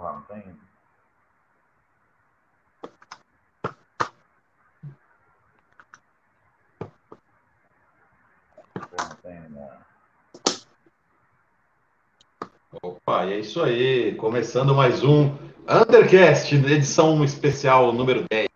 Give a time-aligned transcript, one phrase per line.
[0.00, 0.42] Porra, não tem.
[8.72, 9.78] Porra, não tem, né?
[12.82, 14.14] Opa, e é isso aí.
[14.14, 15.36] Começando mais um
[15.68, 18.48] Undercast, edição especial número 10.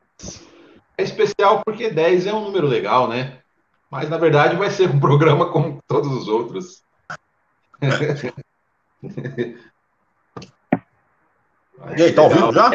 [0.96, 3.42] É especial porque 10 é um número legal, né?
[3.90, 6.82] Mas na verdade vai ser um programa como todos os outros.
[11.96, 12.70] E aí, tá ao vivo já?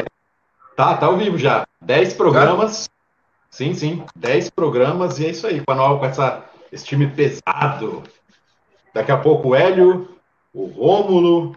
[0.75, 1.65] Tá, tá ao vivo já.
[1.81, 2.89] 10 programas.
[3.49, 4.05] Sim, sim.
[4.15, 5.61] 10 programas e é isso aí.
[5.61, 8.03] Com, a nova, com essa, esse time pesado.
[8.93, 10.17] Daqui a pouco o Hélio,
[10.53, 11.55] o Rômulo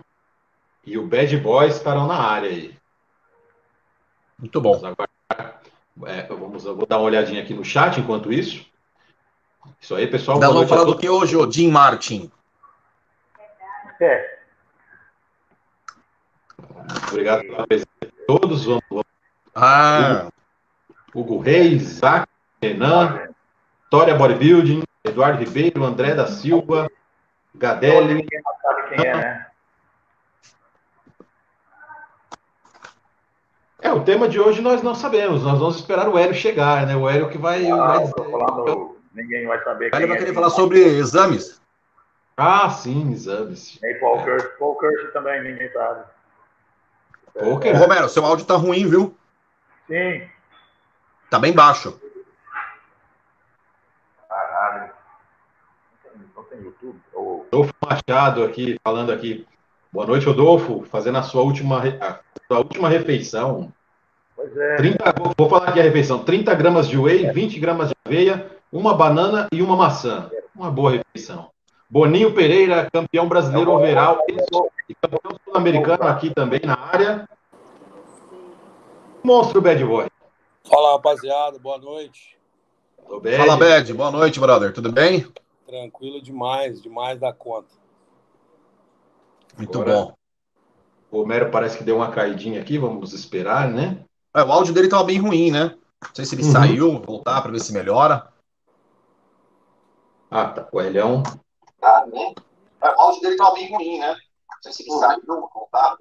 [0.85, 2.75] e o Bad Boy estarão na área aí.
[4.39, 4.79] Muito bom.
[4.79, 4.97] Vamos
[5.31, 5.63] aguardar.
[6.07, 8.67] É, vamos, eu vou dar uma olhadinha aqui no chat enquanto isso.
[9.81, 10.41] Isso aí, pessoal.
[10.41, 12.31] Nós vamos falar do que hoje, ô Jim Martin?
[14.01, 14.42] É,
[17.09, 18.65] Obrigado pela presença de todos.
[18.65, 19.05] Vamos, vamos.
[19.55, 20.29] Ah,
[21.15, 22.27] Hugo Reis, Isaac,
[22.61, 23.29] Renan,
[23.91, 26.91] Tória Bodybuilding, Eduardo Ribeiro, André da Silva,
[27.55, 28.15] Gadelli.
[28.15, 29.47] ninguém mais sabe quem é, né?
[33.83, 35.43] É, o tema de hoje nós não sabemos.
[35.43, 36.95] Nós vamos esperar o Hélio chegar, né?
[36.95, 37.69] O Hélio que vai.
[37.69, 40.21] Ah, vai tô falando, ninguém vai saber quem ele vai é.
[40.21, 41.61] querer falar sobre exames.
[42.37, 43.79] Ah, sim, exames.
[43.83, 44.47] Nem Paul Kirsch.
[44.59, 46.05] Paul Kirsch também, ninguém sabe.
[47.35, 47.79] Ô, Poker.
[47.79, 49.17] Romero, seu áudio tá ruim, viu?
[49.87, 50.23] Sim.
[51.31, 51.99] Tá bem baixo.
[54.29, 54.91] Caralho.
[56.37, 56.99] Não tem, YouTube?
[57.15, 59.47] Ou Rodolfo Machado aqui, falando aqui.
[59.93, 60.85] Boa noite, Rodolfo.
[60.85, 63.73] Fazendo a sua última, a sua última refeição.
[64.35, 64.77] Pois é.
[64.77, 68.51] 30, vou- vou falar aqui a refeição: 30 gramas de whey, 20 gramas de aveia,
[68.71, 70.31] uma banana e uma maçã.
[70.55, 71.51] Uma boa refeição.
[71.97, 74.25] Boninho Pereira, campeão brasileiro overall
[74.89, 77.29] e campeão sul-americano aqui também na área.
[79.23, 80.07] Monstro Bad Boy.
[80.65, 82.39] Fala rapaziada, boa noite.
[83.07, 83.37] Tô bem.
[83.37, 83.93] Fala, Bad.
[83.93, 84.73] Boa noite, brother.
[84.73, 85.27] Tudo bem?
[85.67, 87.69] Tranquilo demais, demais da conta.
[89.59, 90.13] Muito Agora- bom.
[91.11, 94.03] O Homero parece que deu uma caidinha aqui, vamos esperar, né?
[94.35, 95.77] É, o áudio dele tava bem ruim, né?
[96.03, 96.53] Não sei se ele Uhum.
[96.53, 98.33] saiu, voltar pra ver se melhora.
[100.31, 100.67] Ah, tá.
[100.73, 101.23] O Elhão.
[101.83, 102.35] Ah, né?
[102.83, 104.09] É, o áudio dele tava bem ruim, né?
[104.09, 105.21] Não sei se ele saiu,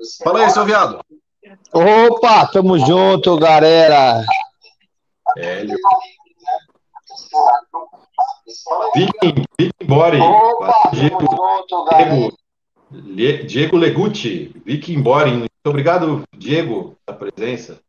[0.01, 0.99] se Fala aí, seu viado.
[1.73, 4.23] Opa, tamo junto, galera.
[5.37, 5.75] Hélio.
[8.95, 10.17] Viking, Viking Body.
[10.93, 12.37] Diego, junto, Diego,
[12.91, 15.31] Le- Diego Leguti, Viking Body.
[15.31, 17.79] Muito obrigado, Diego, pela presença.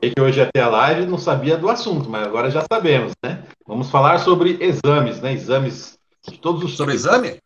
[0.00, 3.42] Sei que hoje até a live não sabia do assunto, mas agora já sabemos, né?
[3.66, 5.32] Vamos falar sobre exames, né?
[5.32, 5.97] Exames
[6.30, 7.38] de todos os Sobre exame?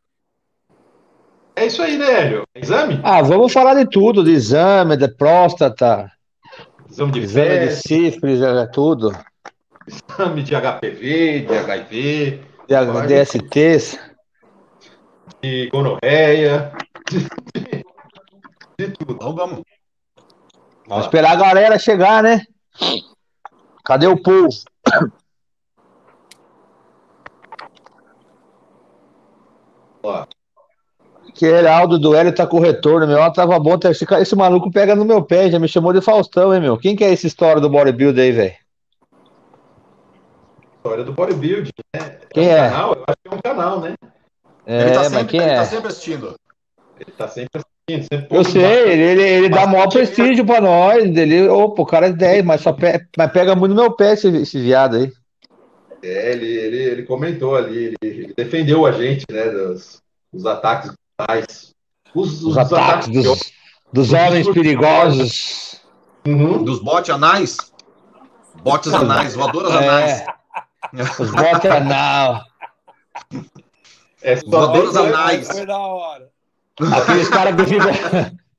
[1.54, 2.44] É isso aí, né, Hélio?
[2.54, 3.00] Exame?
[3.04, 6.10] Ah, vamos falar de tudo, de exame, de próstata,
[6.90, 9.12] Exame de exame de sífilis, é tudo,
[9.86, 13.98] exame de HPV, de HIV, de DSTs.
[15.42, 16.72] de gonorreia,
[17.10, 17.20] de,
[18.78, 19.14] de tudo.
[19.14, 19.62] Então vamos.
[20.86, 22.42] Vamos esperar a galera chegar, né?
[23.84, 24.48] Cadê o povo?
[30.02, 30.24] Ó,
[31.34, 33.16] Que Heraldo do Hélio tá com retorno, meu.
[33.18, 33.78] Ela tava bom.
[33.84, 36.76] Esse, esse maluco pega no meu pé, já me chamou de Faustão, hein, meu?
[36.76, 38.62] Quem que é essa história do bodybuilder aí, velho?
[40.84, 42.18] história do bodybuilding, né?
[42.30, 42.56] Quem um é?
[42.56, 42.92] canal?
[42.94, 43.94] Eu acho que é um canal, né?
[44.66, 45.54] É, ele tá mas sempre, quem ele é?
[45.54, 46.34] tá sempre assistindo.
[46.98, 51.04] Ele tá sempre assistindo, sempre Eu sei, ele, ele, ele dá maior prestígio pra nós.
[51.04, 54.14] Ele, opa, o cara é 10, mas, só pe- mas pega muito no meu pé
[54.14, 55.12] esse, esse viado aí.
[56.02, 60.02] É, ele, ele, ele comentou ali, ele, ele defendeu a gente, né, dos,
[60.32, 61.72] dos ataques brutais.
[62.14, 63.52] Os, Os ataques dos,
[63.92, 65.80] dos homens perigosos.
[66.26, 66.62] Uhum.
[66.64, 67.56] Dos botes anais.
[68.62, 70.24] Botes anais, voadoras anais.
[70.94, 72.42] É, os bota anal.
[74.22, 75.48] É, Voadoras anais.
[75.48, 76.28] Foi da hora.
[76.92, 77.90] Aqueles caras que ficam.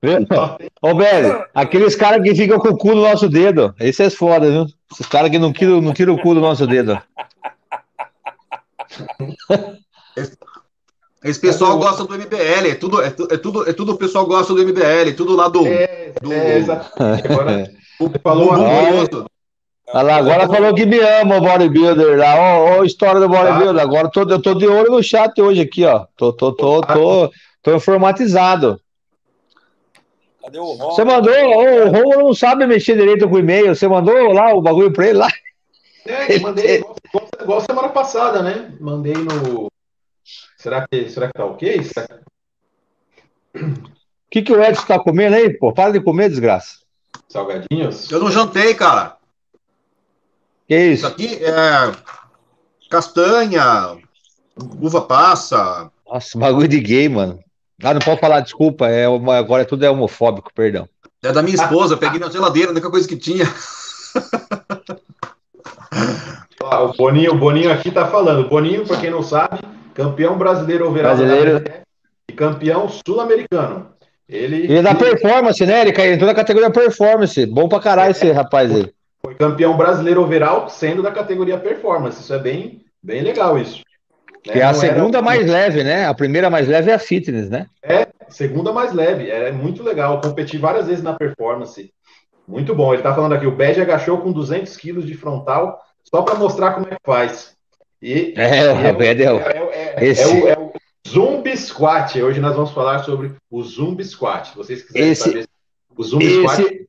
[0.82, 3.74] Ô, velho, aqueles caras que ficam com o cu no nosso dedo.
[3.80, 4.66] Esse é foda, viu?
[4.94, 7.02] Esses caras que não tiram, não tiram o cu do nosso dedo.
[11.24, 12.70] Esse pessoal gosta do MBL.
[12.70, 15.14] É tudo, é, tu- é tudo, é tudo o pessoal gosta do MBL.
[15.16, 15.66] Tudo lá do.
[15.66, 17.28] É, do é, exatamente.
[17.28, 17.64] Agora,
[18.00, 19.10] do- falou Olha.
[20.04, 22.60] lá, agora falou que me ama o bodybuilder lá.
[22.60, 23.82] Ó, história do bodybuilder.
[23.82, 26.06] Agora eu tô, eu tô de olho no chat hoje aqui, ó.
[26.18, 27.32] Tô, tô, tô, tô,
[27.62, 28.80] tô informatizado.
[30.44, 30.92] Cadê o Ron?
[30.92, 33.74] Você mandou, o Romulo não sabe mexer direito com o e-mail.
[33.74, 35.30] Você mandou lá o bagulho pra ele lá?
[36.06, 38.74] É, eu mandei igual, igual- igual semana passada, né?
[38.80, 39.72] Mandei no.
[40.58, 41.84] Será que, será que tá ok?
[41.84, 42.24] Será que-
[44.30, 45.72] que, que o Edson tá comendo aí, pô?
[45.74, 46.80] Para de comer, desgraça.
[47.30, 48.12] Salgadinhos?
[48.12, 49.16] Eu não jantei, cara.
[50.68, 51.08] Que Isso isso?
[51.08, 51.92] aqui é
[52.90, 53.98] castanha,
[54.82, 55.90] uva passa.
[56.08, 57.43] Nossa, bagulho de gay, mano.
[57.84, 58.88] Ah, não pode falar, desculpa.
[58.88, 60.88] É, uma- agora tudo é homofóbico, perdão.
[61.24, 63.46] É da minha esposa, peguei na geladeira, a única coisa que tinha.
[66.62, 68.46] Ó, o Boninho, o Boninho aqui tá falando.
[68.46, 69.60] O Boninho, pra quem não sabe,
[69.94, 71.64] campeão brasileiro overall da Brasileiro.
[72.30, 73.88] E campeão sul-americano.
[74.28, 75.82] Ele, Ele é da performance, né?
[75.82, 77.46] Ele caiu- entrou na categoria performance.
[77.46, 78.90] Bom pra caralho esse rapaz aí.
[79.24, 82.22] foi campeão brasileiro overall sendo da categoria performance.
[82.22, 83.82] Isso é bem, bem legal isso.
[84.46, 84.54] Né?
[84.54, 86.06] Que é a Não era segunda um- mais leve, né?
[86.06, 87.68] A primeira mais leve é a fitness, né?
[88.30, 90.20] Segunda mais leve, é muito legal.
[90.22, 91.92] Competi várias vezes na performance.
[92.48, 92.94] Muito bom.
[92.94, 96.74] Ele tá falando aqui, o Bad agachou com 200 quilos de frontal só para mostrar
[96.74, 97.56] como é que faz.
[98.02, 100.74] E É, o e Bad é o- é, é- é o, é o
[101.08, 102.22] Zumbi Squat.
[102.22, 104.50] Hoje nós vamos falar sobre o Zumbi Squat.
[104.50, 105.48] Se vocês quiserem Esse- saber
[105.98, 106.88] o Squat,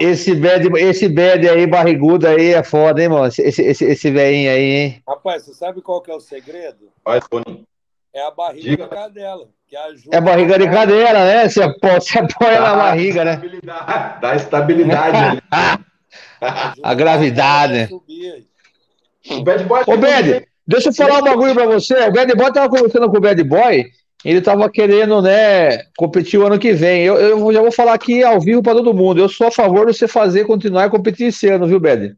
[0.00, 3.26] Esse, esse bad, esse bad aí, barrigudo aí, é foda, hein, mano?
[3.26, 5.02] Esse, esse, esse, velhinho aí, hein?
[5.06, 6.88] Rapaz, você sabe qual que é o segredo?
[7.04, 7.64] faz, Boninho.
[8.12, 8.86] É a barriga Diga.
[8.86, 9.48] da cadela.
[9.66, 11.48] Que ajuda É barriga de cadeira, né?
[11.48, 13.32] Você apoia, você apoia na barriga, né?
[13.32, 15.42] Estabilidade, Dá estabilidade
[16.82, 17.88] A gravidade.
[17.90, 19.34] a.
[19.34, 21.94] O Bad Boy Ô, Bad, deixa eu falar um bagulho pra você.
[22.08, 23.86] O Bad Boy tava conversando com o Bad Boy.
[24.24, 27.02] Ele tava querendo, né, competir o ano que vem.
[27.02, 29.20] Eu, eu já vou falar aqui ao vivo pra todo mundo.
[29.20, 32.16] Eu sou a favor de você fazer, continuar a competir esse ano, viu, Bad?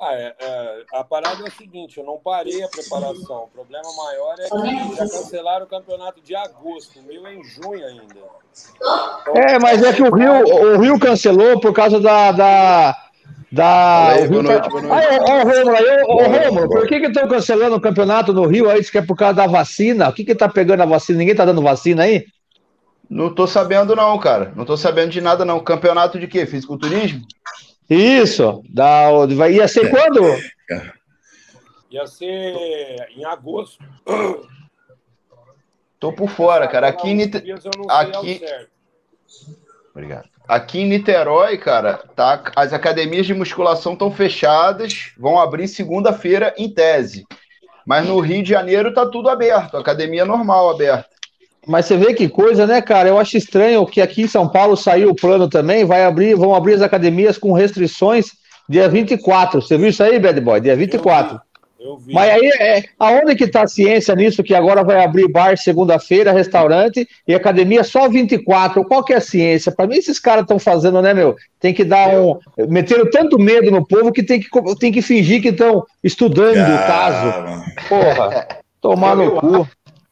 [0.00, 3.44] Ah, é, é, a parada é o seguinte, eu não parei a preparação.
[3.44, 7.42] O problema maior é que já cancelaram o campeonato de agosto, o meu é em
[7.42, 8.20] junho ainda.
[9.20, 12.30] Então, É, mas é que o Rio, o Rio cancelou por causa da.
[12.30, 13.07] da,
[13.50, 15.06] da aí, boa noite, boa noite.
[15.08, 17.80] Ah, Ó, ó, Rômulo, aí, ô, ô, Rômulo, boa por que que estão cancelando o
[17.80, 18.80] campeonato no Rio aí?
[18.80, 20.08] Diz que é por causa da vacina.
[20.08, 21.18] O que que tá pegando a vacina?
[21.18, 22.26] Ninguém tá dando vacina aí?
[23.08, 24.52] Não tô sabendo, não, cara.
[24.54, 25.60] Não tô sabendo de nada, não.
[25.60, 26.44] Campeonato de quê?
[26.44, 27.26] Fisiculturismo?
[27.88, 28.62] Isso.
[28.68, 30.20] Da, vai, ia ser quando?
[31.90, 33.82] ia ser em agosto.
[35.98, 36.88] Tô por fora, cara.
[36.88, 37.14] Aqui
[37.88, 38.40] aqui-.
[39.90, 40.28] Obrigado.
[40.48, 46.70] Aqui em Niterói, cara, tá, as academias de musculação estão fechadas, vão abrir segunda-feira em
[46.70, 47.26] tese.
[47.86, 51.06] Mas no Rio de Janeiro tá tudo aberto, academia normal aberta.
[51.66, 53.10] Mas você vê que coisa, né, cara?
[53.10, 56.54] Eu acho estranho que aqui em São Paulo saiu o plano também, vai abrir, vão
[56.54, 58.28] abrir as academias com restrições
[58.66, 59.60] dia 24.
[59.60, 60.62] Você viu isso aí, Bad Boy?
[60.62, 61.38] Dia 24.
[61.78, 62.12] Eu vi.
[62.12, 66.32] Mas aí, é, aonde que tá a ciência nisso, que agora vai abrir bar segunda-feira,
[66.32, 68.84] restaurante e academia só 24?
[68.84, 69.70] Qual que é a ciência?
[69.70, 71.36] Para mim, esses caras estão fazendo, né, meu?
[71.60, 72.36] Tem que dar um...
[72.68, 74.48] Meteram tanto medo no povo que tem que,
[74.80, 77.64] tem que fingir que estão estudando o caso.
[77.88, 78.48] Porra,
[78.80, 79.68] tomar no cu.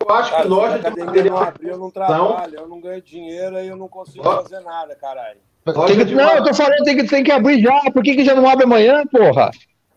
[0.08, 2.68] Eu acho Cara, que se a loja de material não abrir, eu não trabalho, eu
[2.68, 4.42] não ganho dinheiro e eu não consigo Ó.
[4.42, 5.38] fazer nada, caralho.
[5.64, 7.90] que- não, eu tô falando tem que, tem que abrir já.
[7.92, 9.50] Por que, que já não abre amanhã, porra?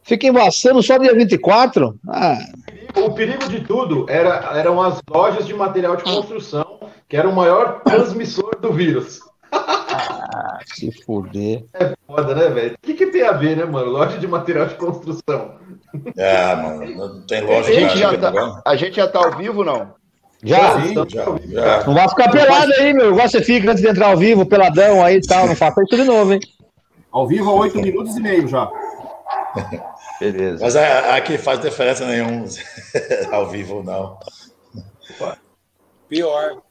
[0.04, 1.96] Fica embaçando só dia 24?
[2.08, 2.38] Ah,
[2.96, 7.36] O perigo de tudo era, eram as lojas de material de construção, que era o
[7.36, 9.20] maior transmissor do vírus.
[10.66, 11.66] se fuder.
[12.08, 12.76] Foda, né, velho?
[12.76, 13.92] O que, que tem a ver, né, mano?
[13.92, 15.56] Loja de material de construção.
[16.18, 19.38] Ah, mano, não tem loja A gente, de já tá, a gente já tá ao
[19.38, 19.94] vivo, não?
[20.44, 20.82] Já?
[20.82, 21.84] Sim, já, já.
[21.86, 23.12] Não vai ficar pelado aí, meu.
[23.12, 25.48] Igual você fica antes de entrar ao vivo, peladão aí e tal.
[25.48, 26.40] Não faça isso de novo, hein?
[27.12, 28.70] Ao vivo, há oito minutos e meio já.
[30.20, 30.64] Beleza.
[30.64, 32.46] Mas a- aqui faz diferença nenhuma
[33.32, 34.18] ao vivo ou não.
[36.08, 36.62] Pior.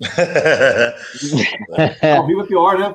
[2.16, 2.94] Ao vivo é pior, né?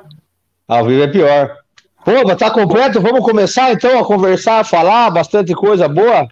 [0.68, 1.58] Ao vivo é pior.
[2.06, 3.02] Pô, mas tá completo?
[3.02, 6.28] Vamos começar então a conversar, a falar bastante coisa boa?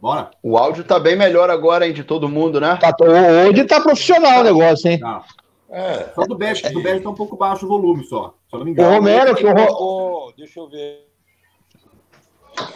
[0.00, 0.30] Bora.
[0.42, 2.76] O áudio tá bem melhor agora, hein, de todo mundo, né?
[2.80, 4.98] Tá, hoje tá profissional o negócio, hein?
[5.00, 5.24] Tá.
[5.70, 8.34] É, Só do Bad, do Bad tá um pouco baixo o volume só.
[8.48, 8.94] Se eu não me O engano.
[8.94, 10.32] Romero, que o Ro...
[10.36, 11.07] Deixa eu ver.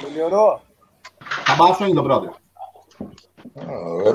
[0.03, 0.61] Melhorou?
[1.47, 2.31] Tá baixo ainda, brother.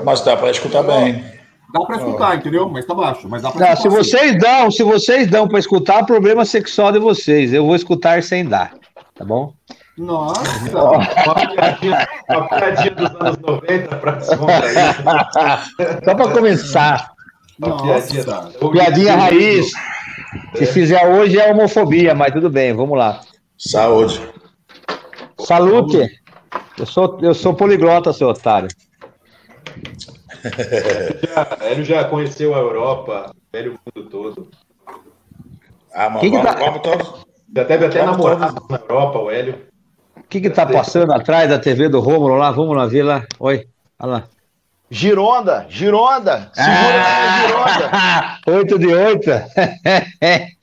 [0.04, 1.24] mas dá para escutar bem.
[1.72, 2.68] Dá pra escutar, entendeu?
[2.68, 3.28] Mas tá baixo.
[3.28, 6.98] Mas dá pra Não, se vocês dão, se vocês dão pra escutar, problema sexual de
[6.98, 7.52] vocês.
[7.52, 8.72] Eu vou escutar sem dar,
[9.14, 9.52] tá bom?
[9.98, 10.40] Nossa.
[11.26, 14.94] Uma piadinha, uma piadinha dos anos 90 pra descontrair.
[16.04, 17.10] Só pra começar.
[17.58, 18.24] Uma piadinha.
[18.72, 19.70] Piadinha raiz.
[20.54, 23.20] Se fizer hoje é homofobia, mas tudo bem, vamos lá.
[23.58, 24.22] Saúde.
[25.40, 26.20] Salute!
[26.78, 28.68] Eu sou, eu sou poliglota, seu otário.
[31.60, 34.50] Hélio já conheceu a Europa, o velho mundo todo.
[35.92, 37.26] Ah, mano, Que que tá- vamos todos.
[37.54, 39.66] Já teve até namorado na Europa, o Hélio.
[40.16, 42.50] O que que tá passando atrás da TV do Rômulo lá?
[42.50, 43.24] Vamos lá ver lá.
[43.38, 43.66] Oi,
[43.98, 44.24] olha lá.
[44.90, 47.46] Gironda, Gironda, segura ah!
[47.46, 48.38] Gironda.
[48.58, 49.30] 8 de 8.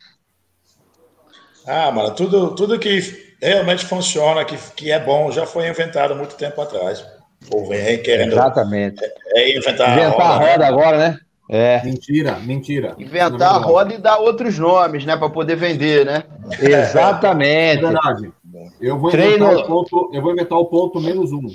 [1.67, 6.15] ah, mano, tudo, tudo que realmente funciona, que, que é bom, já foi inventado há
[6.15, 7.05] muito tempo atrás.
[7.53, 8.33] O vem querendo.
[8.33, 9.03] Exatamente.
[9.03, 10.67] É, é inventar, inventar a roda, a roda né?
[10.67, 11.19] agora, né?
[11.47, 11.81] É.
[11.83, 12.95] Mentira, mentira.
[12.97, 15.15] Inventar a roda e dar outros nomes, né?
[15.15, 16.23] Para poder vender, né?
[16.59, 17.85] Exatamente.
[17.85, 18.31] É verdade.
[18.81, 19.45] Eu vou, Treino...
[19.45, 21.47] inventar o ponto, eu vou inventar o ponto menos um.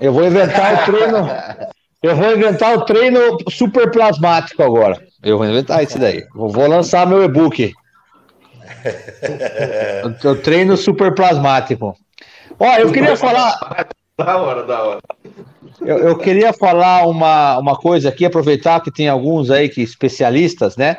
[0.00, 1.28] Eu vou inventar o treino.
[2.02, 5.02] Eu vou inventar o treino super plasmático agora.
[5.22, 6.24] Eu vou inventar isso daí.
[6.34, 7.72] Eu vou lançar meu e-book.
[10.24, 11.96] O treino super plasmático.
[12.58, 13.86] Ó, eu queria falar.
[14.18, 15.00] Da hora, da hora.
[15.80, 20.76] Eu, eu, queria falar uma, uma coisa aqui, aproveitar que tem alguns aí que especialistas,
[20.76, 20.96] né?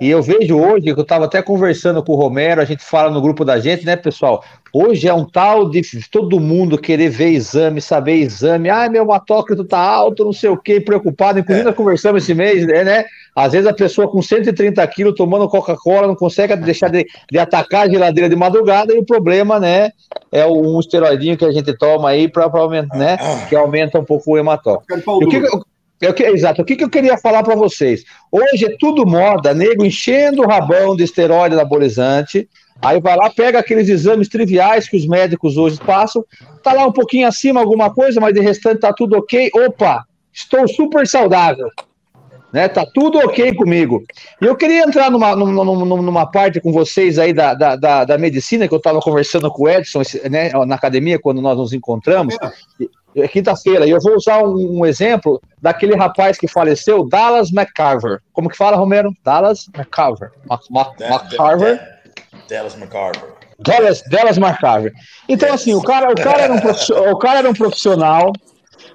[0.00, 3.10] E eu vejo hoje, que eu estava até conversando com o Romero, a gente fala
[3.10, 4.42] no grupo da gente, né, pessoal?
[4.72, 8.70] Hoje é um tal de todo mundo querer ver exame, saber exame.
[8.70, 11.38] Ah, meu hematócrito tá alto, não sei o quê, preocupado.
[11.38, 13.04] Inclusive, nós conversamos esse mês, né, né?
[13.36, 17.86] Às vezes a pessoa com 130 quilos tomando Coca-Cola não consegue deixar de, de, atacar
[17.86, 19.92] a geladeira de madrugada e o problema, né,
[20.32, 22.50] é um esteroidinho que a gente toma aí para
[22.94, 25.10] né, que aumenta um pouco o hematócrito.
[25.10, 25.40] o que,
[26.00, 26.62] eu, exato.
[26.62, 28.04] O que, que eu queria falar para vocês?
[28.32, 32.48] Hoje é tudo moda, nego enchendo o rabão de esteroide anabolizante.
[32.82, 36.24] Aí vai lá, pega aqueles exames triviais que os médicos hoje passam,
[36.62, 39.50] tá lá um pouquinho acima alguma coisa, mas de restante tá tudo ok.
[39.54, 41.68] Opa, estou super saudável.
[42.52, 44.02] Né, tá tudo ok comigo.
[44.42, 48.18] E eu queria entrar numa, numa, numa parte com vocês aí da, da, da, da
[48.18, 52.36] medicina, que eu estava conversando com o Edson né, na academia, quando nós nos encontramos.
[52.40, 52.86] É
[53.28, 58.20] quinta-feira, e eu vou usar um, um, exemplo daquele rapaz que faleceu, Dallas McCarver.
[58.32, 59.12] Como que fala, Romero?
[59.24, 60.30] Dallas McCarver.
[60.48, 61.80] McCarver.
[62.48, 63.34] Dallas McCarver.
[63.58, 64.92] Dallas, Dallas McCarver.
[65.28, 65.60] Então, yes.
[65.60, 68.32] assim, o cara, o, cara era um o cara era um profissional,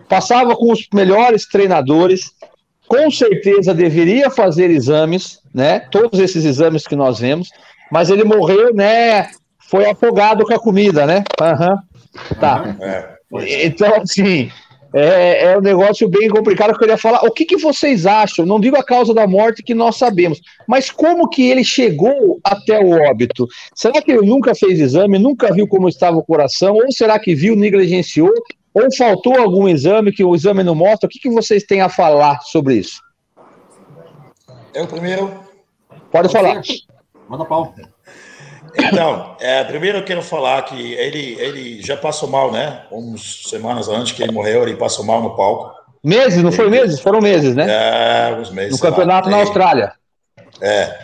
[0.08, 2.32] passava com os melhores treinadores,
[2.88, 5.80] com certeza deveria fazer exames, né?
[5.92, 7.50] Todos esses exames que nós vemos,
[7.92, 9.30] mas ele morreu, né?
[9.60, 11.24] Foi afogado com a comida, né?
[11.42, 12.36] Uhum.
[12.40, 12.64] Tá.
[12.64, 12.84] Uhum.
[12.84, 13.15] É.
[13.42, 14.50] Então, assim,
[14.94, 17.20] é, é, um negócio bem complicado que eu queria falar.
[17.26, 18.46] O que, que vocês acham?
[18.46, 22.80] Não digo a causa da morte que nós sabemos, mas como que ele chegou até
[22.80, 23.46] o óbito?
[23.74, 26.76] Será que ele nunca fez exame, nunca viu como estava o coração?
[26.76, 28.32] Ou será que viu, negligenciou?
[28.74, 31.08] Ou faltou algum exame que o exame não mostra?
[31.08, 33.02] O que, que vocês têm a falar sobre isso?
[34.74, 35.30] Eu primeiro.
[36.10, 36.62] Pode falar.
[37.28, 37.74] Manda pau.
[38.78, 42.84] Então, é, primeiro eu quero falar que ele, ele já passou mal, né?
[42.92, 45.74] Umas semanas antes que ele morreu, ele passou mal no palco.
[46.04, 47.00] Meses, não foi meses?
[47.00, 47.66] Foram meses, né?
[47.68, 48.74] É, alguns meses.
[48.74, 49.38] No campeonato lá.
[49.38, 49.94] na Austrália.
[50.62, 51.00] É,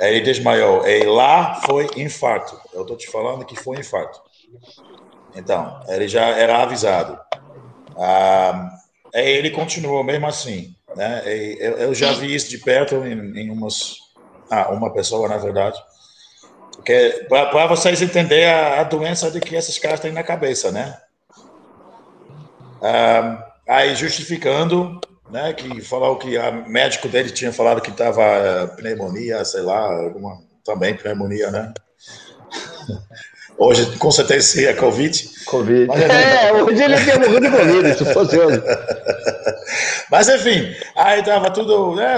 [0.00, 0.86] ele desmaiou.
[0.86, 2.56] E lá foi infarto.
[2.72, 4.20] Eu tô te falando que foi infarto.
[5.34, 7.18] Então, ele já era avisado.
[7.98, 8.70] Ah,
[9.12, 11.22] ele continuou mesmo assim, né?
[11.24, 13.96] Eu, eu já vi isso de perto em, em umas,
[14.50, 15.80] ah, uma pessoa, na verdade
[16.84, 20.94] porque para vocês entenderem a, a, doença de que esses caras têm na cabeça, né?
[22.82, 25.00] Ah, aí justificando,
[25.30, 29.80] né, que falou que a médico dele tinha falado que estava eh, pneumonia, sei lá,
[29.80, 31.72] alguma também pneumonia, né?
[33.56, 35.30] Hoje, com certeza, seria Covid.
[35.46, 35.86] Covid.
[35.86, 38.62] Mas, é, hoje ele tinha morrido de Covid, se fosse hoje.
[40.10, 42.14] Mas, enfim, aí tava tudo, né,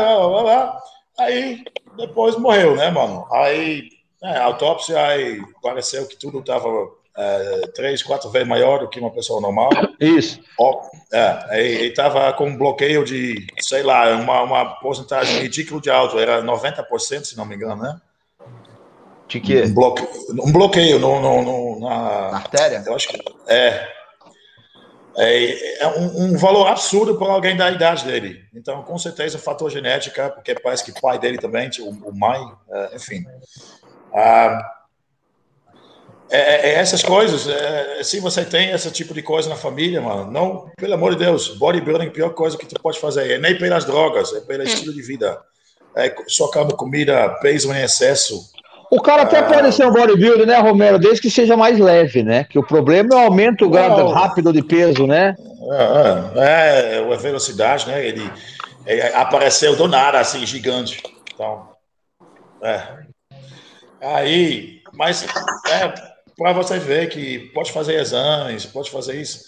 [1.21, 1.63] aí
[1.97, 3.29] depois morreu, né, mano?
[3.31, 3.96] Aí
[4.27, 6.69] é, a autópsia aí pareceu que tudo estava
[7.17, 9.71] é, três, quatro vezes maior do que uma pessoa normal.
[10.01, 10.41] Isso.
[10.59, 15.91] Oh, é, e estava com um bloqueio de, sei lá, uma, uma porcentagem ridícula de
[15.91, 18.01] alto, era 90%, se não me engano, né?
[19.29, 19.63] De quê?
[19.63, 22.83] Um, bloque, um bloqueio no, no, no na, na, artéria?
[22.87, 23.19] Eu acho que
[23.49, 23.97] é.
[25.19, 28.45] É, é um, um, valor absurdo para alguém da idade dele.
[28.55, 32.39] Então, com certeza, fator genética, porque parece que o pai dele também, o, o mãe,
[32.71, 33.25] é, enfim.
[34.15, 34.77] Ah,
[36.31, 40.01] é, é, é, essas coisas, é, se você tem esse tipo de coisa na família,
[40.01, 43.31] mano, não, pelo amor de Deus, bodybuilding é a pior coisa que tu pode fazer,
[43.31, 45.39] é nem pelas drogas, é pelo estilo de vida.
[45.97, 48.51] É só cama comida, peso em excesso.
[48.91, 52.23] O cara até ah, pode ser um bodybuilder, né, Romero, desde que seja mais leve,
[52.23, 52.45] né?
[52.45, 55.35] Que o problema é o aumento não, rápido de peso, né?
[56.37, 58.05] É, é, a velocidade, né?
[58.05, 58.31] Ele,
[58.85, 61.03] ele apareceu do nada, assim, gigante.
[61.35, 61.69] Então,
[62.63, 63.06] é.
[64.01, 65.25] Aí, mas
[65.69, 69.45] é para você ver que pode fazer exames, pode fazer isso.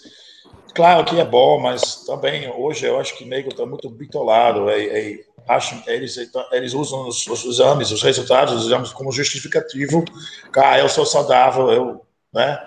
[0.73, 4.69] Claro que é bom, mas também hoje eu acho que o nego está muito bitolado.
[4.69, 6.17] É, é, acho, eles,
[6.51, 10.03] eles usam os, os, exames, os resultados dos exames como justificativo.
[10.51, 12.59] Cara, eu sou saudável, eu, né?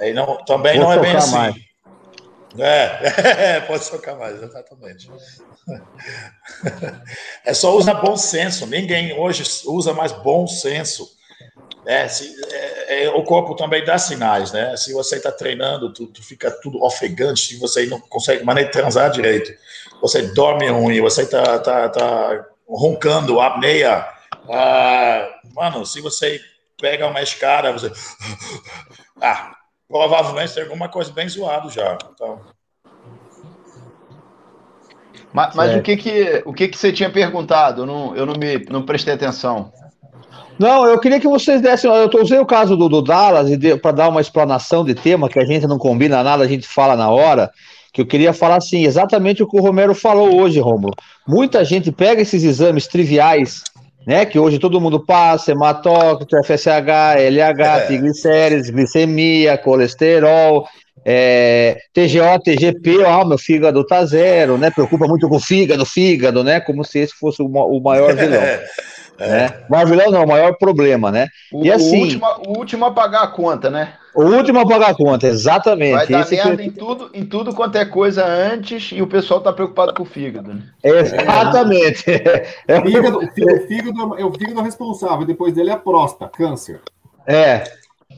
[0.00, 1.34] E não, também Vou não é bem assim.
[1.34, 1.69] Mais.
[2.58, 5.10] É, pode socar mais, exatamente.
[7.44, 8.66] É só usar bom senso.
[8.66, 11.08] Ninguém hoje usa mais bom senso.
[11.86, 14.76] É, se, é, é, o corpo também dá sinais, né?
[14.76, 18.70] Se você está treinando, tu, tu, fica tudo ofegante, se você não consegue mais nem
[18.70, 19.52] transar direito,
[20.00, 24.06] você dorme ruim, você está tá, tá roncando, apneia.
[24.48, 26.40] Ah, mano, se você
[26.80, 27.90] pega uma escada, você.
[29.22, 29.54] Ah,
[29.90, 31.98] provavelmente tem alguma coisa bem zoado já.
[32.14, 32.40] Então.
[35.32, 37.82] Mas, mas o que que o que que você tinha perguntado?
[37.82, 39.72] Eu não, eu não me não prestei atenção.
[40.58, 41.90] Não, eu queria que vocês dessem.
[41.90, 43.50] Eu usei o caso do, do Dallas
[43.82, 46.96] para dar uma explanação de tema que a gente não combina nada, a gente fala
[46.96, 47.50] na hora.
[47.92, 50.94] Que eu queria falar assim, exatamente o que o Romero falou hoje, Romulo.
[51.26, 53.64] Muita gente pega esses exames triviais
[54.06, 54.24] né?
[54.24, 57.80] Que hoje todo mundo passa, hematócrito, FSH, LH, é.
[57.86, 60.66] triglicérides, glicemia, colesterol,
[61.04, 64.70] é, TGO, TGP, ó, meu fígado tá zero, né?
[64.70, 66.60] Preocupa muito com o fígado, fígado, né?
[66.60, 68.40] Como se esse fosse o, maior vilão.
[68.40, 68.64] É.
[69.20, 69.48] Né?
[69.68, 71.28] O maior vilão não, o maior problema, né?
[71.52, 73.92] O, e assim, o, último, o último a pagar a conta, né?
[74.14, 75.94] O último a pagar a conta, exatamente.
[75.94, 76.62] Vai dar Esse merda que...
[76.62, 80.06] em, tudo, em tudo quanto é coisa antes e o pessoal tá preocupado com o
[80.06, 80.54] fígado.
[80.54, 80.62] Né?
[80.82, 82.04] Exatamente.
[82.66, 82.78] É.
[82.78, 86.80] O, fígado, o, fígado, é o fígado responsável, depois dele é a próstata, câncer.
[87.26, 87.64] É.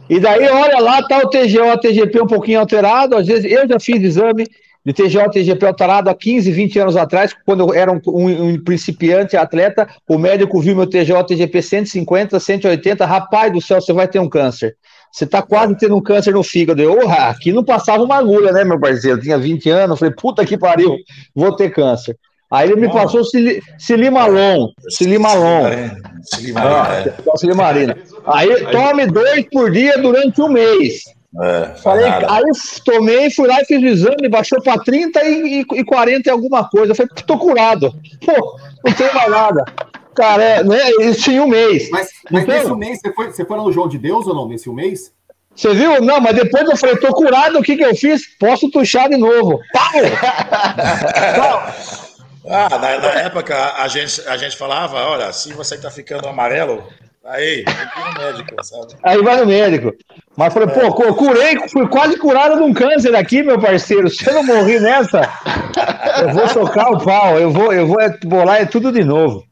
[0.09, 3.16] E daí, olha lá, tá o TGO, TGP um pouquinho alterado.
[3.16, 4.47] Às vezes eu já fiz exame
[4.84, 8.64] de TGO, TGP alterado há 15, 20 anos atrás, quando eu era um, um, um
[8.64, 9.88] principiante atleta.
[10.08, 13.06] O médico viu meu TGO, TGP 150, 180.
[13.06, 14.76] Rapaz do céu, você vai ter um câncer.
[15.12, 16.82] Você tá quase tendo um câncer no fígado.
[16.82, 19.18] Eu, oh, aqui não passava uma agulha, né, meu parceiro?
[19.18, 20.96] Eu tinha 20 anos, falei, puta que pariu,
[21.34, 22.16] vou ter câncer.
[22.50, 22.92] Aí ele me oh.
[22.92, 23.22] passou
[23.78, 24.68] Silimalon.
[24.88, 25.70] Silimalon.
[27.36, 27.96] Silimarina.
[28.26, 31.04] Ah, Aí tome dois por dia durante um mês.
[31.40, 32.42] É, falei, aí
[32.84, 36.68] tomei, fui lá e fiz o exame, baixou para 30 e, e 40 e alguma
[36.68, 36.92] coisa.
[36.92, 37.90] Eu falei, tô curado.
[38.24, 39.64] Pô, não tem mais nada.
[40.14, 41.88] Cara, é, né, isso em um mês.
[41.90, 44.46] Mas, mas então, nesse mês, você foi, você foi no João de Deus ou não,
[44.46, 45.10] nesse um mês?
[45.54, 46.02] Você viu?
[46.02, 48.37] Não, mas depois eu falei, tô curado, o que que eu fiz?
[48.38, 49.61] Posso tuchar de novo.
[49.72, 49.92] Pau!
[52.48, 56.85] ah, na, na, época a gente, a gente falava, olha, se você tá ficando amarelo,
[57.24, 58.94] aí, vai no médico, sabe?
[59.02, 59.94] Aí vai no médico.
[60.37, 60.90] Mas falei, é.
[60.90, 64.08] pô, curei, fui quase curado de um câncer aqui, meu parceiro.
[64.08, 65.22] Se eu não morri nessa,
[66.22, 69.44] eu vou socar o pau, eu vou, eu vou bolar é tudo de novo.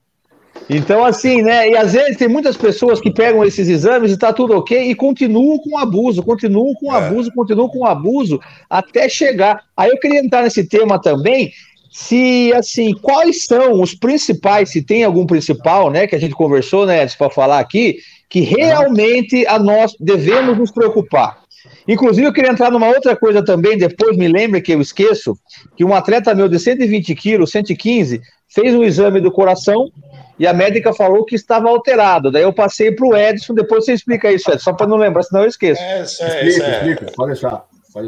[0.73, 1.69] Então, assim, né?
[1.69, 4.95] E às vezes tem muitas pessoas que pegam esses exames e tá tudo ok e
[4.95, 6.99] continuam com abuso, continuam com é.
[6.99, 9.65] abuso, continuam com abuso até chegar.
[9.77, 11.53] Aí eu queria entrar nesse tema também.
[11.91, 16.87] Se assim, quais são os principais, se tem algum principal, né, que a gente conversou,
[16.87, 17.99] né, para falar aqui,
[18.29, 21.41] que realmente a nós devemos nos preocupar.
[21.87, 25.37] Inclusive, eu queria entrar numa outra coisa também, depois me lembre que eu esqueço,
[25.77, 29.91] que um atleta meu de 120 quilos, 115, fez um exame do coração
[30.39, 32.31] e a médica falou que estava alterado.
[32.31, 35.23] Daí eu passei para o Edson, depois você explica isso, Edson, só para não lembrar,
[35.23, 35.83] senão eu esqueço.
[35.83, 36.77] É, isso é, explica, é.
[36.77, 37.65] explica, pode deixar.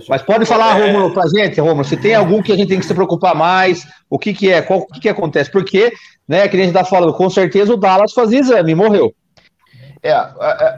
[0.09, 0.93] Mas pode falar, é...
[0.93, 3.87] Romulo, para gente, Romulo, se tem algum que a gente tem que se preocupar mais,
[4.09, 5.93] o que que é, qual, o que que acontece, porque,
[6.27, 9.15] né, que a gente está falando, com certeza o Dallas fazia exame, morreu.
[10.03, 10.15] É,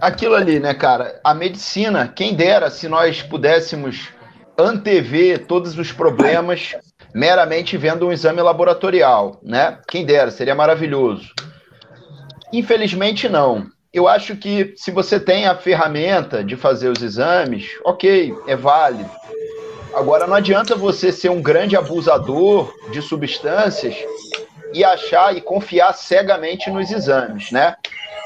[0.01, 4.09] aquilo ali, né, cara, a medicina, quem dera se nós pudéssemos
[4.57, 6.77] antever todos os problemas
[7.15, 9.79] meramente vendo um exame laboratorial, né?
[9.89, 11.29] Quem dera, seria maravilhoso.
[12.53, 13.67] Infelizmente, não.
[13.95, 19.09] Eu acho que se você tem a ferramenta de fazer os exames, ok, é válido.
[19.95, 23.95] Agora, não adianta você ser um grande abusador de substâncias
[24.73, 27.77] e achar e confiar cegamente nos exames, né?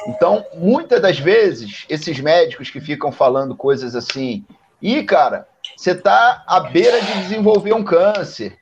[0.06, 4.46] Então, muitas das vezes, esses médicos que ficam falando coisas assim,
[4.80, 8.56] e cara, você está à beira de desenvolver um câncer,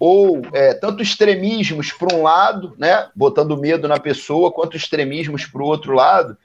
[0.00, 5.62] ou é, tanto extremismos para um lado, né, botando medo na pessoa, quanto extremismos para
[5.62, 6.36] o outro lado,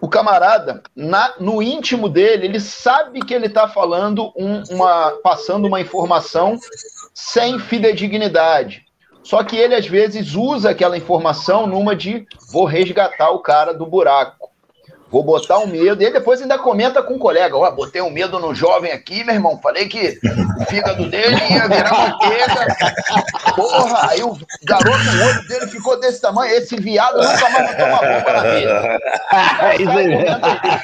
[0.00, 5.66] o camarada, na, no íntimo dele, ele sabe que ele está falando um, uma, passando
[5.66, 6.56] uma informação
[7.12, 8.86] sem fidedignidade.
[9.24, 13.84] Só que ele às vezes usa aquela informação numa de vou resgatar o cara do
[13.84, 14.48] buraco.
[15.10, 16.02] Vou botar um medo.
[16.02, 18.54] E aí depois ainda comenta com o um colega: Ó, oh, botei um medo no
[18.54, 19.58] jovem aqui, meu irmão.
[19.62, 20.18] Falei que
[20.60, 22.76] o fígado dele ia virar manteiga.
[23.56, 26.52] Porra, aí o garoto, o olho dele ficou desse tamanho.
[26.52, 28.98] Esse viado nunca mais vai tomar bomba na vida.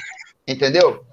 [0.48, 1.04] Entendeu?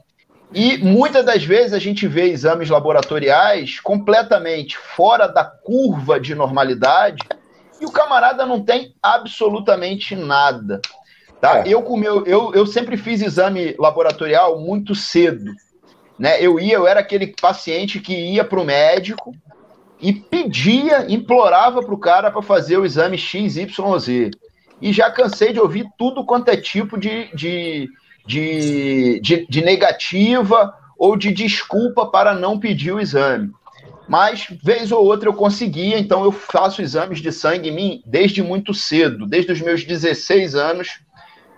[0.54, 7.26] E muitas das vezes a gente vê exames laboratoriais completamente fora da curva de normalidade
[7.80, 10.82] e o camarada não tem absolutamente nada.
[11.42, 11.60] Tá?
[11.60, 11.64] É.
[11.66, 15.52] Eu, com meu, eu, eu sempre fiz exame laboratorial muito cedo.
[16.18, 16.40] né?
[16.40, 19.34] Eu ia, eu era aquele paciente que ia para o médico
[20.00, 24.32] e pedia, implorava para o cara para fazer o exame XYZ.
[24.80, 27.90] E já cansei de ouvir tudo quanto é tipo de, de,
[28.26, 33.52] de, de, de negativa ou de desculpa para não pedir o exame.
[34.08, 38.44] Mas, vez ou outra, eu conseguia, então eu faço exames de sangue em mim desde
[38.44, 41.00] muito cedo, desde os meus 16 anos,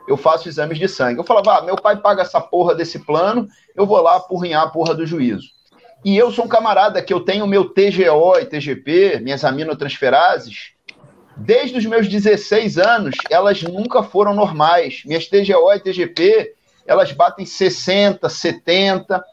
[0.08, 1.20] eu faço exames de sangue.
[1.20, 4.70] Eu falava, ah, meu pai paga essa porra desse plano, eu vou lá apurrinhar a
[4.70, 5.48] porra do juízo.
[6.04, 10.74] E eu sou um camarada que eu tenho meu TGO e TGP, minhas aminotransferases,
[11.38, 15.04] desde os meus 16 anos, elas nunca foram normais.
[15.06, 16.54] Minhas TGO e TGP,
[16.86, 19.24] elas batem 60, 70,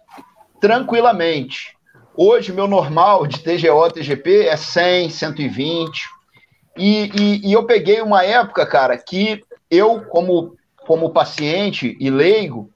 [0.61, 1.77] tranquilamente.
[2.17, 6.09] Hoje, meu normal de TGO, TGP é 100, 120.
[6.77, 10.57] E, e, e eu peguei uma época, cara, que eu, como,
[10.87, 12.71] como paciente e leigo,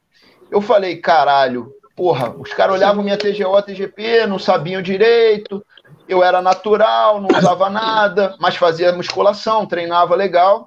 [0.51, 5.65] eu falei, caralho, porra, os caras olhavam minha TGO, TGP, não sabiam direito,
[6.09, 10.67] eu era natural, não usava nada, mas fazia musculação, treinava legal.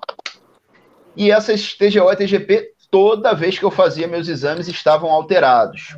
[1.15, 5.97] E essas TGO e TGP, toda vez que eu fazia meus exames, estavam alterados.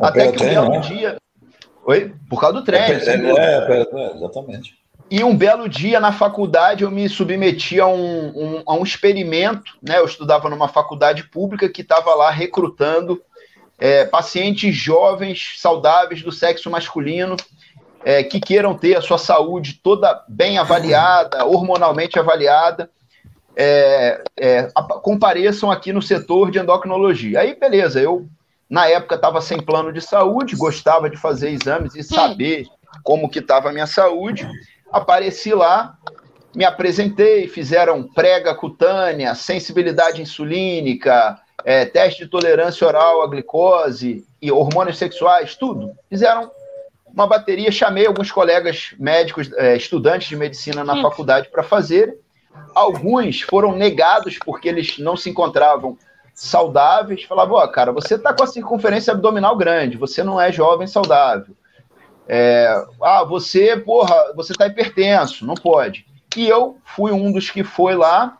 [0.00, 0.80] Até que um belo né?
[0.80, 1.16] dia.
[1.86, 2.14] Oi?
[2.28, 2.86] Por causa do treino.
[2.86, 4.83] É, é, é, exatamente.
[5.10, 9.76] E um belo dia na faculdade eu me submeti a um, um, a um experimento,
[9.82, 9.98] né?
[9.98, 13.20] Eu estudava numa faculdade pública que estava lá recrutando
[13.78, 17.36] é, pacientes jovens, saudáveis do sexo masculino,
[18.04, 22.90] é, que queiram ter a sua saúde toda bem avaliada, hormonalmente avaliada,
[23.56, 24.68] é, é
[25.02, 27.40] compareçam aqui no setor de endocrinologia.
[27.40, 28.26] Aí, beleza, eu
[28.68, 32.66] na época estava sem plano de saúde, gostava de fazer exames e saber
[33.02, 34.48] como que estava a minha saúde.
[34.94, 35.98] Apareci lá,
[36.54, 44.52] me apresentei, fizeram prega cutânea, sensibilidade insulínica, é, teste de tolerância oral à glicose e
[44.52, 45.90] hormônios sexuais, tudo.
[46.08, 46.48] Fizeram
[47.04, 52.16] uma bateria, chamei alguns colegas médicos, é, estudantes de medicina na faculdade para fazer.
[52.72, 55.98] Alguns foram negados porque eles não se encontravam
[56.32, 57.24] saudáveis.
[57.24, 60.86] Falavam, ó, oh, cara, você está com a circunferência abdominal grande, você não é jovem
[60.86, 61.56] saudável.
[62.28, 66.06] É, ah, você, porra, você está hipertenso, não pode.
[66.36, 68.38] E eu fui um dos que foi lá,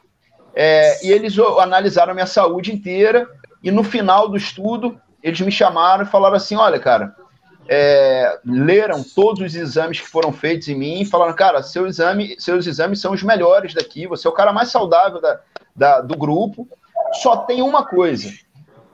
[0.55, 3.29] é, e eles analisaram a minha saúde inteira,
[3.63, 7.15] e no final do estudo, eles me chamaram e falaram assim: olha, cara,
[7.69, 12.37] é, leram todos os exames que foram feitos em mim e falaram, cara, seu exame,
[12.39, 15.41] seus exames são os melhores daqui, você é o cara mais saudável da,
[15.75, 16.69] da do grupo,
[17.23, 18.33] só tem uma coisa.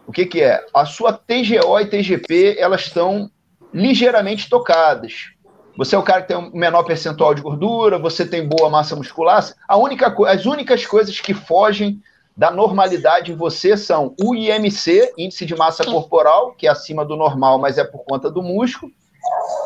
[0.07, 0.65] O que, que é?
[0.75, 3.31] A sua TGO e TGP, elas estão
[3.73, 5.31] ligeiramente tocadas.
[5.77, 8.97] Você é o cara que tem um menor percentual de gordura, você tem boa massa
[8.97, 9.45] muscular.
[9.67, 12.03] A única, as únicas coisas que fogem
[12.37, 17.17] da normalidade em você são o IMC, índice de massa corporal, que é acima do
[17.17, 18.91] normal, mas é por conta do músculo,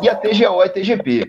[0.01, 1.29] e a TGO e TGP.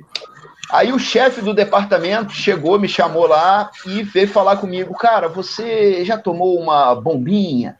[0.71, 6.03] Aí o chefe do departamento chegou, me chamou lá e veio falar comigo, cara, você
[6.03, 7.77] já tomou uma bombinha?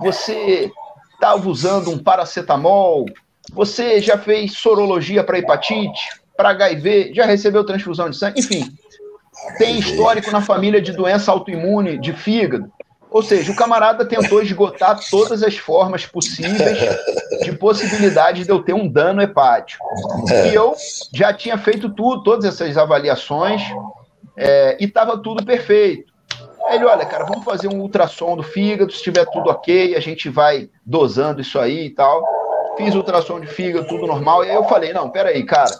[0.00, 0.70] Você
[1.12, 3.06] estava usando um paracetamol?
[3.52, 6.24] Você já fez sorologia para hepatite?
[6.36, 8.66] para HIV, já recebeu transfusão de sangue, enfim,
[9.58, 12.70] tem histórico na família de doença autoimune, de fígado.
[13.10, 16.78] Ou seja, o camarada tentou esgotar todas as formas possíveis
[17.44, 19.84] de possibilidade de eu ter um dano hepático.
[20.50, 20.74] E eu
[21.14, 23.62] já tinha feito tudo, todas essas avaliações,
[24.36, 26.12] é, e estava tudo perfeito.
[26.66, 30.00] Aí ele, olha, cara, vamos fazer um ultrassom do fígado, se estiver tudo ok, a
[30.00, 32.20] gente vai dosando isso aí e tal.
[32.76, 35.70] Fiz ultrassom de fígado, tudo normal, e aí eu falei, não, peraí, cara,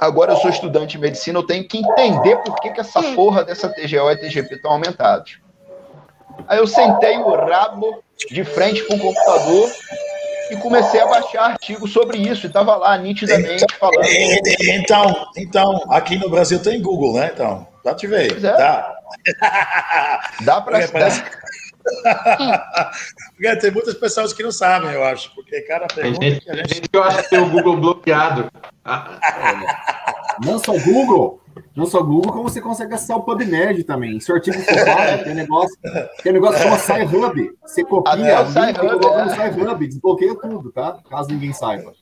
[0.00, 3.44] Agora eu sou estudante de medicina, eu tenho que entender por que, que essa porra
[3.44, 5.40] dessa TGO e TGP estão aumentados.
[6.46, 9.68] Aí eu sentei o rabo de frente para o computador
[10.50, 12.46] e comecei a baixar artigos sobre isso.
[12.46, 14.06] E estava lá nitidamente então, falando.
[14.60, 17.30] Então, então, aqui no Brasil tem Google, né?
[17.34, 18.30] Então, dá te ver.
[18.30, 18.56] Pois é.
[18.56, 18.96] Dá.
[20.42, 20.86] Dá para.
[20.88, 21.24] Parece...
[23.30, 25.34] porque tem muitas pessoas que não sabem, eu acho.
[25.34, 26.74] Porque cada pergunta tem gente, que a gente.
[26.74, 28.50] gente que eu acho que tem o Google bloqueado.
[30.44, 31.40] Não só o Google,
[31.74, 34.20] não só o Google, como você consegue acessar o PubMed também.
[34.20, 35.76] Se o artigo for claro, tem um negócio,
[36.22, 37.50] tem negócio que chama SciHub.
[37.62, 40.98] Você copia, o link, coloca no SciHub, desbloqueia tudo, tá?
[41.10, 41.92] Caso ninguém saiba.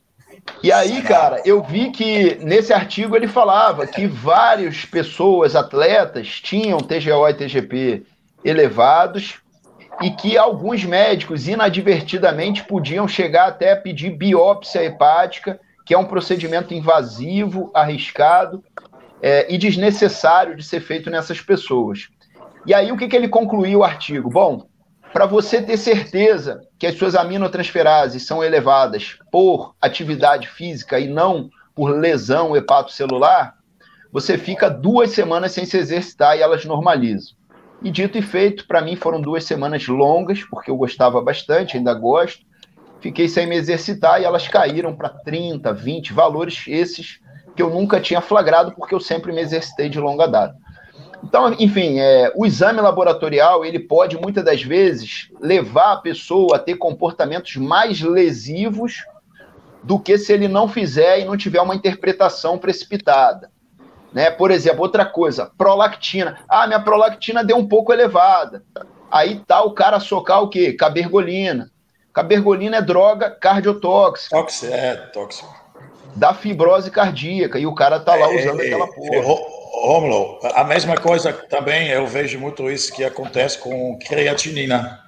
[0.62, 6.78] E aí, cara, eu vi que nesse artigo ele falava que várias pessoas, atletas, tinham
[6.78, 8.02] TGO e TGP
[8.44, 9.40] elevados
[10.02, 16.04] e que alguns médicos inadvertidamente podiam chegar até a pedir biópsia hepática que é um
[16.04, 18.62] procedimento invasivo, arriscado
[19.22, 22.08] é, e desnecessário de ser feito nessas pessoas.
[22.66, 24.28] E aí, o que, que ele concluiu o artigo?
[24.28, 24.66] Bom,
[25.12, 31.48] para você ter certeza que as suas aminotransferases são elevadas por atividade física e não
[31.72, 33.54] por lesão hepatocelular,
[34.12, 37.36] você fica duas semanas sem se exercitar e elas normalizam.
[37.82, 41.92] E dito e feito, para mim foram duas semanas longas, porque eu gostava bastante, ainda
[41.94, 42.44] gosto.
[43.00, 47.20] Fiquei sem me exercitar e elas caíram para 30, 20 valores esses
[47.54, 50.56] que eu nunca tinha flagrado, porque eu sempre me exercitei de longa data.
[51.22, 56.58] Então, enfim, é, o exame laboratorial ele pode muitas das vezes levar a pessoa a
[56.58, 59.04] ter comportamentos mais lesivos
[59.82, 63.50] do que se ele não fizer e não tiver uma interpretação precipitada.
[64.12, 64.30] Né?
[64.30, 66.38] Por exemplo, outra coisa, prolactina.
[66.48, 68.62] Ah, minha prolactina deu um pouco elevada.
[69.10, 70.72] Aí tá o cara socar o quê?
[70.72, 71.70] Cabergolina.
[72.12, 74.36] Cabergolina é droga cardiotóxica.
[74.36, 75.54] Tóxico, é, tóxico.
[76.14, 77.58] Da fibrose cardíaca.
[77.58, 79.16] E o cara tá lá é, usando é, aquela porra.
[79.16, 85.00] É, Romulo, a mesma coisa também, eu vejo muito isso que acontece com creatinina.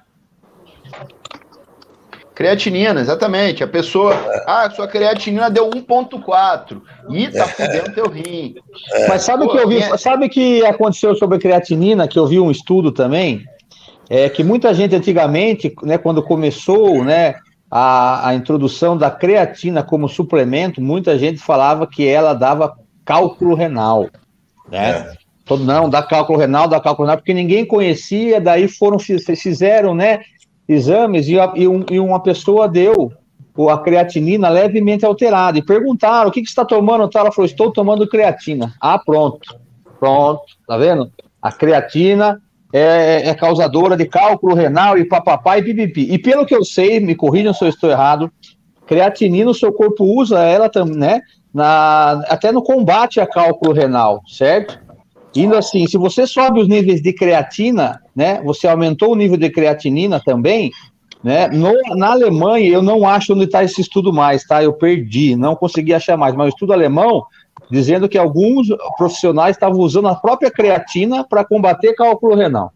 [2.39, 3.65] Creatinina, exatamente.
[3.65, 4.15] A pessoa,
[4.47, 8.55] ah, sua creatinina deu 1.4 e tá fudendo teu rim.
[9.09, 9.97] Mas sabe o que eu vi, é...
[9.97, 13.43] sabe que aconteceu sobre a creatinina, que eu vi um estudo também,
[14.09, 17.35] é que muita gente antigamente, né, quando começou, né,
[17.69, 22.73] a, a introdução da creatina como suplemento, muita gente falava que ela dava
[23.03, 24.07] cálculo renal,
[24.71, 25.13] né?
[25.13, 25.57] É.
[25.57, 30.21] Não, dá cálculo renal, dá cálculo renal, porque ninguém conhecia, daí foram, fizeram, né,
[30.69, 33.11] exames e, e, um, e uma pessoa deu
[33.69, 37.09] a creatinina levemente alterada e perguntaram o que, que você está tomando?
[37.13, 38.73] Ela falou, estou tomando creatina.
[38.79, 39.59] Ah, pronto,
[39.99, 41.11] pronto, tá vendo?
[41.41, 46.09] A creatina é, é causadora de cálculo renal e papapá e pipipi.
[46.09, 48.31] E pelo que eu sei, me corrijam se eu estou errado,
[48.85, 51.21] creatinina o seu corpo usa ela também, né?
[51.51, 54.79] Na, até no combate a cálculo renal, certo?
[55.35, 58.41] Indo assim, se você sobe os níveis de creatina, né?
[58.43, 60.71] Você aumentou o nível de creatinina também,
[61.23, 61.47] né?
[61.49, 64.63] No, na Alemanha, eu não acho onde está esse estudo mais, tá?
[64.63, 67.25] Eu perdi, não consegui achar mais, mas o estudo alemão
[67.69, 72.73] dizendo que alguns profissionais estavam usando a própria creatina para combater cálculo renal.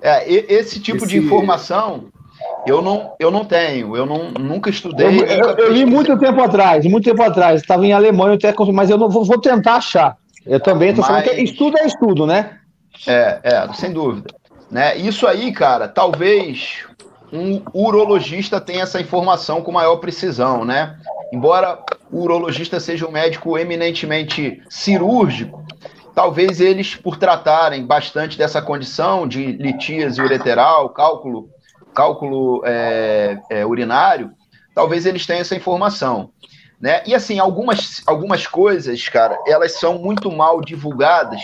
[0.00, 1.08] É, esse tipo esse...
[1.08, 2.06] de informação
[2.66, 5.20] eu não, eu não tenho, eu não, nunca estudei.
[5.20, 8.90] Eu, eu, eu li muito tempo atrás, muito tempo atrás, estava em Alemanha, até, mas
[8.90, 10.16] eu não vou, vou tentar achar.
[10.46, 11.24] Eu também estou mas...
[11.24, 12.58] falando que estudo é estudo, né?
[13.06, 14.34] É, é, sem dúvida.
[14.70, 14.96] Né?
[14.96, 16.84] Isso aí, cara, talvez
[17.32, 20.96] um urologista tenha essa informação com maior precisão, né?
[21.32, 21.78] Embora
[22.10, 25.62] o urologista seja um médico eminentemente cirúrgico,
[26.14, 31.48] talvez eles, por tratarem bastante dessa condição de litíase ureteral, cálculo
[31.98, 34.30] cálculo é, é, urinário,
[34.72, 36.30] talvez eles tenham essa informação.
[36.80, 37.02] Né?
[37.04, 41.42] E assim, algumas, algumas coisas, cara, elas são muito mal divulgadas,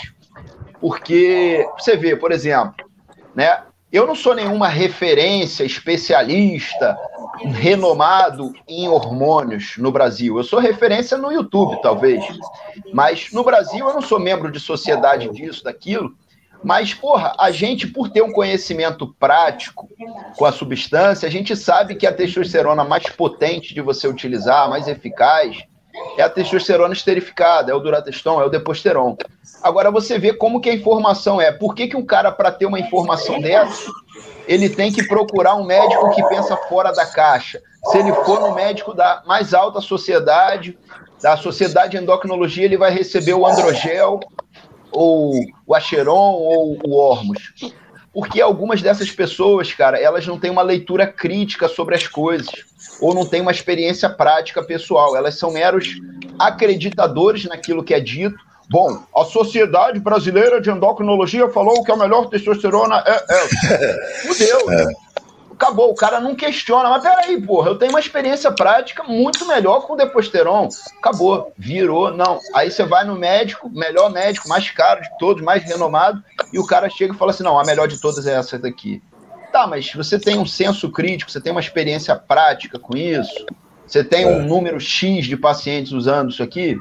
[0.80, 2.88] porque você vê, por exemplo,
[3.34, 3.62] né?
[3.90, 6.96] Eu não sou nenhuma referência, especialista,
[7.44, 10.36] renomado em hormônios no Brasil.
[10.36, 12.24] Eu sou referência no YouTube, talvez.
[12.92, 16.12] Mas no Brasil eu não sou membro de sociedade disso, daquilo.
[16.64, 19.86] Mas, porra, a gente, por ter um conhecimento prático
[20.34, 24.88] com a substância, a gente sabe que a testosterona mais potente de você utilizar, mais
[24.88, 25.58] eficaz,
[26.16, 29.14] é a testosterona esterificada, é o durateston, é o deposteron.
[29.62, 31.52] Agora você vê como que a informação é.
[31.52, 33.90] Por que, que um cara, para ter uma informação dessa,
[34.48, 37.60] ele tem que procurar um médico que pensa fora da caixa?
[37.84, 40.78] Se ele for no médico da mais alta sociedade,
[41.22, 44.18] da sociedade de endocrinologia, ele vai receber o androgel,
[44.94, 45.34] ou
[45.66, 47.52] o Acheron ou o Ormus.
[48.12, 52.48] Porque algumas dessas pessoas, cara, elas não têm uma leitura crítica sobre as coisas,
[53.00, 55.16] ou não têm uma experiência prática pessoal.
[55.16, 55.88] Elas são meros
[56.38, 58.36] acreditadores naquilo que é dito.
[58.70, 63.98] Bom, a Sociedade Brasileira de Endocrinologia falou que a melhor testosterona é essa.
[64.32, 64.70] Fudeu.
[64.70, 65.13] É
[65.54, 69.86] acabou, o cara não questiona, mas peraí, porra, eu tenho uma experiência prática muito melhor
[69.86, 70.68] com o Deposteron.
[70.98, 72.38] Acabou, virou, não.
[72.54, 76.66] Aí você vai no médico, melhor médico, mais caro de todos, mais renomado, e o
[76.66, 79.02] cara chega e fala assim: não, a melhor de todas é essa daqui.
[79.52, 83.46] Tá, mas você tem um senso crítico, você tem uma experiência prática com isso,
[83.86, 86.76] você tem um número X de pacientes usando isso aqui,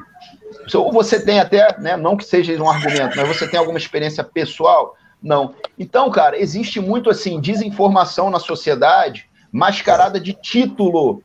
[0.74, 4.24] ou você tem até, né, não que seja um argumento, mas você tem alguma experiência
[4.24, 5.54] pessoal, não.
[5.78, 11.22] Então, cara, existe muito assim desinformação na sociedade, mascarada de título.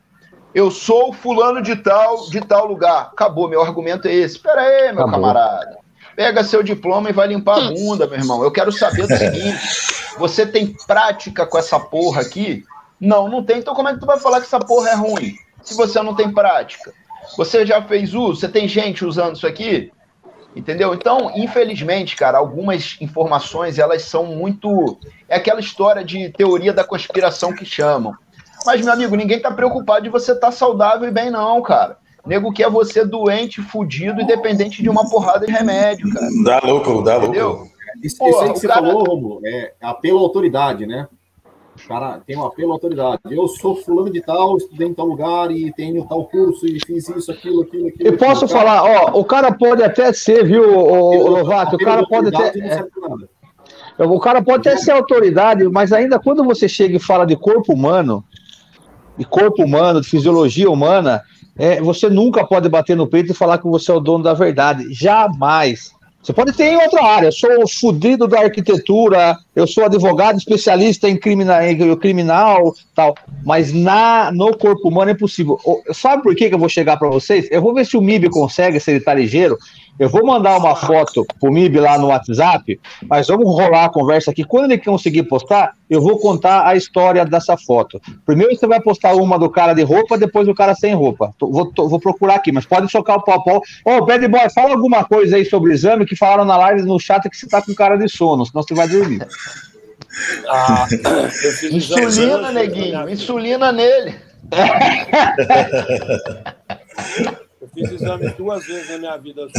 [0.56, 3.10] Eu sou fulano de tal, de tal lugar.
[3.12, 4.38] Acabou, meu argumento é esse.
[4.38, 5.12] Espera aí, meu Acabou.
[5.12, 5.78] camarada.
[6.16, 8.42] Pega seu diploma e vai limpar a bunda, meu irmão.
[8.42, 9.60] Eu quero saber do seguinte:
[10.18, 12.64] você tem prática com essa porra aqui?
[13.00, 13.60] Não, não tem.
[13.60, 15.36] Então como é que tu vai falar que essa porra é ruim?
[15.62, 16.94] Se você não tem prática.
[17.38, 18.40] Você já fez uso?
[18.40, 19.92] Você tem gente usando isso aqui?
[20.56, 20.94] Entendeu?
[20.94, 24.98] Então, infelizmente, cara, algumas informações elas são muito.
[25.28, 28.14] É aquela história de teoria da conspiração que chamam.
[28.66, 31.98] Mas, meu amigo, ninguém tá preocupado de você estar tá saudável e bem, não, cara.
[32.26, 36.28] nego quer você doente, fudido e dependente de uma porrada de remédio, cara.
[36.44, 37.50] Dá louco, dá Entendeu?
[37.50, 37.70] louco.
[38.04, 38.82] Isso, Porra, isso aí que você cara...
[38.82, 41.08] falou, Romulo, é apelo à autoridade, né?
[41.84, 43.20] O cara tem um apelo à autoridade.
[43.30, 47.08] Eu sou fulano de tal, estudei em tal lugar e tenho tal curso e fiz
[47.10, 48.10] isso, aquilo, aquilo, aquilo.
[48.10, 49.12] Eu posso aquilo, falar, cara...
[49.14, 52.54] ó, o cara pode até ser, viu, o, Lovato, o cara pode até.
[53.98, 57.36] É, o cara pode até ser autoridade, mas ainda quando você chega e fala de
[57.36, 58.24] corpo humano,
[59.18, 61.22] de corpo humano, de fisiologia humana,
[61.58, 64.34] é, você nunca pode bater no peito e falar que você é o dono da
[64.34, 64.94] verdade.
[64.94, 65.92] Jamais.
[66.22, 67.28] Você pode ter em outra área.
[67.28, 73.16] Eu sou fudido da arquitetura, eu sou advogado especialista em, crimina, em criminal, tal.
[73.46, 75.58] Mas na, no corpo humano é impossível.
[75.94, 77.48] Sabe por que, que eu vou chegar para vocês?
[77.50, 79.58] Eu vou ver se o MIB consegue, se ele tá ligeiro.
[80.00, 84.32] Eu vou mandar uma foto pro MIB lá no WhatsApp, mas vamos rolar a conversa
[84.32, 84.46] aqui.
[84.46, 88.00] Quando ele conseguir postar, eu vou contar a história dessa foto.
[88.26, 91.34] Primeiro você vai postar uma do cara de roupa, depois do cara sem roupa.
[91.38, 93.62] Vou, vou procurar aqui, mas pode chocar o pau pau.
[93.86, 96.84] Ô, oh, Bad Boy, fala alguma coisa aí sobre o exame que falaram na live
[96.84, 99.28] no chat que você tá com cara de sono, senão você vai dormir.
[100.48, 100.88] Ah,
[101.72, 104.16] insulina, neguinho, insulina nele.
[107.80, 109.48] Eu fiz exame duas vezes na minha vida.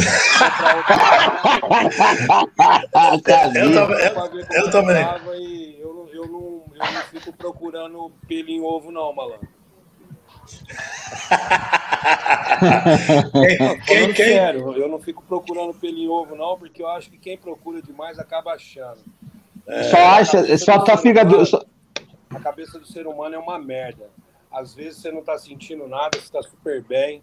[3.02, 3.62] Eu, também.
[3.62, 5.02] Eu, eu também.
[5.78, 9.48] Eu, eu, não, eu não fico procurando pelo em ovo, não, malandro.
[13.32, 14.26] quem, quem, quem?
[14.34, 17.80] Sério, eu não fico procurando pelo em ovo, não, porque eu acho que quem procura
[17.80, 19.00] demais acaba achando.
[19.66, 21.22] É, só acha, só tá fica.
[22.30, 24.08] A cabeça do ser humano é uma merda.
[24.50, 27.22] Às vezes você não tá sentindo nada, você tá super bem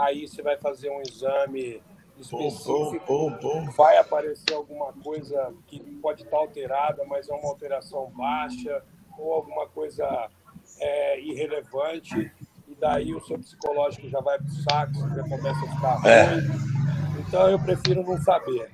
[0.00, 1.82] aí você vai fazer um exame
[2.18, 3.30] específico,
[3.76, 8.82] vai aparecer alguma coisa que pode estar alterada, mas é uma alteração baixa,
[9.18, 10.28] ou alguma coisa
[10.78, 12.30] é, irrelevante,
[12.68, 16.24] e daí o seu psicológico já vai para o saco, já começa a ficar é.
[16.24, 16.70] ruim.
[17.26, 18.70] Então eu prefiro não saber.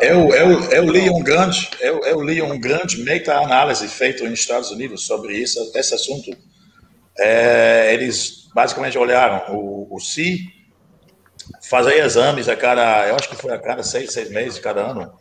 [0.00, 4.70] Eu, eu, eu li um grande, eu, eu li um grande meta-análise feito nos Estados
[4.70, 6.30] Unidos sobre isso, esse assunto.
[7.18, 10.50] É, eles basicamente olharam o, o CI,
[11.68, 15.12] fazer exames a cada, eu acho que foi a cada seis, seis meses, cada ano.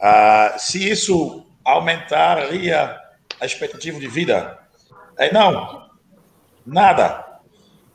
[0.00, 2.98] Ah, se isso aumentaria
[3.38, 4.58] a expectativa de vida?
[5.18, 5.86] Aí não,
[6.64, 7.22] nada.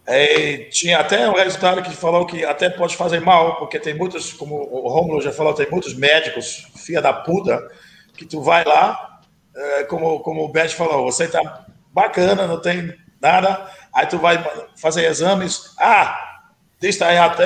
[0.05, 4.31] É, tinha até um resultado que falou que até pode fazer mal, porque tem muitos,
[4.31, 7.67] como o Romulo já falou, tem muitos médicos, filha da puta,
[8.15, 9.21] que tu vai lá,
[9.55, 14.43] é, como, como o Beth falou, você tá bacana, não tem nada, aí tu vai
[14.75, 16.17] fazer exames, ah,
[16.81, 17.37] isso está errado,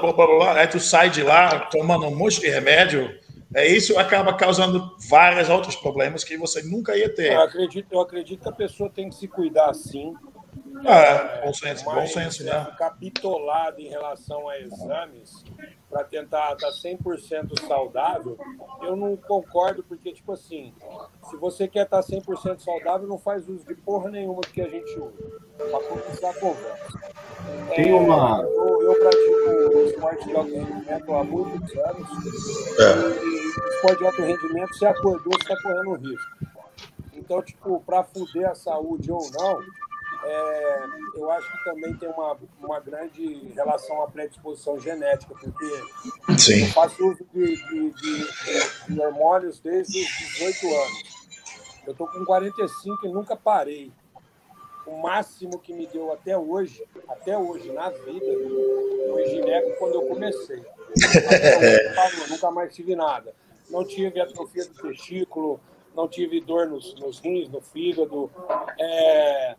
[0.00, 3.08] blá, blá, blá, aí tu sai de lá tomando um monte de remédio,
[3.54, 7.32] é isso acaba causando vários outros problemas que você nunca ia ter.
[7.32, 10.12] Eu acredito, eu acredito que a pessoa tem que se cuidar sim.
[10.82, 12.66] É, bom senso, bom senso, né?
[12.76, 15.44] Capitolado em relação a exames,
[15.88, 18.36] para tentar estar 100% saudável,
[18.82, 20.74] eu não concordo, porque, tipo assim,
[21.30, 24.98] se você quer estar 100% saudável, não faz uso de porra nenhuma que a gente
[24.98, 27.14] usa, para começar a conversa.
[27.76, 28.42] Tem é, uma...
[28.42, 32.08] Eu, eu pratico esporte de alto rendimento há muitos anos,
[32.78, 33.24] é.
[33.24, 36.54] e esporte de alto rendimento, se acordou, você está correndo risco.
[37.12, 39.60] Então, tipo, para fuder a saúde ou não,
[40.24, 45.66] é, eu acho que também tem uma, uma grande relação à predisposição genética, porque
[46.38, 46.64] Sim.
[46.64, 50.08] eu faço uso de, de, de, de hormônios desde os
[50.38, 51.14] 18 anos.
[51.86, 53.92] Eu estou com 45 e nunca parei.
[54.86, 58.26] O máximo que me deu até hoje, até hoje, na vida,
[59.10, 60.58] foi gineco quando eu comecei.
[60.60, 63.34] eu nunca mais tive nada.
[63.70, 65.60] Não tive atrofia do testículo,
[65.94, 68.30] não tive dor nos, nos rins, no fígado.
[68.78, 69.56] É,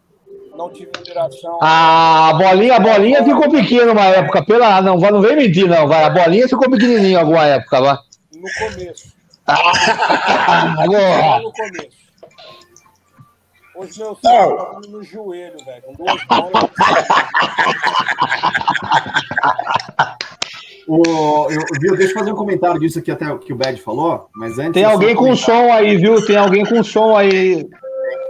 [0.55, 1.59] não tive interação.
[1.61, 4.45] Ah, a bolinha, a bolinha ficou pequena uma época.
[4.45, 5.87] Pela, não, não vem mentir, não.
[5.87, 6.03] Vai.
[6.03, 7.97] A bolinha ficou pequenininha alguma época, vai.
[8.33, 9.13] No começo.
[9.47, 11.39] Ah, agora.
[11.41, 12.05] No começo.
[13.75, 15.81] Hoje meu sonho tá no joelho, velho.
[15.83, 16.69] Com duas bolas.
[20.87, 24.29] O, eu, viu, deixa eu fazer um comentário disso aqui até que o Bad falou,
[24.35, 24.73] mas antes.
[24.73, 26.23] Tem alguém com som aí, viu?
[26.23, 27.67] Tem alguém com som aí.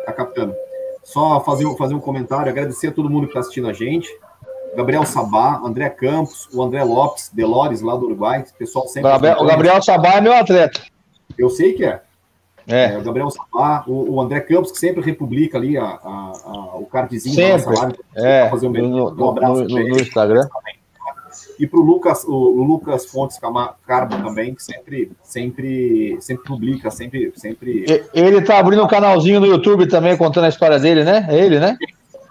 [0.06, 0.56] Tá captando.
[1.06, 4.10] Só fazer, fazer um comentário, agradecer a todo mundo que está assistindo a gente.
[4.76, 8.42] Gabriel Sabá, André Campos, o André Lopes, Delores, lá do Uruguai.
[8.42, 9.10] O pessoal sempre.
[9.12, 10.82] Gabriel, o Gabriel Sabá é meu atleta.
[11.38, 12.02] Eu sei que é.
[12.68, 12.94] É.
[12.94, 16.78] é o Gabriel Sabá, o, o, André Campos, que sempre republica ali a, a, a
[16.78, 17.64] o cardzinho sempre.
[17.64, 18.00] da nossa live.
[18.16, 20.48] É, fazer um, no, um abraço no, no, no Instagram.
[21.60, 23.40] E para o Lucas, o Lucas Fontes
[23.88, 27.86] Carbo também, que sempre, sempre, sempre publica, sempre, sempre.
[28.14, 31.26] Ele tá abrindo um canalzinho no YouTube também contando a história dele, né?
[31.30, 31.78] É ele, né?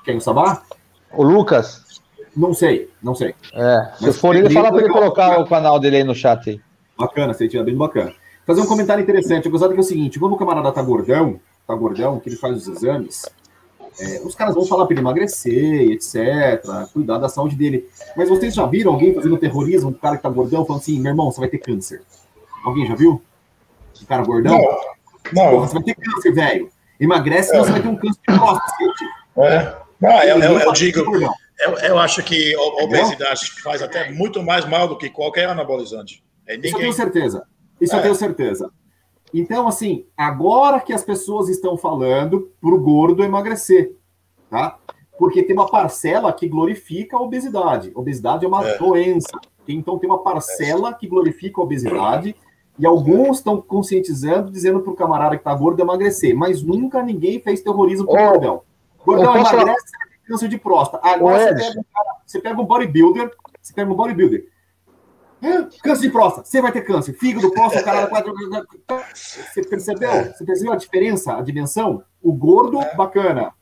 [0.05, 0.62] Quem o Sabá?
[1.12, 2.01] O Lucas.
[2.37, 3.35] Não sei, não sei.
[3.55, 6.51] É, se Mas for ele, fala para ele colocar o canal dele aí no chat
[6.51, 6.61] aí.
[6.99, 8.12] Bacana, seria bem bacana.
[8.47, 9.47] Fazer um comentário interessante.
[9.47, 12.37] Eu gostava que é o seguinte: quando o camarada tá gordão, tá gordão, que ele
[12.37, 13.25] faz os exames,
[13.99, 17.88] é, os caras vão falar para ele emagrecer, etc., cuidar da saúde dele.
[18.16, 21.11] Mas vocês já viram alguém fazendo terrorismo, um cara que tá gordão, falando assim, meu
[21.11, 22.03] irmão, você vai ter câncer.
[22.64, 23.22] Alguém já viu?
[24.01, 24.59] O cara gordão?
[24.59, 25.42] Não.
[25.45, 25.51] não.
[25.51, 26.70] Porra, você vai ter câncer, velho.
[26.99, 27.59] Emagrece, é.
[27.59, 28.72] você vai ter um câncer de próstata.
[29.36, 29.76] É.
[30.01, 31.01] Não, eu, eu, eu digo,
[31.59, 36.22] eu, eu, acho que a obesidade faz até muito mais mal do que qualquer anabolizante.
[36.47, 36.70] É ninguém...
[36.70, 37.47] Isso eu tenho certeza.
[37.80, 37.99] Isso é.
[37.99, 38.70] eu tenho certeza.
[39.37, 43.97] Então, assim, agora que as pessoas estão falando para o gordo emagrecer,
[44.49, 44.78] tá?
[45.18, 47.91] Porque tem uma parcela que glorifica a obesidade.
[47.97, 48.78] obesidade é uma é.
[48.78, 49.37] doença.
[49.66, 52.37] Então, tem uma parcela que glorifica a obesidade
[52.78, 56.37] e alguns estão conscientizando, dizendo para o camarada que está gordo emagrecer.
[56.37, 58.62] Mas nunca ninguém fez terrorismo com o gordão.
[59.05, 59.93] Gordão emagrece,
[60.28, 61.05] câncer de próstata.
[61.09, 64.53] Agora você pega, um cara, você pega um bodybuilder, você pega um bodybuilder
[65.82, 67.12] Câncer de próstata, você vai ter câncer.
[67.14, 68.32] Fígado, próstata, caralho, quatro.
[69.14, 70.11] Você percebeu?
[70.11, 72.03] Você percebeu a diferença, a dimensão?
[72.22, 72.95] O gordo, é.
[72.95, 73.53] bacana.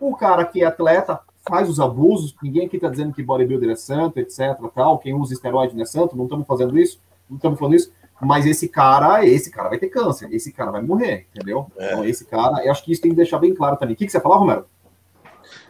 [0.00, 2.34] O cara que é atleta, faz os abusos.
[2.42, 4.56] Ninguém aqui tá dizendo que bodybuilder é santo, etc.
[4.74, 4.98] Tal.
[4.98, 6.16] Quem usa esteroide não é santo.
[6.16, 7.00] Não estamos fazendo isso.
[7.28, 7.92] Não estamos falando isso.
[8.20, 10.32] Mas esse cara, esse cara vai ter câncer.
[10.32, 11.70] Esse cara vai morrer, entendeu?
[11.76, 11.92] É.
[11.92, 13.94] Então, esse cara, eu acho que isso tem que deixar bem claro também.
[13.94, 14.64] O que, que você fala, Romero?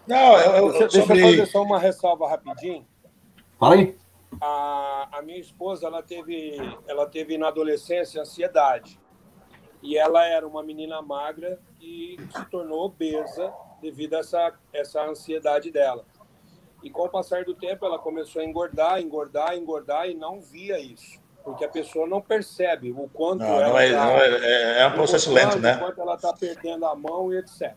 [0.07, 1.15] Não, eu, eu, deixa, sobre...
[1.15, 2.85] deixa eu fazer só uma ressalva rapidinho.
[3.59, 3.97] Fala aí
[4.41, 6.57] a, a minha esposa ela teve,
[6.87, 9.01] ela teve na adolescência ansiedade.
[9.83, 15.71] E ela era uma menina magra e se tornou obesa devido a essa, essa ansiedade
[15.71, 16.05] dela.
[16.83, 20.79] E com o passar do tempo, ela começou a engordar, engordar, engordar e não via
[20.79, 21.21] isso.
[21.45, 24.87] Porque a pessoa não percebe o quanto não, ela não é, tá, não é, é,
[24.87, 25.77] um processo lento, né?
[25.77, 27.75] O quanto ela está perdendo a mão e etc.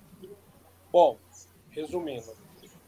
[0.92, 1.20] Bom,
[1.70, 2.32] resumindo,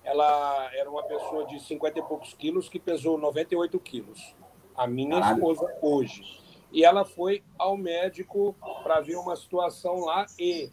[0.03, 4.35] ela era uma pessoa de 50 e poucos quilos que pesou 98 quilos.
[4.75, 5.35] A minha Caralho.
[5.35, 6.39] esposa hoje.
[6.71, 10.71] E ela foi ao médico para ver uma situação lá e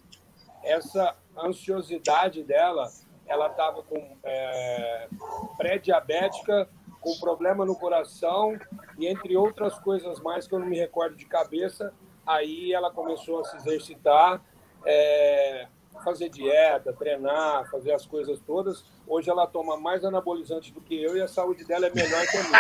[0.63, 2.89] essa ansiosidade dela,
[3.27, 5.09] ela estava com é,
[5.57, 6.69] pré-diabética,
[7.01, 8.59] com problema no coração
[8.99, 11.93] e entre outras coisas mais que eu não me recordo de cabeça.
[12.27, 14.43] Aí ela começou a se exercitar,
[14.85, 15.67] é,
[16.05, 18.85] fazer dieta, treinar, fazer as coisas todas.
[19.09, 22.37] Hoje ela toma mais anabolizante do que eu e a saúde dela é melhor que
[22.37, 22.59] a minha.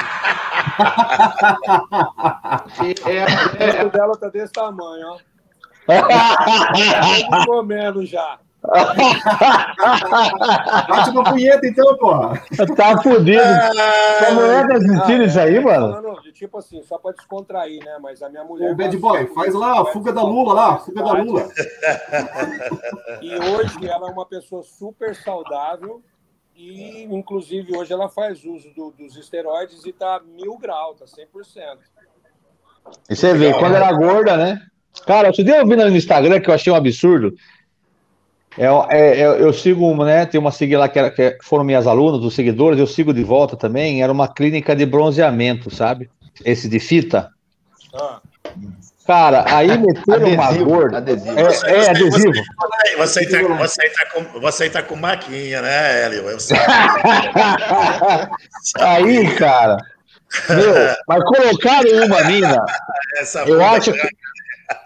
[3.60, 5.18] é, é, dela tá desse tamanho, ó.
[7.30, 8.38] Tá comendo já.
[10.88, 12.42] Bate uma punheta então, porra.
[12.76, 13.42] Tá fudido.
[14.18, 15.88] Sua mulher tá sentindo isso aí, mano?
[15.88, 17.98] Não, não, tipo assim, só pra descontrair, né?
[18.02, 18.70] Mas a minha mulher.
[18.70, 21.48] Ô, Bad Boy, faz lá a fuga da Lula lá, fuga da Lula.
[23.22, 26.02] E hoje ela é uma pessoa super saudável.
[26.58, 31.78] E, inclusive, hoje ela faz uso do, dos esteroides e tá mil graus, tá 100%.
[33.08, 34.60] E você vê, quando era gorda, né?
[35.06, 37.32] Cara, outro dia eu vi no Instagram que eu achei um absurdo.
[38.56, 40.26] É, é, é, eu sigo uma, né?
[40.26, 43.22] Tem uma seguida lá que, era, que foram minhas alunas, os seguidores, eu sigo de
[43.22, 44.02] volta também.
[44.02, 46.10] Era uma clínica de bronzeamento, sabe?
[46.44, 47.30] Esse de fita.
[47.94, 48.20] Ah.
[49.08, 50.98] Cara, aí meteram uma gorda.
[50.98, 51.38] Adesivo.
[51.38, 52.30] É, é, adesivo.
[52.98, 56.24] Você, está tá, você, tá com, você tá com maquinha, né, Hélio?
[58.78, 59.78] aí, cara.
[60.50, 60.74] Meu,
[61.08, 62.62] mas colocaram uma mina.
[63.16, 64.08] Essa eu acho que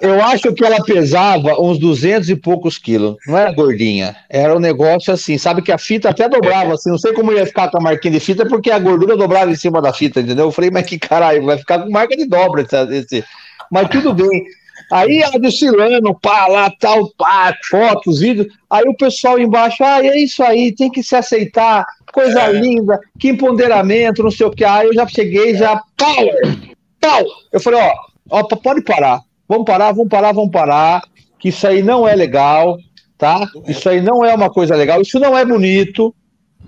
[0.01, 3.17] eu acho que ela pesava uns 200 e poucos quilos.
[3.27, 4.15] Não era gordinha.
[4.31, 5.37] Era um negócio assim.
[5.37, 6.91] Sabe que a fita até dobrava assim.
[6.91, 9.57] Não sei como ia ficar com a marquinha de fita, porque a gordura dobrava em
[9.57, 10.45] cima da fita, entendeu?
[10.45, 13.25] Eu falei, mas que caralho, vai ficar com marca de dobra esse.
[13.73, 14.45] Mas tudo bem.
[14.91, 18.47] Aí ela desfilando, pá, lá, tal, pá, fotos, vídeos.
[18.69, 22.53] Aí o pessoal embaixo, ah, é isso aí, tem que se aceitar, coisa é.
[22.53, 24.65] linda, que empoderamento, não sei o que.
[24.65, 26.59] Aí eu já cheguei, já, power,
[27.01, 27.25] pau.
[27.51, 27.93] Eu falei, ó,
[28.31, 31.03] ó, pode parar Vamos parar, vamos parar, vamos parar.
[31.39, 32.79] Que isso aí não é legal,
[33.19, 33.47] tá?
[33.67, 36.15] Isso aí não é uma coisa legal, isso não é bonito,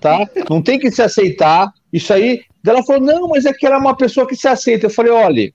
[0.01, 0.29] tá?
[0.51, 1.73] Não tem que se aceitar.
[1.93, 2.43] Isso aí.
[2.67, 4.87] Ela falou: não, mas é que ela é uma pessoa que se aceita.
[4.87, 5.53] Eu falei: olha,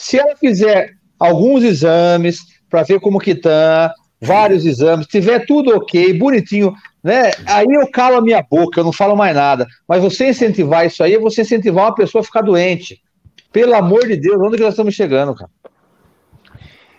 [0.00, 2.38] se ela fizer alguns exames
[2.70, 6.72] para ver como que tá, vários exames, tiver tudo ok, bonitinho,
[7.04, 7.30] né?
[7.46, 9.66] Aí eu calo a minha boca, eu não falo mais nada.
[9.86, 13.02] Mas você incentivar isso aí é você incentivar uma pessoa a ficar doente.
[13.52, 15.50] Pelo amor de Deus, onde que nós estamos chegando, cara?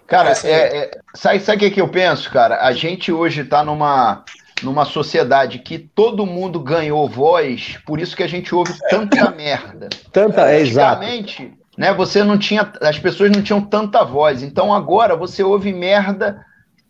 [0.05, 2.61] Cara, é, é, sabe, sabe o que, que eu penso, cara?
[2.61, 4.23] A gente hoje está numa,
[4.61, 9.89] numa sociedade que todo mundo ganhou voz, por isso que a gente ouve tanta merda.
[10.11, 11.01] Tanta, é exato.
[11.01, 14.43] Antigamente, né, você não tinha, as pessoas não tinham tanta voz.
[14.43, 16.45] Então agora você ouve merda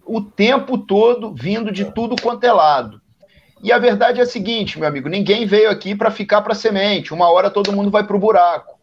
[0.05, 3.01] o tempo todo vindo de tudo quanto é lado.
[3.63, 7.13] E a verdade é a seguinte, meu amigo, ninguém veio aqui para ficar para semente.
[7.13, 8.77] Uma hora todo mundo vai para o buraco.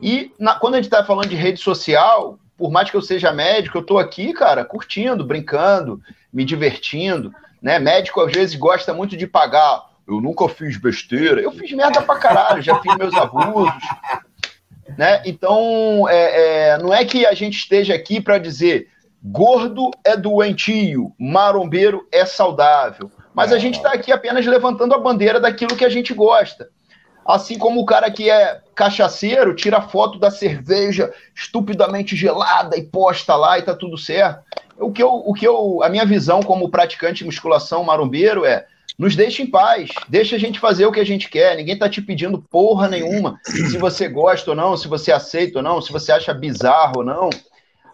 [0.00, 3.32] E na, quando a gente está falando de rede social, por mais que eu seja
[3.32, 6.00] médico, eu estou aqui, cara, curtindo, brincando,
[6.32, 7.34] me divertindo.
[7.60, 7.80] Né?
[7.80, 9.82] Médico às vezes gosta muito de pagar.
[10.06, 11.40] Eu nunca fiz besteira.
[11.40, 13.74] Eu fiz merda pra caralho, já fiz meus abusos.
[15.00, 15.22] Né?
[15.24, 18.88] Então, é, é, não é que a gente esteja aqui para dizer
[19.24, 23.10] gordo é doentio, marombeiro é saudável.
[23.32, 26.68] Mas a gente está aqui apenas levantando a bandeira daquilo que a gente gosta.
[27.24, 33.34] Assim como o cara que é cachaceiro tira foto da cerveja estupidamente gelada e posta
[33.36, 34.42] lá e tá tudo certo.
[34.78, 38.66] O que eu, o que eu, a minha visão como praticante de musculação marombeiro é
[39.00, 41.88] nos deixe em paz, deixa a gente fazer o que a gente quer, ninguém tá
[41.88, 45.90] te pedindo porra nenhuma, se você gosta ou não, se você aceita ou não, se
[45.90, 47.30] você acha bizarro ou não.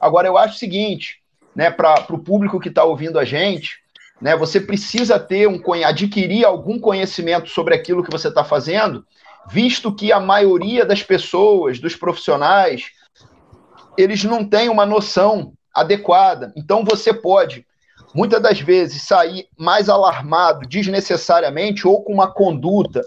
[0.01, 1.21] Agora, eu acho o seguinte,
[1.55, 3.79] né, para o público que está ouvindo a gente,
[4.21, 9.07] né, você precisa ter um adquirir algum conhecimento sobre aquilo que você está fazendo,
[9.49, 12.87] visto que a maioria das pessoas, dos profissionais,
[13.97, 16.53] eles não têm uma noção adequada.
[16.57, 17.66] Então você pode,
[18.17, 23.03] muitas das vezes, sair mais alarmado desnecessariamente ou com uma conduta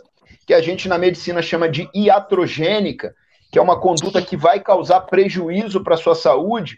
[0.46, 3.16] que a gente na medicina chama de iatrogênica,
[3.52, 6.78] que é uma conduta que vai causar prejuízo para a sua saúde,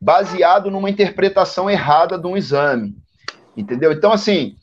[0.00, 2.94] baseado numa interpretação errada de um exame.
[3.56, 3.90] Entendeu?
[3.90, 4.54] Então, assim,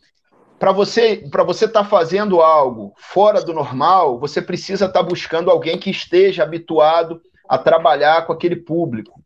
[0.57, 5.03] para você para você estar tá fazendo algo fora do normal, você precisa estar tá
[5.03, 9.21] buscando alguém que esteja habituado a trabalhar com aquele público,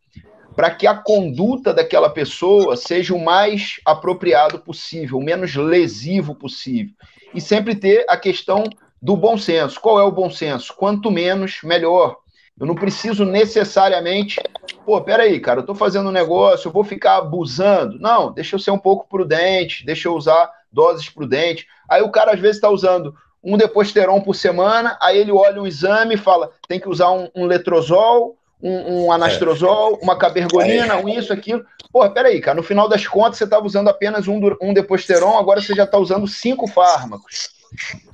[0.56, 6.93] para que a conduta daquela pessoa seja o mais apropriado possível, o menos lesivo possível.
[7.34, 8.64] E sempre ter a questão
[9.01, 9.80] do bom senso.
[9.82, 10.74] Qual é o bom senso?
[10.76, 12.18] Quanto menos, melhor.
[12.60, 14.39] Eu não preciso necessariamente,
[14.86, 17.99] pô, peraí, cara, eu tô fazendo um negócio, eu vou ficar abusando.
[17.99, 21.66] Não, deixa eu ser um pouco prudente, deixa eu usar doses prudentes.
[21.89, 25.68] Aí o cara às vezes está usando um deposteron por semana, aí ele olha um
[25.68, 31.09] exame e fala, tem que usar um, um letrozol, um, um anastrozol, uma cabergolina, um
[31.09, 31.66] isso, aquilo.
[31.91, 35.61] Pô, peraí, cara, no final das contas você estava usando apenas um, um deposteron, agora
[35.61, 37.49] você já está usando cinco fármacos.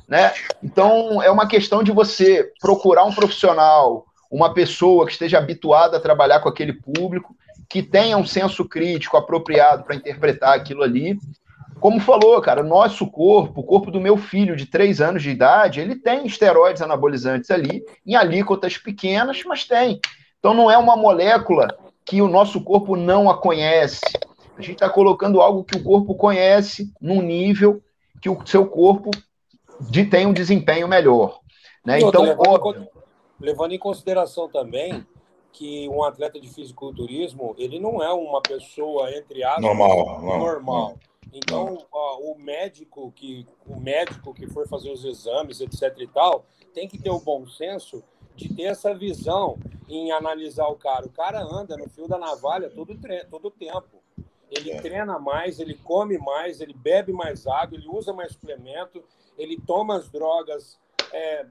[0.08, 0.34] Né?
[0.64, 6.02] Então, é uma questão de você procurar um profissional, uma pessoa que esteja habituada a
[6.02, 7.36] trabalhar com aquele público,
[7.70, 11.16] que tenha um senso crítico apropriado para interpretar aquilo ali.
[11.80, 15.80] Como falou, cara, nosso corpo, o corpo do meu filho de 3 anos de idade,
[15.80, 20.00] ele tem esteroides anabolizantes ali, em alíquotas pequenas, mas tem.
[20.40, 21.68] Então não é uma molécula
[22.06, 24.02] que o nosso corpo não a conhece.
[24.58, 27.82] A gente está colocando algo que o corpo conhece num nível
[28.22, 29.12] que o seu corpo
[29.80, 31.40] de, tem um desempenho melhor.
[31.86, 32.00] Né?
[32.00, 32.88] Então, óbvio,
[33.40, 35.06] levando em consideração também
[35.52, 40.98] que um atleta de fisiculturismo ele não é uma pessoa entre aspas normal, normal.
[41.32, 46.46] Então ó, o médico que o médico que for fazer os exames etc e tal
[46.74, 48.04] tem que ter o bom senso
[48.40, 49.60] de ter essa visão
[49.90, 51.06] em analisar o cara.
[51.06, 52.98] O cara anda no fio da navalha todo
[53.30, 54.02] todo tempo.
[54.50, 54.82] Ele é.
[54.82, 59.04] treina mais, ele come mais, ele bebe mais água, ele usa mais suplemento,
[59.38, 60.80] ele toma as drogas
[61.14, 61.46] é,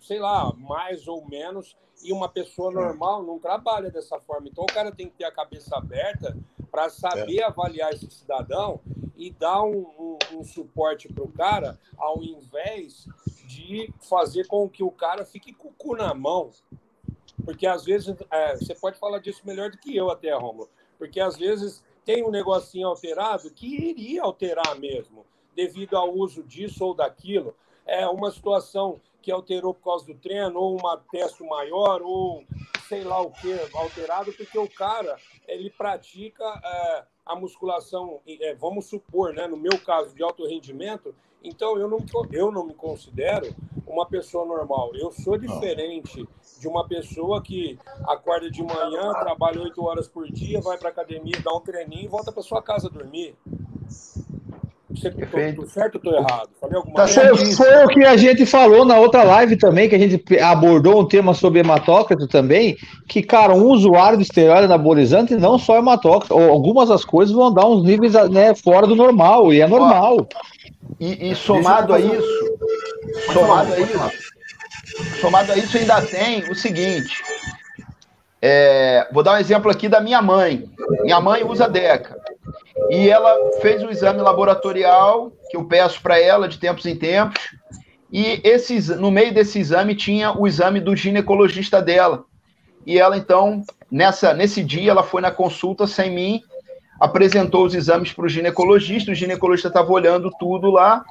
[0.00, 4.48] sei lá, mais ou menos, e uma pessoa normal não trabalha dessa forma.
[4.48, 6.36] Então o cara tem que ter a cabeça aberta
[6.70, 7.44] para saber é.
[7.44, 8.80] avaliar esse cidadão
[9.16, 13.06] e dar um, um, um suporte para o cara, ao invés
[13.50, 16.50] de fazer com que o cara fique com o cu na mão.
[17.44, 21.18] Porque às vezes, é, você pode falar disso melhor do que eu até, Romulo, porque
[21.18, 26.94] às vezes tem um negocinho alterado que iria alterar mesmo, devido ao uso disso ou
[26.94, 27.54] daquilo.
[27.84, 32.44] É uma situação que alterou por causa do treino, ou uma teste maior, ou
[32.88, 38.86] sei lá o que alterado, porque o cara ele pratica é, a musculação, é, vamos
[38.86, 43.54] supor, né, no meu caso de alto rendimento, então eu não, eu não me considero
[43.86, 44.90] uma pessoa normal.
[44.94, 46.26] Eu sou diferente
[46.58, 51.40] de uma pessoa que acorda de manhã, trabalha oito horas por dia, vai para academia,
[51.42, 53.34] dá um treininho e volta para sua casa dormir.
[54.90, 56.50] Você, tô, tô certo ou tô errado?
[56.60, 57.56] Falei alguma tá coisa?
[57.56, 61.06] Foi o que a gente falou na outra live também, que a gente abordou um
[61.06, 62.76] tema sobre hematócrito também,
[63.08, 67.66] que, cara, um usuário de esteroide anabolizante, não só hematócrito, algumas das coisas vão dar
[67.66, 70.28] uns níveis né, fora do normal, e é normal.
[71.00, 72.58] E, e somado a isso,
[73.32, 74.12] somado a isso,
[75.20, 77.22] somado a isso ainda tem o seguinte,
[78.42, 80.70] é, vou dar um exemplo aqui da minha mãe.
[81.02, 82.18] Minha mãe usa DECA.
[82.88, 87.40] E ela fez o exame laboratorial, que eu peço para ela de tempos em tempos,
[88.10, 92.24] e esses, no meio desse exame tinha o exame do ginecologista dela.
[92.86, 96.42] E ela, então, nessa, nesse dia, ela foi na consulta sem mim,
[97.00, 101.02] apresentou os exames para o ginecologista, o ginecologista estava olhando tudo lá,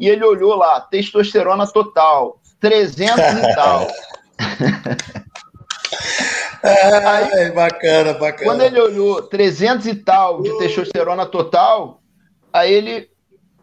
[0.00, 3.88] e ele olhou lá, testosterona total, 300 e tal.
[6.66, 8.42] É, bacana, bacana.
[8.42, 12.00] Quando ele olhou 300 e tal de testosterona total,
[12.50, 13.10] aí ele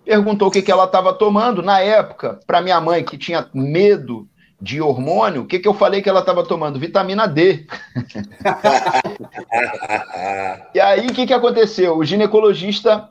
[0.06, 1.64] perguntou o que, que ela estava tomando.
[1.64, 4.28] Na época, para minha mãe, que tinha medo
[4.62, 6.80] de hormônio, o que, que eu falei que ela estava tomando?
[6.80, 7.66] Vitamina D.
[10.76, 11.98] e aí, o que, que aconteceu?
[11.98, 13.10] O ginecologista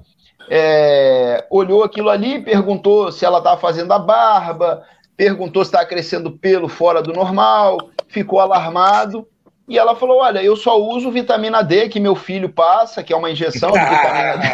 [0.48, 4.84] é, olhou aquilo ali, perguntou se ela estava fazendo a barba,
[5.16, 9.26] perguntou se estava crescendo pelo fora do normal, ficou alarmado.
[9.68, 13.16] E ela falou: Olha, eu só uso vitamina D que meu filho passa, que é
[13.16, 14.46] uma injeção de vitamina D.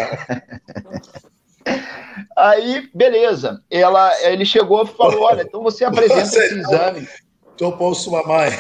[2.37, 3.63] Aí, beleza.
[3.71, 7.09] Ela, ele chegou e falou: Olha, então você apresenta você esse exame.
[7.57, 8.51] Topou sua mãe.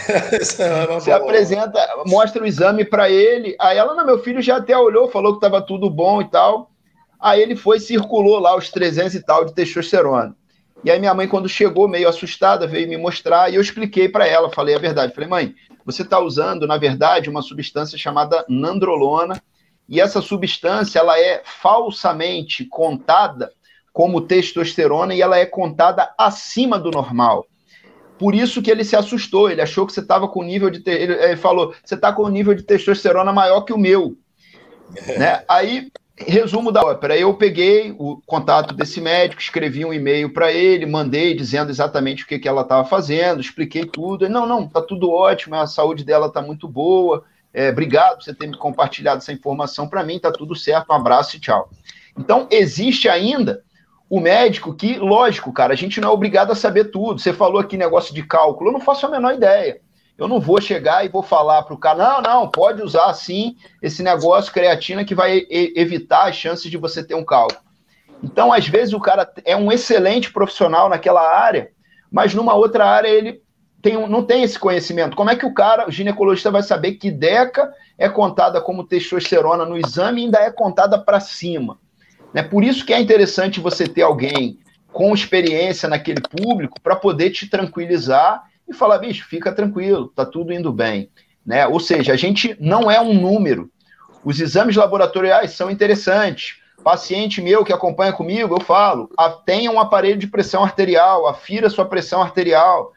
[0.88, 3.54] você apresenta, mostra o exame para ele.
[3.60, 6.70] Aí ela, não, meu filho já até olhou, falou que estava tudo bom e tal.
[7.20, 10.34] Aí ele foi, circulou lá os 300 e tal de testosterona.
[10.84, 14.26] E aí minha mãe, quando chegou, meio assustada, veio me mostrar e eu expliquei para
[14.26, 15.14] ela, falei a verdade.
[15.14, 15.54] Falei, mãe,
[15.84, 19.42] você está usando, na verdade, uma substância chamada nandrolona,
[19.88, 23.52] e essa substância ela é falsamente contada
[23.92, 27.46] como testosterona e ela é contada acima do normal.
[28.18, 30.82] Por isso que ele se assustou, ele achou que você estava com nível de.
[30.86, 34.16] Ele falou, você está com um nível de testosterona maior que o meu.
[35.18, 35.44] né?
[35.48, 37.16] Aí Resumo da ópera.
[37.16, 42.26] Eu peguei o contato desse médico, escrevi um e-mail para ele, mandei dizendo exatamente o
[42.26, 44.24] que, que ela estava fazendo, expliquei tudo.
[44.24, 47.22] Ele, não, não, tá tudo ótimo, a saúde dela tá muito boa.
[47.56, 50.92] É, obrigado por você ter me compartilhado essa informação para mim, tá tudo certo, um
[50.92, 51.70] abraço e tchau.
[52.14, 53.62] Então, existe ainda
[54.10, 57.18] o médico que, lógico, cara, a gente não é obrigado a saber tudo.
[57.18, 59.80] Você falou aqui negócio de cálculo, eu não faço a menor ideia.
[60.18, 63.56] Eu não vou chegar e vou falar para o cara, não, não, pode usar sim
[63.80, 67.60] esse negócio creatina que vai evitar as chances de você ter um cálculo.
[68.22, 71.70] Então, às vezes, o cara é um excelente profissional naquela área,
[72.12, 73.40] mas numa outra área ele
[73.86, 75.16] tem, não tem esse conhecimento.
[75.16, 79.64] Como é que o cara, o ginecologista, vai saber que DECA é contada como testosterona
[79.64, 81.78] no exame e ainda é contada para cima?
[82.34, 82.42] Né?
[82.42, 84.58] Por isso que é interessante você ter alguém
[84.92, 90.52] com experiência naquele público para poder te tranquilizar e falar, bicho, fica tranquilo, tá tudo
[90.52, 91.08] indo bem.
[91.46, 91.64] Né?
[91.68, 93.70] Ou seja, a gente não é um número.
[94.24, 96.56] Os exames laboratoriais são interessantes.
[96.82, 99.08] Paciente meu que acompanha comigo, eu falo,
[99.44, 102.92] tenha um aparelho de pressão arterial, afira sua pressão arterial,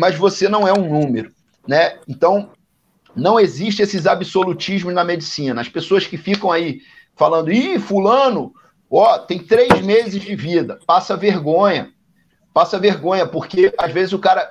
[0.00, 1.30] mas você não é um número,
[1.68, 1.98] né?
[2.08, 2.50] Então,
[3.14, 5.60] não existe esses absolutismos na medicina.
[5.60, 6.80] As pessoas que ficam aí
[7.14, 8.50] falando, ih, fulano,
[8.90, 11.90] ó, tem três meses de vida, passa vergonha,
[12.54, 14.50] passa vergonha, porque às vezes o cara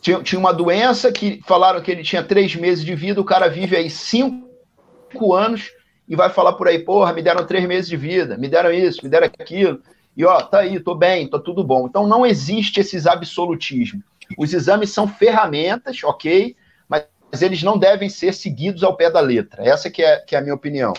[0.00, 3.48] tinha, tinha uma doença que falaram que ele tinha três meses de vida, o cara
[3.48, 5.70] vive aí cinco anos
[6.08, 9.00] e vai falar por aí, porra, me deram três meses de vida, me deram isso,
[9.02, 9.82] me deram aquilo,
[10.16, 11.86] e ó, tá aí, tô bem, tô tudo bom.
[11.86, 14.02] Então não existe esses absolutismos.
[14.38, 16.56] Os exames são ferramentas, ok,
[16.88, 17.06] mas
[17.40, 19.66] eles não devem ser seguidos ao pé da letra.
[19.66, 20.92] Essa que é, que é a minha opinião.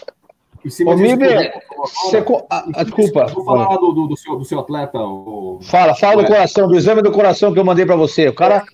[1.77, 2.23] Ô, você...
[2.49, 3.27] ah, desculpa.
[3.27, 4.97] Vou falar do, do, do, seu, do seu atleta.
[4.97, 5.59] O...
[5.61, 8.27] Fala, fala do coração, do exame do coração que eu mandei para você.
[8.29, 8.65] O cara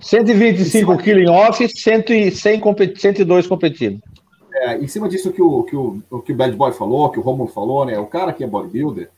[0.00, 4.00] 125 quilos em off, 100, 100 compet, 102 competindo.
[4.54, 7.22] É, em cima disso que o, que, o, que o Bad Boy falou, que o
[7.22, 7.98] Romulo falou, né?
[7.98, 9.10] O cara que é bodybuilder,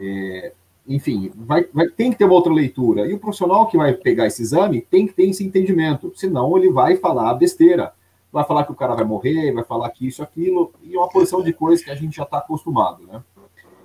[0.00, 0.52] é,
[0.90, 3.06] enfim, vai, vai, tem que ter uma outra leitura.
[3.06, 6.12] E o profissional que vai pegar esse exame tem que ter esse entendimento.
[6.16, 7.92] Senão ele vai falar besteira.
[8.32, 11.44] Vai falar que o cara vai morrer, vai falar que isso, aquilo, e uma porção
[11.44, 13.22] de coisas que a gente já está acostumado, né?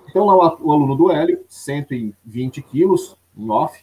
[0.08, 3.78] Então, lá o, aluno do Hélio, 120 quilos em off,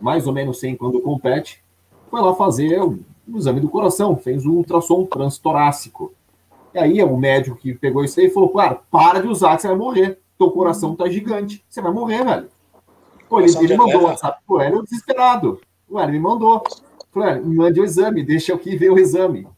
[0.00, 1.62] mais ou menos 100 quando compete,
[2.10, 2.98] foi lá fazer o,
[3.34, 6.12] exame do coração, fez um ultrassom transtorácico.
[6.74, 9.68] E aí o médico que pegou isso aí falou, claro, para de usar que você
[9.68, 10.18] vai morrer.
[10.38, 12.48] Teu coração tá gigante, você vai morrer, velho.
[13.28, 15.60] Pô, ele, ele mandou o WhatsApp pro Hélio desesperado.
[15.88, 16.62] O Hélio me mandou.
[17.12, 19.48] Falei, me mande o exame, deixa eu aqui ver o exame.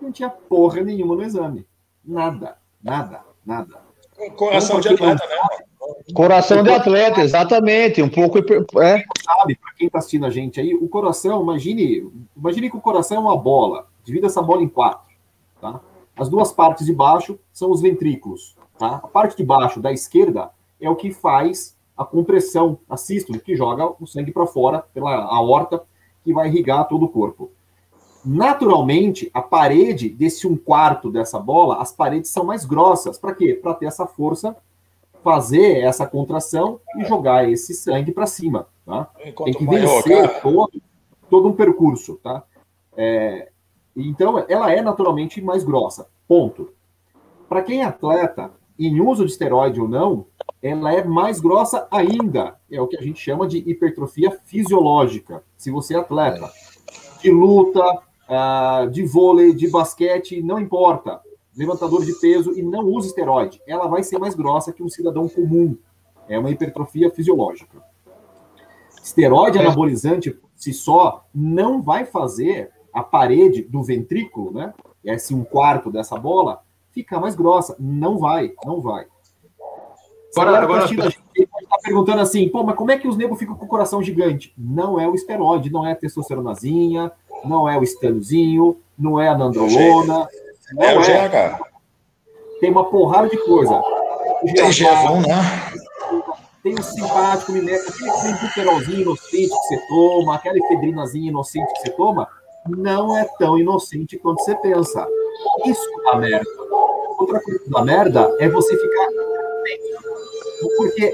[0.00, 1.66] Não tinha porra nenhuma no exame.
[2.02, 3.80] Nada, nada, nada.
[4.36, 5.36] Coração de atleta, né?
[6.14, 8.00] Coração de atleta, exatamente.
[8.00, 8.38] Um pouco.
[8.80, 9.04] É.
[9.22, 13.18] Sabe, para quem está assistindo a gente aí, o coração, imagine, imagine que o coração
[13.18, 13.86] é uma bola.
[14.02, 15.12] Divida essa bola em quatro.
[15.60, 15.80] Tá?
[16.16, 18.56] As duas partes de baixo são os ventrículos.
[18.82, 18.96] Tá?
[18.96, 23.54] A parte de baixo da esquerda é o que faz a compressão, a sístole, que
[23.54, 25.84] joga o sangue para fora pela aorta,
[26.24, 27.52] que vai irrigar todo o corpo.
[28.24, 33.16] Naturalmente, a parede desse um quarto dessa bola, as paredes são mais grossas.
[33.16, 33.54] Para quê?
[33.54, 34.56] Para ter essa força,
[35.22, 38.66] fazer essa contração e jogar esse sangue para cima.
[38.84, 39.08] Tá?
[39.44, 40.82] Tem que vencer todo,
[41.30, 42.18] todo um percurso.
[42.20, 42.42] Tá?
[42.96, 43.48] É,
[43.94, 46.08] então, ela é naturalmente mais grossa.
[46.26, 46.72] Ponto.
[47.48, 50.26] Para quem é atleta, em uso de esteroide ou não,
[50.62, 52.56] ela é mais grossa ainda.
[52.70, 55.42] É o que a gente chama de hipertrofia fisiológica.
[55.56, 56.50] Se você é atleta
[57.22, 57.80] de luta,
[58.28, 61.20] uh, de vôlei, de basquete, não importa.
[61.56, 63.60] Levantador de peso e não usa esteroide.
[63.66, 65.76] Ela vai ser mais grossa que um cidadão comum.
[66.28, 67.82] É uma hipertrofia fisiológica.
[69.02, 69.60] Esteroide é.
[69.60, 74.72] anabolizante, se só, não vai fazer a parede do ventrículo, né?
[75.04, 76.62] Esse um quarto dessa bola,
[76.92, 77.76] ficar mais grossa.
[77.78, 79.06] Não vai, não vai.
[80.36, 80.86] Agora, agora...
[80.86, 84.02] Gente está perguntando assim, pô, mas como é que os negros ficam com o coração
[84.02, 84.52] gigante?
[84.56, 87.12] Não é o esteroide, não é a testosteronazinha,
[87.44, 90.28] não é o estanozinho, não é a nandrolona.
[90.72, 91.34] Não é o GH.
[91.34, 91.58] É.
[92.60, 93.82] Tem uma porrada de coisa.
[94.54, 95.72] Tem GH, né?
[96.62, 101.90] Tem o simpático, minético, aquele buterolzinho inocente que você toma, aquela efedrinazinha inocente que você
[101.90, 102.28] toma,
[102.68, 105.06] não é tão inocente quanto você pensa.
[105.66, 106.44] Isso dá merda.
[107.18, 109.08] Outra coisa que dá merda é você ficar
[110.76, 111.12] porque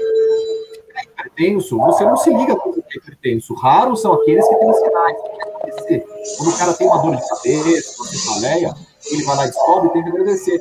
[1.19, 3.53] hipertenso, você não se liga com o hipertenso.
[3.53, 5.17] Raros são aqueles que têm sinais.
[6.37, 8.73] Quando o cara tem uma dor de cabeça, uma cefaleia,
[9.11, 10.59] ele vai lá e descobre e tem que agradecer.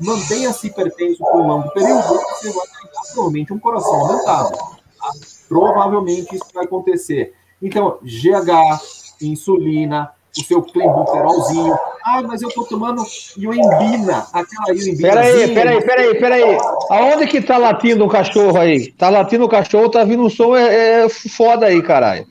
[0.00, 4.56] Mantenha-se hipertenso por um longo período, você vai ter provavelmente um coração aumentado.
[4.56, 5.10] Tá?
[5.48, 7.34] Provavelmente isso vai acontecer.
[7.60, 8.80] Então, GH,
[9.20, 11.76] insulina, o seu clenbuterolzinho.
[12.04, 13.02] Ah, mas eu tô tomando
[13.36, 15.08] ioembina, aquela ioembina.
[15.08, 16.58] Peraí, peraí, peraí, peraí.
[16.90, 18.92] Aonde que tá latindo o cachorro aí?
[18.92, 22.26] Tá latindo o cachorro, tá vindo um som é, é foda aí, caralho.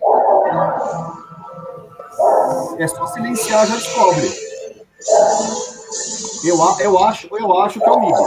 [2.80, 4.32] É só silenciar, já descobre.
[6.44, 8.18] Eu, eu, acho, eu acho que é o MIB.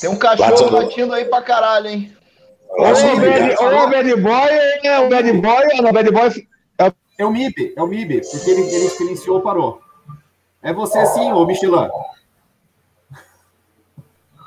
[0.00, 2.12] Tem um cachorro latindo aí pra caralho, hein?
[2.70, 4.50] Ô, o bad boy,
[4.82, 6.30] é o bad boy, não, bad boy
[7.22, 9.80] é o MIB, é o MIB, porque ele, ele silenciou parou.
[10.62, 11.88] É você sim, ô Michelin.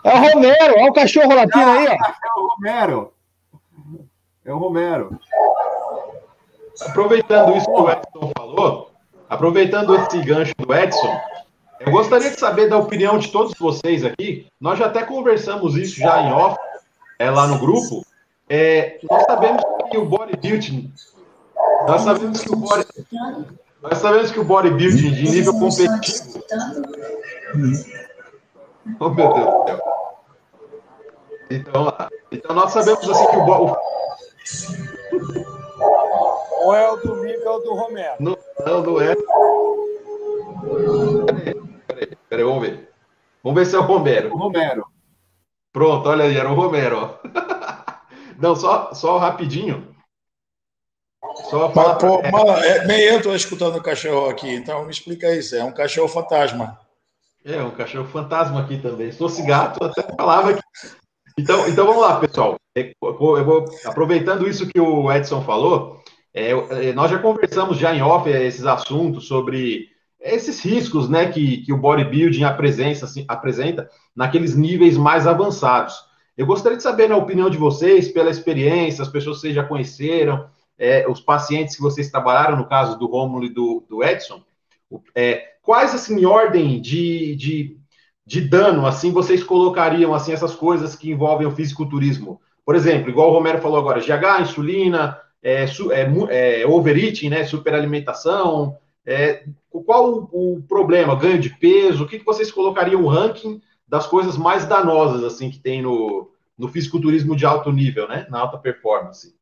[0.03, 1.93] É o Romero, olha o cachorro latino aí, ó.
[1.93, 3.13] É o Romero.
[4.45, 5.19] É o Romero.
[6.81, 8.91] Aproveitando isso que o Edson falou,
[9.29, 11.19] aproveitando esse gancho do Edson,
[11.79, 14.47] eu gostaria de saber da opinião de todos vocês aqui.
[14.59, 16.57] Nós já até conversamos isso já em off,
[17.17, 18.05] é, lá no grupo.
[18.47, 20.93] É, nós sabemos que o bodybuilding
[21.87, 22.85] nós sabemos que o body,
[23.81, 26.43] nós sabemos que o bodybuilding de nível competitivo.
[28.99, 29.79] Oh, meu Deus do céu.
[31.49, 31.93] Então,
[32.31, 33.75] então nós sabemos assim que o,
[36.61, 38.15] ou é o do Mico ou do Romero?
[38.19, 39.15] Não, não, não é.
[41.25, 41.55] Peraí,
[41.87, 42.89] peraí, peraí, vamos ver.
[43.43, 44.33] Vamos ver se é o Romero.
[44.33, 44.85] O Romero.
[45.71, 46.97] Pronto, olha aí, era o Romero.
[46.97, 47.27] Ó.
[48.39, 49.94] Não, só, só rapidinho.
[51.49, 52.31] Só Mas, pô, é.
[52.31, 55.55] mano, é, nem eu estou escutando o cachorro aqui, então me explica isso.
[55.55, 56.79] É um cachorro fantasma.
[57.43, 59.11] É, um cachorro fantasma aqui também.
[59.11, 60.61] Se fosse gato, até falava que.
[61.37, 62.55] Então, então vamos lá, pessoal.
[62.75, 66.01] É, eu vou, aproveitando isso que o Edson falou,
[66.33, 71.57] é, é, nós já conversamos já em off esses assuntos sobre esses riscos né, que,
[71.57, 75.95] que o bodybuilding apresenta, assim, apresenta naqueles níveis mais avançados.
[76.35, 79.63] Eu gostaria de saber, na opinião de vocês, pela experiência, as pessoas que vocês já
[79.63, 80.47] conheceram,
[80.77, 84.41] é, os pacientes que vocês trabalharam, no caso do Rômulo e do, do Edson,
[85.13, 87.77] é, quais, assim, em ordem de, de,
[88.25, 92.39] de dano, assim, vocês colocariam, assim, essas coisas que envolvem o fisiculturismo?
[92.65, 98.77] Por exemplo, igual o Romero falou agora, GH, insulina, é, é, é, overeating, né, superalimentação,
[99.05, 101.15] é, qual o, o, problema?
[101.15, 102.03] Ganho de peso?
[102.03, 106.31] O que, que vocês colocariam o ranking das coisas mais danosas, assim, que tem no,
[106.57, 109.35] no fisiculturismo de alto nível, né, na alta performance?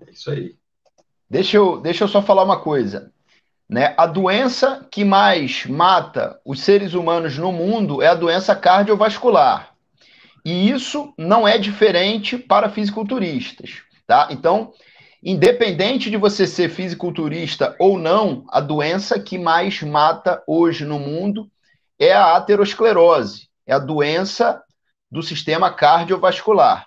[0.00, 0.56] É isso aí.
[1.28, 3.12] Deixa eu, deixa eu só falar uma coisa.
[3.68, 3.94] Né?
[3.96, 9.74] A doença que mais mata os seres humanos no mundo é a doença cardiovascular.
[10.44, 13.82] E isso não é diferente para fisiculturistas.
[14.06, 14.28] Tá?
[14.30, 14.72] Então,
[15.22, 21.50] independente de você ser fisiculturista ou não, a doença que mais mata hoje no mundo
[21.98, 24.62] é a aterosclerose, é a doença
[25.10, 26.86] do sistema cardiovascular.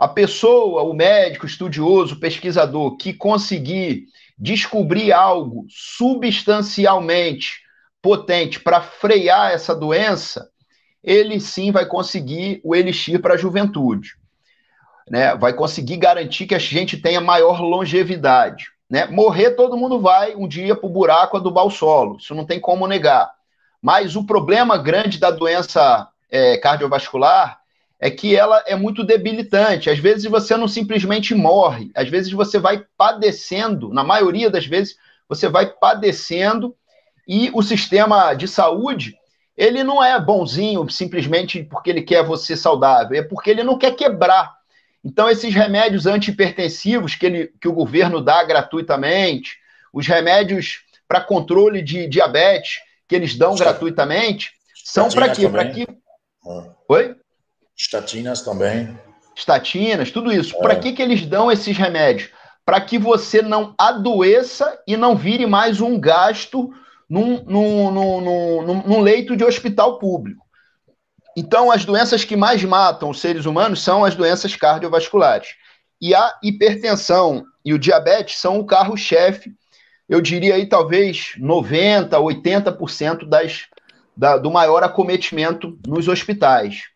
[0.00, 4.06] A pessoa, o médico, estudioso, pesquisador que conseguir
[4.38, 7.60] descobrir algo substancialmente
[8.00, 10.48] potente para frear essa doença,
[11.04, 14.14] ele sim vai conseguir o elixir para a juventude.
[15.06, 15.36] Né?
[15.36, 18.68] Vai conseguir garantir que a gente tenha maior longevidade.
[18.88, 19.04] né?
[19.04, 22.58] Morrer todo mundo vai um dia para o buraco adubar o solo, isso não tem
[22.58, 23.30] como negar.
[23.82, 27.59] Mas o problema grande da doença é, cardiovascular
[28.00, 29.90] é que ela é muito debilitante.
[29.90, 34.96] Às vezes você não simplesmente morre, às vezes você vai padecendo, na maioria das vezes
[35.28, 36.74] você vai padecendo
[37.28, 39.14] e o sistema de saúde
[39.56, 43.94] ele não é bonzinho simplesmente porque ele quer você saudável, é porque ele não quer
[43.94, 44.58] quebrar.
[45.04, 49.58] Então, esses remédios antihipertensivos que, ele, que o governo dá gratuitamente,
[49.92, 54.52] os remédios para controle de diabetes que eles dão gratuitamente,
[54.84, 55.48] são para quê?
[55.48, 55.86] Para que.
[56.46, 56.74] Ah.
[56.88, 57.16] Oi?
[57.80, 58.94] Estatinas também.
[59.34, 60.54] Estatinas, tudo isso.
[60.54, 60.60] É.
[60.60, 62.28] Para que, que eles dão esses remédios?
[62.62, 66.70] Para que você não adoeça e não vire mais um gasto
[67.08, 70.44] num, num, num, num, leito de hospital público.
[71.34, 75.48] Então, as doenças que mais matam os seres humanos são as doenças cardiovasculares.
[75.98, 79.52] E a hipertensão e o diabetes são o carro-chefe,
[80.06, 83.62] eu diria aí talvez 90%, 80% das,
[84.14, 86.90] da, do maior acometimento nos hospitais.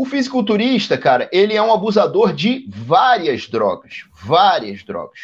[0.00, 5.18] O fisiculturista, cara, ele é um abusador de várias drogas, várias drogas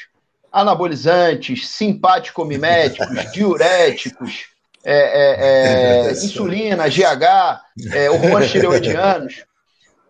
[0.53, 4.49] anabolizantes, simpático-miméticos, diuréticos,
[4.85, 9.47] é, é, é, insulina, GH, é, hormônios tireoidianos.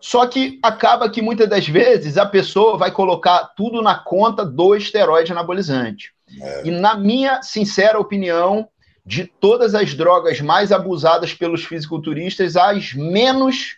[0.01, 4.75] Só que acaba que muitas das vezes a pessoa vai colocar tudo na conta do
[4.75, 6.11] esteroide anabolizante.
[6.41, 6.67] É.
[6.67, 8.67] E na minha sincera opinião,
[9.05, 13.77] de todas as drogas mais abusadas pelos fisiculturistas, as menos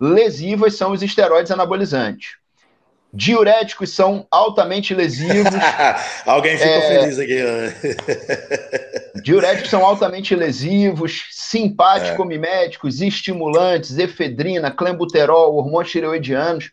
[0.00, 2.40] lesivas são os esteroides anabolizantes.
[3.12, 5.52] Diuréticos são altamente lesivos.
[6.24, 7.00] Alguém ficou é...
[7.00, 7.40] feliz aqui.
[9.22, 13.06] Diuréticos são altamente lesivos, simpático-miméticos, é.
[13.06, 16.70] estimulantes, efedrina, clenbuterol, hormônios tireoidianos.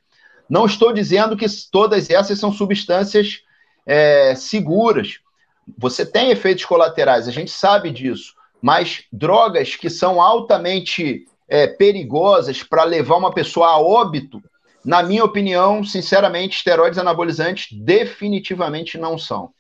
[0.48, 3.42] Não estou dizendo que todas essas são substâncias
[3.86, 5.20] é, seguras.
[5.78, 8.36] Você tem efeitos colaterais, a gente sabe disso.
[8.62, 14.42] Mas drogas que são altamente é, perigosas para levar uma pessoa a óbito,
[14.84, 19.52] na minha opinião, sinceramente, esteroides anabolizantes definitivamente não são.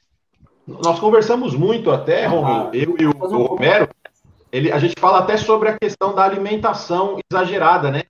[0.65, 3.89] Nós conversamos muito até, ah, Romulo, eu e o, o Romero,
[4.51, 8.03] ele, a gente fala até sobre a questão da alimentação exagerada, né?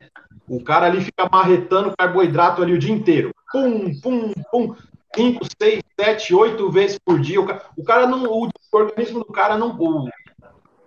[0.48, 3.32] O cara ali fica marretando carboidrato ali o dia inteiro.
[3.52, 4.76] Pum, pum, pum.
[5.16, 7.42] 5, 6, 7, 8 vezes por dia.
[7.42, 8.24] O cara, o cara não.
[8.26, 9.76] O organismo do cara não.
[9.78, 10.08] O,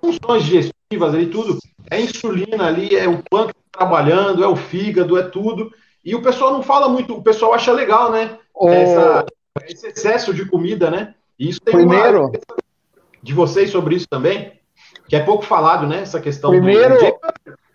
[0.00, 1.58] funções digestivas ali, tudo.
[1.90, 5.72] É insulina ali, é o pâncreas trabalhando, é o fígado, é tudo.
[6.04, 8.38] E o pessoal não fala muito, o pessoal acha legal, né?
[8.68, 9.26] Essa,
[9.66, 11.14] esse excesso de comida, né?
[11.38, 12.26] E isso tem Primeiro...
[12.26, 12.32] uma
[13.22, 14.52] de vocês sobre isso também,
[15.08, 16.02] que é pouco falado, né?
[16.02, 16.96] Essa questão Primeiro...
[16.96, 17.00] do.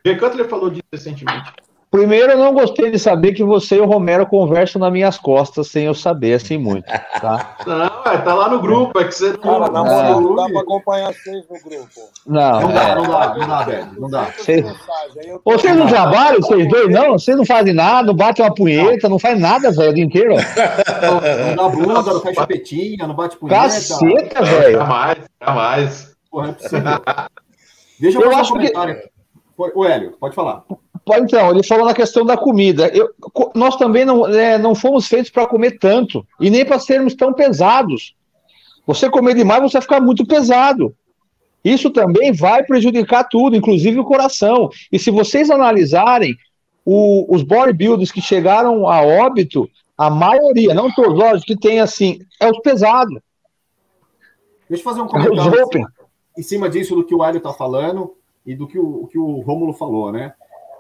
[0.05, 1.51] Jay Cutler falou disso recentemente.
[1.95, 5.69] Primeiro, eu não gostei de saber que você e o Romero conversam nas minhas costas
[5.69, 6.85] sem eu saber assim muito,
[7.21, 7.55] tá?
[7.65, 10.59] Não, é, tá lá no grupo, é que você Cara, na moral, não dá pra
[10.59, 11.89] acompanhar vocês no grupo.
[12.27, 14.25] Não, não dá, não dá, não dá, velho, não dá.
[14.25, 14.65] Vocês,
[15.43, 17.13] vocês não trabalham, vocês dois, não?
[17.13, 20.35] Vocês não fazem nada, não batem uma punheta, não faz nada, velho, o dia inteiro.
[20.35, 23.61] Não dá bunda, não faz chupetinha, não bate punheta.
[23.61, 24.79] Caceta, velho.
[24.79, 26.15] Jamais, jamais.
[26.29, 26.81] Porra, é possível.
[27.99, 28.95] Deixa eu, eu fazer um comentário.
[28.95, 29.71] Que...
[29.73, 30.65] O Hélio, pode falar.
[31.07, 32.87] Então, ele falou na questão da comida.
[32.87, 33.13] Eu,
[33.53, 37.33] nós também não, é, não fomos feitos para comer tanto, e nem para sermos tão
[37.33, 38.15] pesados.
[38.87, 40.95] Você comer demais, você vai ficar muito pesado.
[41.63, 44.69] Isso também vai prejudicar tudo, inclusive o coração.
[44.91, 46.35] E se vocês analisarem
[46.83, 52.19] o, os bodybuilders que chegaram a óbito, a maioria, não todos, lógico que tem assim,
[52.39, 53.19] é os pesados.
[54.69, 55.87] Deixa eu fazer um comentário
[56.37, 59.39] em cima disso do que o Hélio está falando e do que o, que o
[59.39, 60.33] Rômulo falou, né?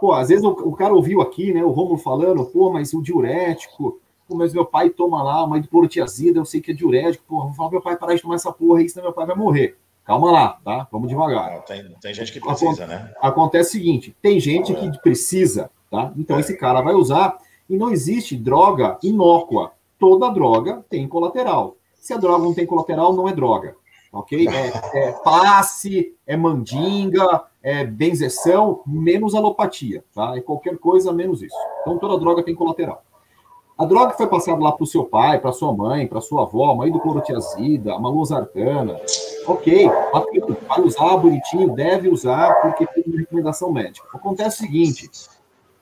[0.05, 3.01] Pô, às vezes o, o cara ouviu aqui, né, o Romulo falando, pô, mas o
[3.01, 7.23] diurético, pô, mas meu pai toma lá, mãe do porotiazida, eu sei que é diurético,
[7.27, 9.35] pô, vou falar meu pai parar de tomar essa porra aí, senão meu pai vai
[9.35, 9.75] morrer.
[10.03, 10.87] Calma lá, tá?
[10.91, 11.59] Vamos devagar.
[11.63, 13.13] tem, tem gente que precisa, Aconte né?
[13.19, 14.75] Acontece o seguinte, tem gente é.
[14.75, 16.13] que precisa, tá?
[16.15, 16.41] Então é.
[16.41, 19.71] esse cara vai usar e não existe droga inócua.
[19.97, 21.77] Toda droga tem colateral.
[21.95, 23.75] Se a droga não tem colateral, não é droga
[24.15, 24.47] ok?
[24.47, 30.37] É, é passe, é mandinga, é benzeção, menos alopatia, tá?
[30.37, 31.55] É qualquer coisa menos isso.
[31.81, 33.01] Então toda droga tem colateral.
[33.75, 36.43] A droga que foi passada lá para o seu pai, para sua mãe, para sua
[36.43, 39.01] avó, mãe do clorotiazida, a malosartana,
[39.47, 39.89] ok,
[40.67, 44.07] vai usar bonitinho, deve usar, porque tem uma recomendação médica.
[44.13, 45.09] Acontece o seguinte,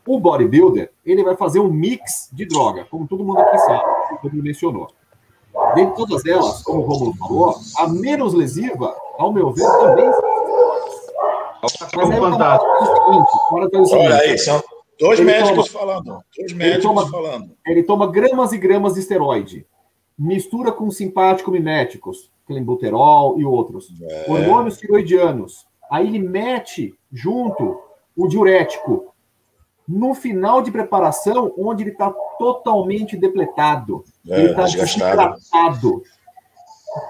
[0.07, 4.41] o bodybuilder, ele vai fazer um mix de droga, como todo mundo aqui sabe, como
[4.41, 4.87] mencionou.
[5.75, 10.09] Dentre todas elas, como o Romulo falou, a menos lesiva, ao meu ver, também
[11.95, 12.71] Mas aí, fantástico.
[12.71, 14.63] o seguinte, Olha aí, são
[14.99, 16.19] dois médicos toma, falando.
[16.37, 17.57] Dois médicos ele toma, falando.
[17.65, 19.65] Ele toma gramas e gramas de esteroide.
[20.17, 23.89] mistura com simpático miméticos, clenbuterol e outros.
[24.01, 24.25] É.
[24.29, 25.65] Hormônios tiroidianos.
[25.89, 27.79] Aí ele mete junto
[28.15, 29.13] o diurético
[29.87, 34.03] no final de preparação, onde ele está totalmente depletado.
[34.27, 36.01] É, ele está desidratado.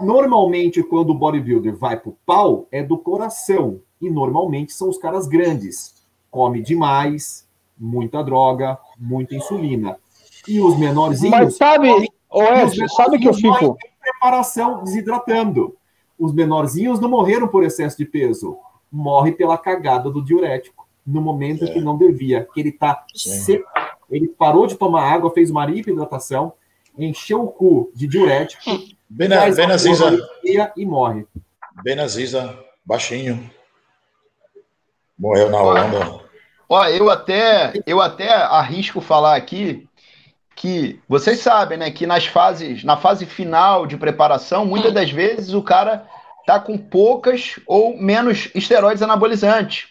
[0.02, 3.82] Normalmente, quando o bodybuilder vai para o pau, é do coração.
[4.04, 5.96] E normalmente são os caras grandes.
[6.30, 7.48] Come demais,
[7.80, 9.98] muita droga, muita insulina.
[10.46, 11.32] E os menorzinhos.
[11.32, 11.88] Mas sabe,
[12.30, 13.78] Oeste, sabe que eu fico.
[14.02, 15.78] Preparação desidratando.
[16.20, 18.58] Os menorzinhos não morreram por excesso de peso.
[18.92, 20.86] Morre pela cagada do diurético.
[21.08, 21.68] No momento é.
[21.68, 22.46] que não devia.
[22.54, 23.70] Que ele tá seco.
[24.12, 26.52] Ele parou de tomar água, fez uma hidratação,
[26.98, 28.64] encheu o cu de diurético.
[29.10, 30.18] Bena, Benaziza.
[30.76, 31.26] E morre.
[31.82, 33.50] Benaziza, baixinho.
[35.18, 36.20] Morreu na Holanda.
[36.68, 39.88] Ó, eu até, eu até arrisco falar aqui
[40.56, 45.54] que vocês sabem, né, que nas fases, na fase final de preparação, muitas das vezes
[45.54, 46.08] o cara
[46.46, 49.88] tá com poucas ou menos esteroides anabolizantes.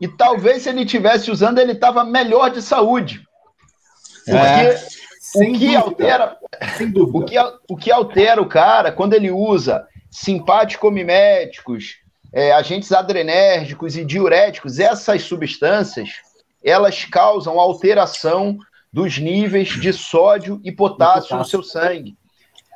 [0.00, 3.22] E talvez se ele tivesse usando, ele estava melhor de saúde.
[4.24, 4.80] Porque é,
[5.34, 6.36] o que altera
[7.12, 7.36] o que,
[7.68, 11.96] o que altera o cara quando ele usa simpático-miméticos,
[12.32, 16.08] é, agentes adrenérgicos e diuréticos, essas substâncias,
[16.62, 18.58] elas causam alteração
[18.92, 22.16] dos níveis de sódio e potássio, no seu sangue.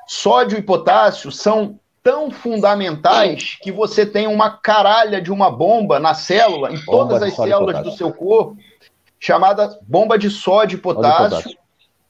[0.06, 6.14] Sódio e potássio são tão fundamentais que você tem uma caralha de uma bomba na
[6.14, 8.56] célula, em todas as células do seu corpo,
[9.18, 11.56] chamada bomba de sódio e potássio,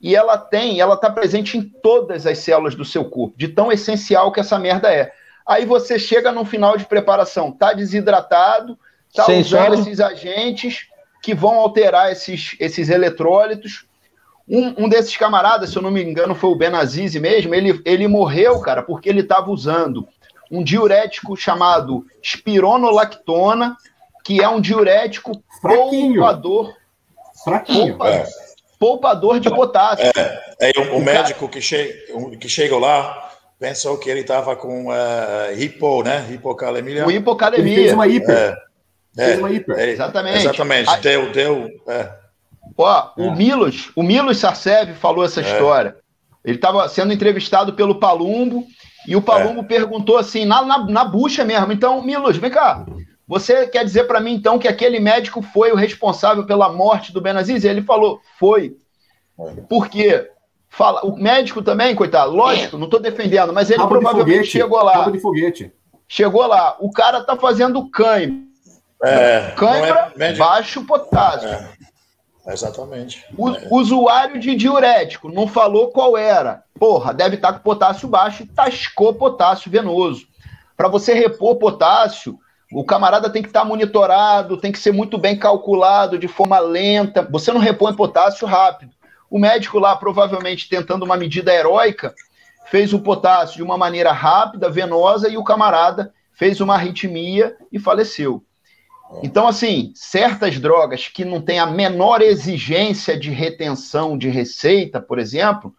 [0.00, 3.70] e ela tem, ela está presente em todas as células do seu corpo, de tão
[3.70, 5.12] essencial que essa merda é.
[5.46, 8.78] Aí você chega no final de preparação, tá desidratado,
[9.14, 10.86] tá Sem usando esses agentes
[11.22, 13.86] que vão alterar esses, esses eletrólitos,
[14.48, 18.06] um, um, desses camaradas, se eu não me engano, foi o Benazizi mesmo, ele, ele
[18.06, 20.06] morreu, cara, porque ele estava usando
[20.50, 23.76] um diurético chamado espironolactona,
[24.22, 26.14] que é um diurético Fraquinho.
[26.14, 26.74] poupador.
[27.42, 27.96] Fraquinho.
[27.96, 28.26] Poupa, é.
[28.78, 30.06] Poupador de potássio.
[30.14, 32.06] É, é o, o, médico que, che,
[32.38, 36.26] que chegou lá pensou que ele estava com uh, hipo, né?
[36.30, 37.06] Hipocalemia.
[37.06, 37.72] O hipocalemia.
[37.72, 38.56] Ele fez uma hiper.
[39.16, 39.78] É, fez uma hiper.
[39.78, 40.38] É, exatamente.
[40.38, 41.00] Exatamente.
[41.00, 41.68] Deu, deu.
[41.88, 42.10] É.
[42.76, 43.22] Ó, é.
[43.22, 45.44] o Milos, o Milos Sarcev falou essa é.
[45.44, 45.96] história.
[46.44, 48.66] Ele estava sendo entrevistado pelo Palumbo
[49.06, 49.64] e o Palumbo é.
[49.64, 51.72] perguntou assim, na, na, na bucha mesmo.
[51.72, 52.84] Então, Milos, vem cá.
[53.26, 57.20] Você quer dizer para mim, então, que aquele médico foi o responsável pela morte do
[57.20, 57.64] Benaziz?
[57.64, 58.76] Ele falou, foi.
[59.40, 59.60] É.
[59.62, 60.30] Por quê?
[60.76, 65.08] Fala, o médico também, coitado, lógico, não estou defendendo, mas ele Rabo provavelmente chegou lá.
[65.08, 65.72] de foguete.
[66.08, 68.36] Chegou lá, o cara tá fazendo cãibra.
[69.02, 71.48] É, cãibra, é baixo potássio.
[71.48, 71.68] É.
[72.48, 73.24] Exatamente.
[73.38, 73.68] O é.
[73.70, 76.64] usuário de diurético não falou qual era.
[76.78, 80.26] Porra, deve estar com potássio baixo e tascou potássio venoso.
[80.76, 82.36] Para você repor potássio,
[82.72, 87.26] o camarada tem que estar monitorado, tem que ser muito bem calculado, de forma lenta.
[87.30, 88.92] Você não repõe potássio rápido.
[89.34, 92.14] O médico lá, provavelmente tentando uma medida heróica,
[92.70, 97.80] fez o potássio de uma maneira rápida, venosa, e o camarada fez uma arritmia e
[97.80, 98.44] faleceu.
[99.24, 105.18] Então, assim, certas drogas que não têm a menor exigência de retenção de receita, por
[105.18, 105.74] exemplo,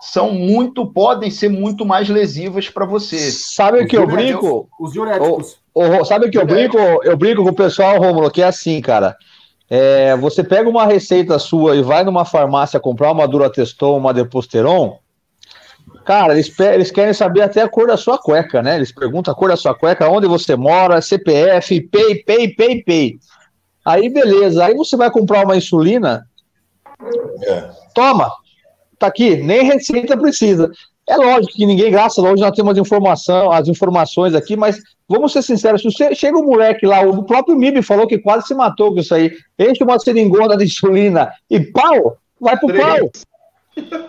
[0.00, 3.32] são muito, podem ser muito mais lesivas para você.
[3.32, 4.68] Sabe o que eu brinco?
[4.78, 5.58] Os diuréticos.
[5.74, 6.78] O, o, sabe o que eu brinco?
[6.78, 9.16] Eu brinco com o pessoal, Romulo, que é assim, cara.
[9.72, 14.98] É, você pega uma receita sua e vai numa farmácia comprar uma Durateston, uma Deposteron,
[16.04, 18.76] Cara, eles, eles querem saber até a cor da sua cueca, né?
[18.76, 23.18] Eles perguntam a cor da sua cueca, onde você mora, CPF, PEI, PEI, PEI, PEI.
[23.84, 24.64] Aí, beleza.
[24.64, 26.26] Aí você vai comprar uma insulina.
[27.44, 27.70] É.
[27.94, 28.30] Toma.
[28.98, 29.36] Tá aqui.
[29.36, 30.70] Nem receita precisa.
[31.10, 35.42] É lógico que ninguém gasta, hoje nós temos informação, as informações aqui, mas vamos ser
[35.42, 38.92] sinceros, se você, chega um moleque lá, o próprio MIB falou que quase se matou
[38.94, 43.10] com isso aí, enche uma seringona de insulina e pau, vai pro pau.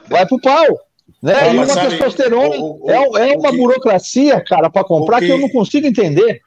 [0.08, 0.80] Vai pro pau.
[1.24, 1.54] Né?
[1.54, 5.26] e uma sabe, testosterona o, o, é, é, uma que, burocracia, cara, para comprar que,
[5.26, 6.40] que, eu não consigo entender.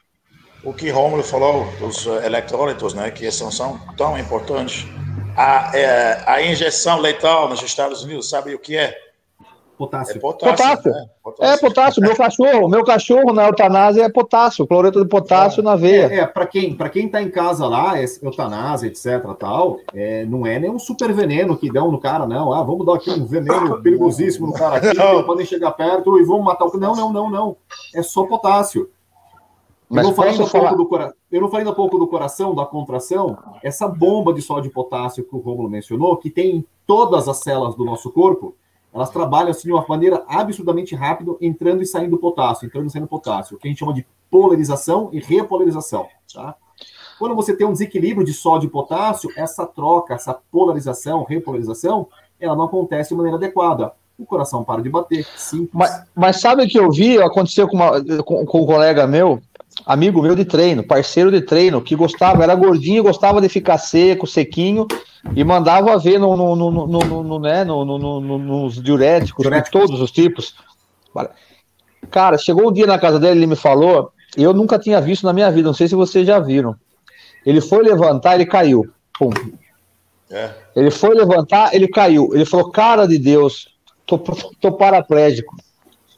[0.63, 4.87] O que Romulo falou dos eletrólitos, né, que são, são tão importantes.
[5.37, 8.97] A, é, a injeção letal nos Estados Unidos, sabe o que é?
[9.77, 10.17] Potássio.
[10.17, 10.57] É potássio.
[10.57, 10.93] Potássio.
[10.93, 11.07] Né?
[11.23, 11.55] potássio.
[11.55, 12.03] É potássio.
[12.03, 16.07] Meu cachorro, meu cachorro na eutanásia é potássio, cloreto de potássio é, na veia.
[16.07, 20.47] É, é para quem para quem tá em casa lá, eutanásia, etc, tal, é, não
[20.47, 22.53] é nenhum super veneno que dão no cara, não.
[22.53, 26.25] Ah, vamos dar aqui um veneno perigosíssimo no cara aqui, não podem chegar perto e
[26.25, 27.57] vamos matar o Não, não, não, não.
[27.95, 28.89] É só potássio.
[29.89, 30.69] Mas eu não, falei ainda falar...
[30.69, 31.15] pouco do cora...
[31.31, 33.37] eu não falei ainda pouco do coração, da contração.
[33.63, 37.39] Essa bomba de sódio e potássio que o Romulo mencionou, que tem em todas as
[37.39, 38.57] células do nosso corpo,
[38.95, 43.09] elas trabalham assim de uma maneira absurdamente rápida, entrando e saindo potássio, entrando e saindo
[43.09, 46.55] potássio, o que a gente chama de polarização e repolarização, tá?
[47.19, 52.09] Quando você tem um desequilíbrio de sódio e potássio, essa troca, essa polarização, repolarização,
[52.41, 53.93] ela não acontece de maneira adequada.
[54.17, 55.27] O coração para de bater.
[55.73, 57.21] Mas, mas sabe o que eu vi?
[57.21, 59.41] Aconteceu com, uma, com, com um colega meu,
[59.85, 64.27] amigo meu de treino, parceiro de treino, que gostava, era gordinho, gostava de ficar seco,
[64.27, 64.87] sequinho,
[65.35, 69.71] e mandava ver no, no, no, no, no né, no, no, no, nos diuréticos, de
[69.71, 70.55] todos os tipos.
[72.11, 75.33] Cara, chegou um dia na casa dele, ele me falou, eu nunca tinha visto na
[75.33, 76.77] minha vida, não sei se vocês já viram.
[77.45, 78.91] Ele foi levantar, ele caiu.
[79.19, 79.31] Pum.
[80.31, 80.51] É.
[80.75, 82.31] Ele foi levantar, ele caiu.
[82.33, 83.69] Ele falou: Cara de Deus,
[84.07, 84.19] tô,
[84.61, 85.55] tô paraplégico.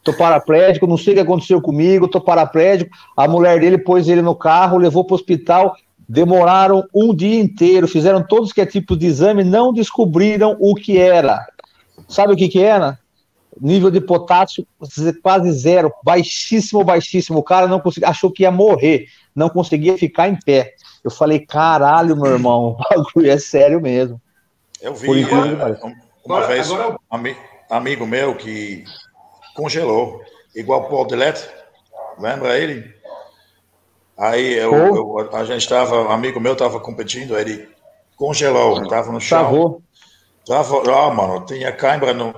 [0.07, 2.97] Tô paraplégico, não sei o que aconteceu comigo, tô paraplégico.
[3.17, 5.75] A mulher dele pôs ele no carro, levou para o hospital.
[6.09, 10.97] Demoraram um dia inteiro, fizeram todos que é tipo de exame, não descobriram o que
[10.97, 11.45] era.
[12.09, 13.01] Sabe o que que era?
[13.61, 14.65] Nível de potássio
[15.21, 17.41] quase zero, baixíssimo, baixíssimo.
[17.41, 20.75] O cara não conseguia, achou que ia morrer, não conseguia ficar em pé.
[21.03, 24.23] Eu falei, caralho, meu irmão, o bagulho é sério mesmo.
[24.81, 26.97] Eu vi é, uma agora, vez agora...
[27.13, 28.85] um amigo meu que
[29.57, 30.21] congelou,
[30.55, 31.49] igual o Paul Delete,
[32.19, 32.95] lembra ele?
[34.17, 37.69] Aí eu, eu, a gente estava, amigo meu estava competindo, ele
[38.17, 39.41] congelou, estava no chão.
[39.41, 39.83] Travou.
[40.47, 42.33] Tava, ah, mano, tinha cãibra no.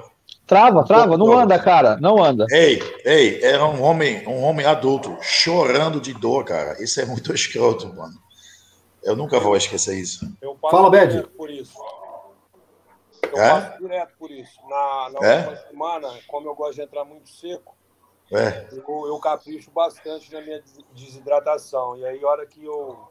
[0.46, 2.46] Trava, trava, não anda, cara, não anda.
[2.50, 6.82] Ei, ei, era um homem, um homem adulto, chorando de dor, cara.
[6.82, 8.14] Isso é muito escroto, mano.
[9.04, 10.26] Eu nunca vou esquecer isso.
[10.70, 11.28] Fala, Bed.
[11.36, 11.74] Por isso.
[13.32, 13.48] Eu é?
[13.48, 14.60] passo direto por isso.
[14.68, 15.36] Na, na é?
[15.38, 17.76] última semana, como eu gosto de entrar muito seco,
[18.32, 18.68] é.
[18.72, 20.62] eu, eu capricho bastante na minha
[20.92, 21.96] desidratação.
[21.96, 23.08] E aí, a hora que eu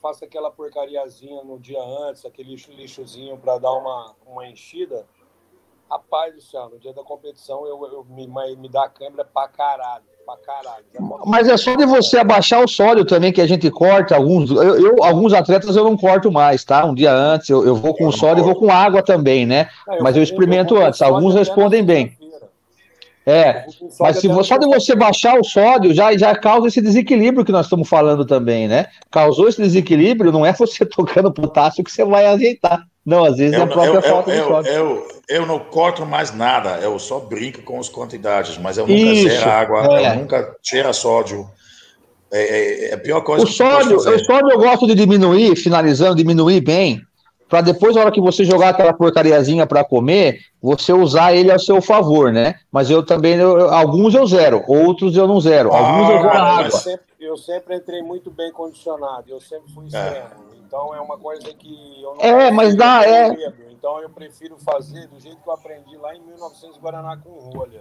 [0.00, 5.06] faço aquela porcariazinha no dia antes, aquele lixo, lixozinho para dar uma, uma enchida,
[5.90, 8.26] rapaz do céu, no dia da competição eu, eu me,
[8.56, 10.84] me dá a câmera pra caralho pra caralho.
[11.24, 14.16] Mas é só de você abaixar o sódio também que a gente corta.
[14.16, 16.84] Alguns, eu, eu alguns atletas eu não corto mais, tá?
[16.84, 19.68] Um dia antes eu, eu vou com eu sódio e vou com água também, né?
[19.88, 21.00] É, mas eu experimento antes.
[21.00, 22.15] Alguns respondem bem.
[23.28, 23.66] É,
[23.98, 27.66] mas se só de você baixar o sódio já, já causa esse desequilíbrio que nós
[27.66, 28.86] estamos falando também, né?
[29.10, 32.86] Causou esse desequilíbrio, não é você tocando potássio que você vai ajeitar.
[33.04, 34.72] Não, às vezes eu, é a própria eu, falta eu, de sódio.
[34.72, 39.00] Eu, eu não corto mais nada, eu só brinco com as quantidades, mas eu nunca
[39.00, 40.12] Isso, zero água, é.
[40.12, 41.50] eu nunca cheiro sódio.
[42.32, 46.14] É, é, é, a pior coisa o sódio, O sódio eu gosto de diminuir, finalizando,
[46.14, 47.00] diminuir bem,
[47.48, 51.58] para depois, na hora que você jogar aquela porcariazinha para comer, você usar ele a
[51.58, 52.56] seu favor, né?
[52.72, 55.72] Mas eu também, eu, alguns eu zero, outros eu não zero.
[55.72, 56.64] Ah, alguns eu vou na água.
[56.64, 59.86] Eu sempre, eu sempre, entrei muito bem condicionado, eu sempre fui é.
[59.86, 60.56] extremo.
[60.66, 63.30] Então é uma coisa que eu não É, mas dá, é.
[63.30, 63.54] Medo.
[63.70, 67.78] Então eu prefiro fazer do jeito que eu aprendi lá em 1900 Guaraná com rolha.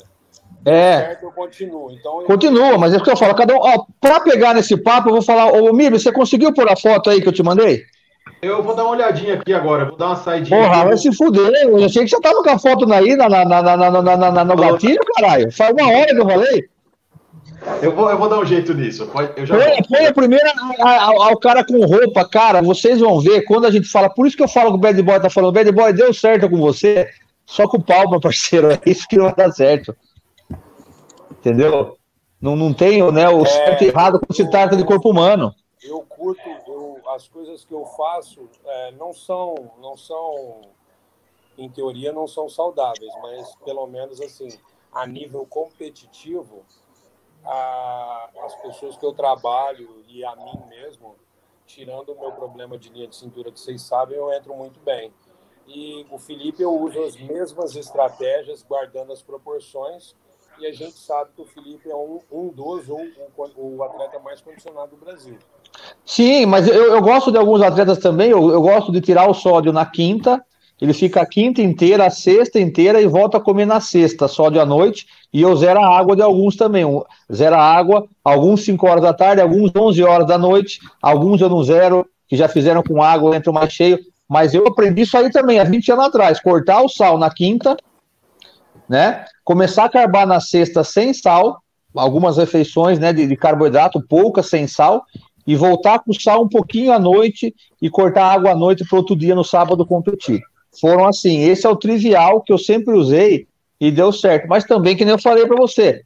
[0.64, 0.98] É.
[0.98, 1.92] Certo, eu continuo.
[1.92, 2.28] Então, eu...
[2.28, 3.34] Continua, mas é o que eu falo.
[3.34, 6.70] Cada um, ó, pra pegar nesse papo, eu vou falar, ô Miro, você conseguiu pôr
[6.70, 7.84] a foto aí que eu te mandei?
[8.46, 10.60] Eu vou dar uma olhadinha aqui agora, vou dar uma saidinha.
[10.60, 10.88] Porra, aqui.
[10.88, 11.52] vai se fuder.
[11.64, 14.32] Eu achei que você tava com a foto aí na, na, na, na, na, na,
[14.32, 15.52] na, no gatilho, caralho.
[15.52, 16.70] Faz uma hora que eu falei.
[17.82, 19.10] Eu vou, eu vou dar um jeito nisso.
[19.36, 22.62] Eu já põe, põe a primeira ao cara com roupa, cara.
[22.62, 24.10] Vocês vão ver quando a gente fala.
[24.12, 25.54] Por isso que eu falo que o Bad Boy tá falando.
[25.54, 27.10] Bad Boy deu certo com você.
[27.48, 28.70] Só com o pau, meu parceiro.
[28.74, 29.96] É isso que não vai dar certo.
[31.32, 31.98] Entendeu?
[32.40, 35.52] Não, não tem né, o é, certo e errado quando se trata de corpo humano.
[35.84, 36.42] Eu curto,
[37.16, 40.62] as coisas que eu faço é, não são, não são,
[41.58, 44.50] em teoria, não são saudáveis, mas pelo menos assim,
[44.92, 46.66] a nível competitivo,
[47.44, 51.16] a, as pessoas que eu trabalho e a mim mesmo,
[51.66, 55.14] tirando o meu problema de linha de cintura que vocês sabem, eu entro muito bem.
[55.66, 60.16] E o Felipe eu uso as mesmas estratégias, guardando as proporções,
[60.60, 63.02] e a gente sabe que o Felipe é um, um dos ou
[63.36, 65.40] o, o atleta mais condicionado do Brasil.
[66.06, 69.34] Sim, mas eu, eu gosto de alguns atletas também, eu, eu gosto de tirar o
[69.34, 70.44] sódio na quinta,
[70.82, 74.50] ele fica a quinta inteira, a sexta inteira e volta a comer na sexta, só
[74.50, 75.08] de à noite.
[75.32, 76.86] E eu zero a água de alguns também.
[77.34, 81.50] Zero a água, alguns 5 horas da tarde, alguns 11 horas da noite, alguns eu
[81.50, 83.98] não zero, que já fizeram com água, entro mais cheio.
[84.28, 86.42] Mas eu aprendi isso aí também, há 20 anos atrás.
[86.42, 87.78] Cortar o sal na quinta,
[88.90, 89.24] né?
[89.46, 91.62] Começar a carbar na sexta sem sal,
[91.96, 95.04] algumas refeições né, de, de carboidrato, poucas sem sal,
[95.46, 99.16] e voltar o sal um pouquinho à noite e cortar água à noite para outro
[99.16, 100.42] dia no sábado competir
[100.80, 101.42] foram assim.
[101.42, 103.48] Esse é o trivial que eu sempre usei
[103.80, 104.48] e deu certo.
[104.48, 106.04] Mas também, que nem eu falei para você,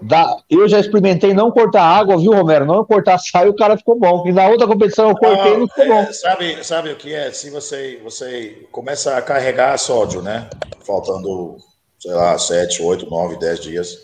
[0.00, 2.64] Dá, eu já experimentei não cortar água, viu, Romero?
[2.64, 4.22] Não cortar sal e o cara ficou bom.
[4.28, 6.00] E na outra competição eu cortei e não ficou bom.
[6.02, 7.32] É, sabe, sabe o que é?
[7.32, 10.48] Se você, você começa a carregar sódio, né?
[10.86, 11.56] Faltando,
[11.98, 13.98] sei lá, 7, 8, 9, 10 dias.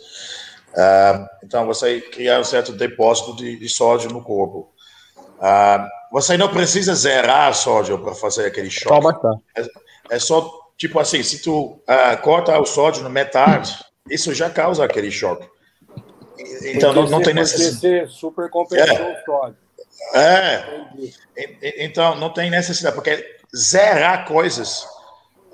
[0.75, 4.73] Uh, então você cria um certo depósito de, de sódio no corpo.
[5.39, 9.41] Uh, você não precisa zerar sódio para fazer aquele choque.
[9.57, 9.67] É,
[10.11, 13.79] é, só, tipo assim, se tu uh, corta o sódio no metade,
[14.11, 15.49] isso já causa aquele choque.
[16.65, 18.11] Então não, não tem necessidade.
[18.11, 19.23] super compensou é.
[19.23, 19.57] o sódio.
[20.15, 20.65] É.
[21.85, 23.25] Então não tem necessidade, porque
[23.57, 24.87] zerar coisas,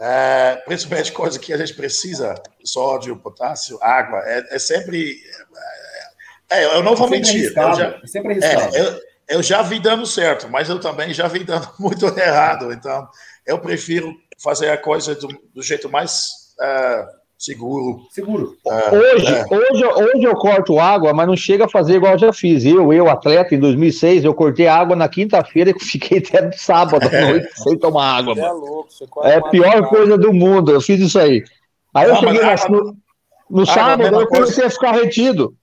[0.00, 5.20] é, principalmente coisas que a gente precisa, sódio, potássio, água, é, é sempre.
[6.48, 7.52] É, eu não vou é mentir.
[7.54, 11.28] Eu já, é sempre é, eu, eu já vi dando certo, mas eu também já
[11.28, 12.72] vi dando muito errado.
[12.72, 13.06] Então
[13.46, 14.12] eu prefiro
[14.42, 16.30] fazer a coisa do, do jeito mais.
[16.58, 18.02] Uh, Seguro.
[18.10, 18.54] Seguro.
[18.66, 19.46] É, hoje, é.
[19.50, 22.66] Hoje, hoje eu corto água, mas não chega a fazer igual eu já fiz.
[22.66, 27.28] Eu, eu, atleta, em 2006, eu cortei água na quinta-feira e fiquei até sábado à
[27.28, 28.38] noite sem tomar água.
[28.38, 28.88] É, louco,
[29.22, 30.70] é a pior coisa do mundo.
[30.70, 31.42] Eu fiz isso aí.
[31.94, 32.96] Aí eu cheguei água, no,
[33.48, 35.54] no sábado, eu comecei a ficar retido.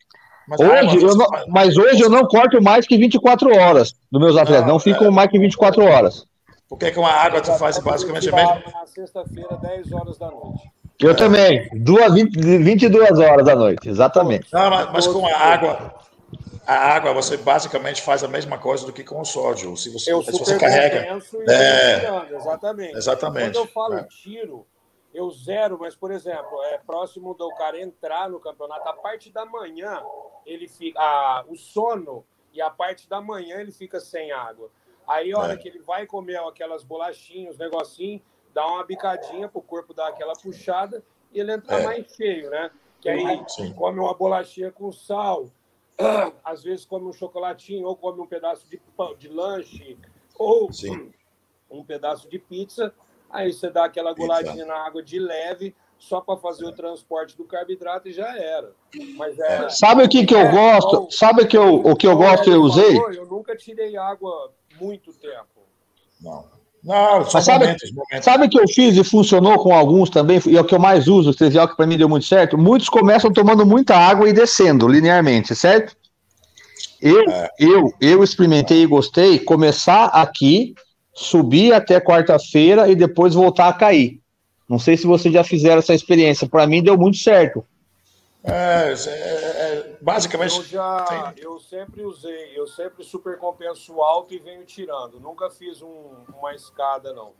[0.47, 4.35] Mas, hoje, eu não, mas hoje eu não corto mais que 24 horas dos meus
[4.35, 4.65] atletas.
[4.65, 5.11] Não, não ficam é.
[5.11, 6.25] mais que 24 horas.
[6.67, 8.63] Por que, que uma água tu faz basicamente mesmo?
[8.73, 10.76] Na sexta-feira, 10 horas da noite.
[10.99, 11.69] Eu também.
[11.73, 14.51] Duas, 20, 22 horas da noite, exatamente.
[14.51, 15.93] Não, mas, mas, com a água,
[16.65, 19.77] a água você basicamente faz a mesma coisa do que com o sódio.
[19.77, 21.19] Se você, se você carrega.
[21.47, 22.97] É, exatamente.
[22.97, 23.53] Exatamente.
[23.53, 24.03] Quando eu falo é.
[24.05, 24.65] tiro,
[25.13, 29.45] eu zero, mas, por exemplo, é próximo do cara entrar no campeonato, a parte da
[29.45, 30.01] manhã,
[30.45, 30.99] ele fica.
[30.99, 34.71] A, o sono e a parte da manhã ele fica sem água.
[35.07, 35.57] Aí, a hora é.
[35.57, 38.19] que ele vai comer aquelas bolachinhas, negocinho
[38.57, 41.85] dá uma bicadinha para o corpo dar aquela puxada e ele entra é.
[41.85, 42.71] mais cheio, né?
[42.99, 43.71] Que aí Sim.
[43.73, 45.51] come uma bolachinha com sal,
[46.43, 49.95] às vezes come um chocolatinho, ou come um pedaço de pão, de lanche,
[50.39, 51.13] ou Sim.
[51.69, 52.91] um pedaço de pizza.
[53.29, 57.45] Aí você dá aquela goladinha na água de leve, só para fazer o transporte do
[57.45, 58.73] carboidrato e já era.
[59.17, 61.11] Mas é, Sabe o que, que eu é, gosto?
[61.11, 62.97] Sabe que eu, o que eu gosto que eu usei?
[62.97, 65.61] Eu nunca tirei água muito tempo.
[66.19, 66.56] Não.
[66.87, 67.91] Não, Mas sabe, momentos,
[68.21, 71.05] sabe que eu fiz e funcionou com alguns também, e é o que eu mais
[71.09, 72.57] uso, o trivial que para mim deu muito certo?
[72.57, 75.97] Muitos começam tomando muita água e descendo linearmente, certo?
[77.01, 77.49] Eu, é.
[77.59, 80.75] eu, eu experimentei e gostei começar aqui,
[81.13, 84.21] subir até quarta-feira e depois voltar a cair.
[84.69, 86.47] Não sei se vocês já fizeram essa experiência.
[86.47, 87.65] Para mim deu muito certo.
[88.49, 90.55] É, é, é, basicamente.
[90.57, 95.19] Eu, já, eu sempre usei, eu sempre super compenso alto e venho tirando.
[95.19, 97.33] Nunca fiz um, uma escada, não.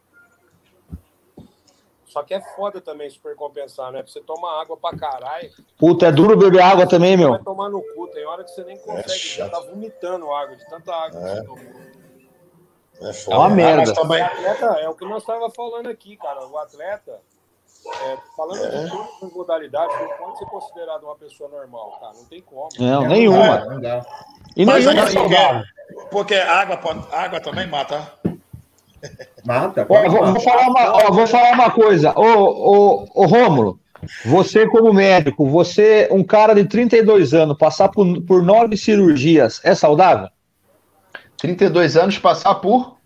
[2.05, 4.03] Só que é foda também super compensar, né?
[4.05, 5.51] Você toma água pra caralho.
[5.77, 7.31] Puta, é duro beber água também, meu.
[7.31, 10.55] Vai tomar no cu, tem hora que você nem consegue, é já tá vomitando água,
[10.55, 11.23] de tanta água é.
[11.23, 11.87] que você tomou.
[13.01, 13.35] É, foda.
[13.35, 13.93] é uma merda.
[13.93, 14.21] Também...
[14.21, 16.47] Atleta, é o que nós estávamos falando aqui, cara.
[16.47, 17.21] O atleta,
[17.85, 18.83] é, falando é.
[18.83, 22.13] de todas as modalidades, não pode ser considerado uma pessoa normal, cara.
[22.13, 22.69] Não tem como.
[22.79, 23.65] Não, é, nenhuma.
[23.65, 24.05] Não dá.
[24.55, 26.79] E Mas nenhuma porque, porque água,
[27.11, 28.13] água também mata.
[29.45, 29.85] Mata.
[29.87, 32.13] Ó, vou, vou, falar uma, ó, vou falar uma coisa.
[32.17, 33.79] Ô, ô, ô Rômulo,
[34.25, 39.73] você como médico, você, um cara de 32 anos, passar por, por nove cirurgias, é
[39.73, 40.29] saudável?
[41.37, 42.97] 32 anos, passar por?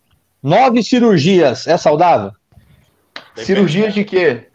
[0.41, 2.31] Nove cirurgias, é saudável?
[3.35, 4.48] Cirurgias de quê?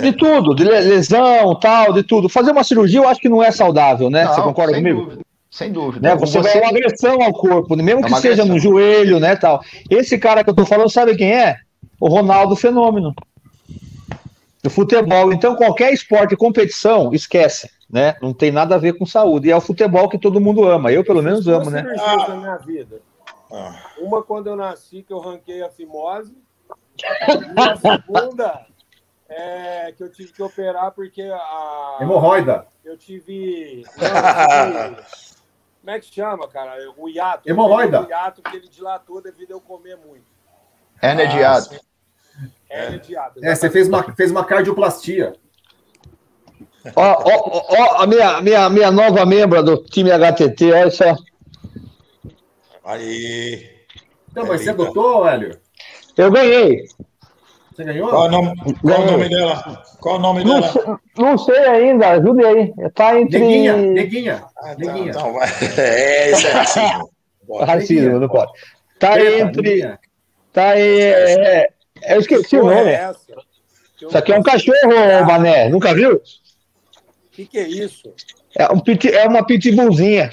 [0.00, 2.28] De tudo, de lesão, tal, de tudo.
[2.28, 4.24] Fazer uma cirurgia eu acho que não é saudável, né?
[4.24, 5.02] Não, você concorda sem comigo?
[5.02, 6.08] Dúvida, sem dúvida.
[6.08, 6.16] Né?
[6.16, 8.46] Você, você vai uma agressão ao corpo, mesmo é que seja agressão.
[8.46, 9.60] no joelho, né, tal.
[9.90, 11.56] Esse cara que eu tô falando, sabe quem é?
[12.00, 13.14] O Ronaldo Fenômeno.
[14.62, 15.32] Do futebol.
[15.32, 18.16] Então, qualquer esporte, competição, esquece, né?
[18.20, 19.48] Não tem nada a ver com saúde.
[19.48, 20.90] E é o futebol que todo mundo ama.
[20.90, 21.84] Eu, pelo menos, amo, né?
[21.98, 22.34] Ah.
[22.34, 23.00] minha vida.
[23.52, 23.82] Ah.
[24.00, 26.34] Uma quando eu nasci, que eu ranquei a fimose.
[26.98, 28.67] E a segunda
[29.28, 31.98] é, que eu tive que operar porque a.
[32.00, 32.66] Hemorroida.
[32.84, 33.84] Eu tive.
[33.96, 35.02] Não, eu tive
[35.80, 36.76] como é que chama, cara?
[36.96, 37.48] O hiato.
[37.48, 38.02] Hemorroida.
[38.02, 40.26] O hiato que ele dilatou devido a eu comer muito.
[41.02, 41.80] Hernia de hiato.
[42.70, 43.44] Hernia de hiato.
[43.44, 45.34] É, você fez uma, fez uma cardioplastia.
[46.96, 51.16] Ó, ó, ó, a minha, minha, minha nova membra do time HTT, olha só.
[52.82, 53.78] Aí.
[54.34, 55.60] Não, mas você adotou, Hélio?
[56.16, 56.86] Eu ganhei.
[57.78, 58.10] Você ganhou?
[58.10, 59.82] Qual, o nome, qual o nome dela?
[60.00, 60.72] Qual o nome não dela?
[60.72, 60.82] Sei,
[61.16, 62.72] não sei ainda, ajude aí.
[62.92, 63.38] Tá entre.
[63.38, 64.44] Neguinha, neguinha.
[64.60, 65.10] Ah, então, neguinha.
[65.10, 65.48] Então, vai.
[65.78, 67.10] É, esse é racismo.
[67.64, 68.50] racismo, não pode.
[68.98, 69.98] Tá Eita, entre.
[70.52, 71.00] Tá aí.
[71.00, 71.70] É,
[72.02, 72.90] é, eu esqueci o nome.
[72.90, 73.12] É
[74.02, 75.68] isso aqui é um cachorro, Mané.
[75.68, 76.16] Nunca viu?
[76.16, 76.20] O
[77.30, 78.12] que, que é isso?
[78.56, 80.30] É, um pit, é uma pitbullzinha.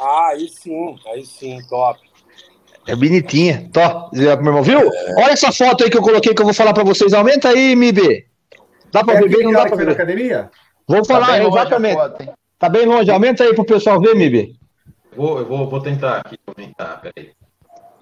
[0.00, 2.00] Ah, aí sim, aí sim, top.
[2.86, 3.68] É bonitinha.
[3.72, 4.16] Top.
[4.16, 4.80] Meu irmão, viu?
[5.18, 7.12] Olha essa foto aí que eu coloquei que eu vou falar pra vocês.
[7.14, 8.26] Aumenta aí, MIB.
[8.92, 9.44] Dá pra É bem?
[9.44, 10.50] Não dá pra na academia?
[10.86, 11.94] Vou Tá falar, a exatamente.
[11.94, 12.28] foto?
[12.58, 13.10] Tá bem longe.
[13.10, 14.56] Aumenta aí pro pessoal ver, MIB.
[15.12, 17.30] Eu vou, eu vou, vou tentar aqui aumentar, peraí.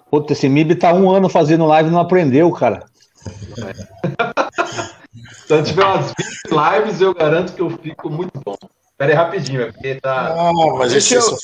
[0.09, 2.83] Puta, esse MIB tá um ano fazendo live e não aprendeu, cara.
[5.45, 8.55] Se eu tiver umas 20 lives, eu garanto que eu fico muito bom.
[9.01, 10.35] Pera aí, rapidinho, é porque tá.
[10.37, 11.37] Ah, mas Deixa eu-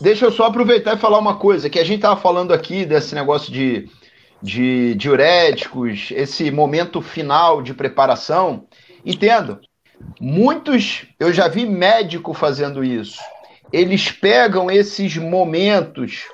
[0.00, 3.16] Deixa eu só aproveitar e falar uma coisa, que a gente tava falando aqui desse
[3.16, 3.88] negócio de,
[4.40, 8.66] de diuréticos, esse momento final de preparação.
[9.04, 9.58] Entendo.
[10.20, 13.18] Muitos, eu já vi médico fazendo isso.
[13.72, 16.26] Eles pegam esses momentos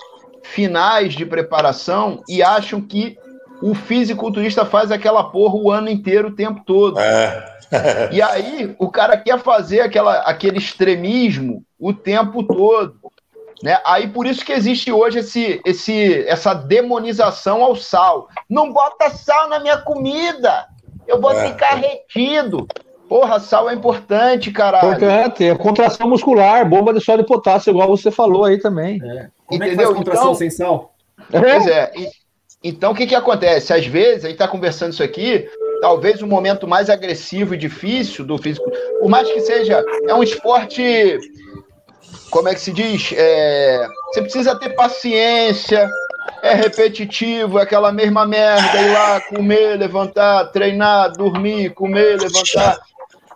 [0.42, 3.16] finais de preparação e acham que
[3.62, 6.98] o fisiculturista faz aquela porra o ano inteiro, o tempo todo.
[7.00, 7.49] É.
[8.12, 12.96] E aí, o cara quer fazer aquela, aquele extremismo o tempo todo.
[13.62, 13.78] Né?
[13.84, 18.28] Aí, por isso que existe hoje esse, esse, essa demonização ao sal.
[18.48, 20.66] Não bota sal na minha comida!
[21.06, 21.48] Eu vou É.
[21.48, 22.66] ficar retido!
[23.08, 24.88] Porra, sal é importante, caralho.
[24.88, 25.44] Importante.
[25.44, 29.00] É contração muscular, bomba de sódio e potássio, igual você falou aí também.
[29.00, 29.86] Como é que Entendeu?
[29.86, 30.94] faz contração Então- sem sal?
[31.30, 31.90] Pois é.
[31.96, 32.08] E-
[32.62, 33.72] então, o que, que acontece?
[33.72, 35.48] Às vezes, a gente está conversando isso aqui,
[35.80, 38.70] talvez o momento mais agressivo e difícil do físico,
[39.00, 41.18] por mais que seja, é um esporte,
[42.30, 43.12] como é que se diz?
[43.16, 45.90] É, você precisa ter paciência,
[46.42, 52.78] é repetitivo, é aquela mesma merda, ir lá, comer, levantar, treinar, dormir, comer, levantar.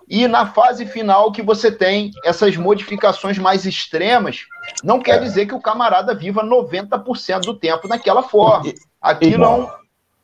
[0.06, 4.40] E na fase final que você tem essas modificações mais extremas,
[4.82, 8.70] não quer dizer que o camarada viva 90% do tempo naquela forma.
[9.04, 9.68] Aquilo é um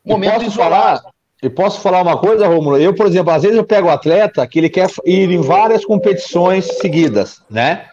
[0.05, 1.01] momento posso isolado.
[1.01, 1.01] falar,
[1.43, 2.78] e posso falar uma coisa, Romulo?
[2.78, 5.85] Eu, por exemplo, às vezes eu pego o atleta que ele quer ir em várias
[5.85, 7.86] competições seguidas, né?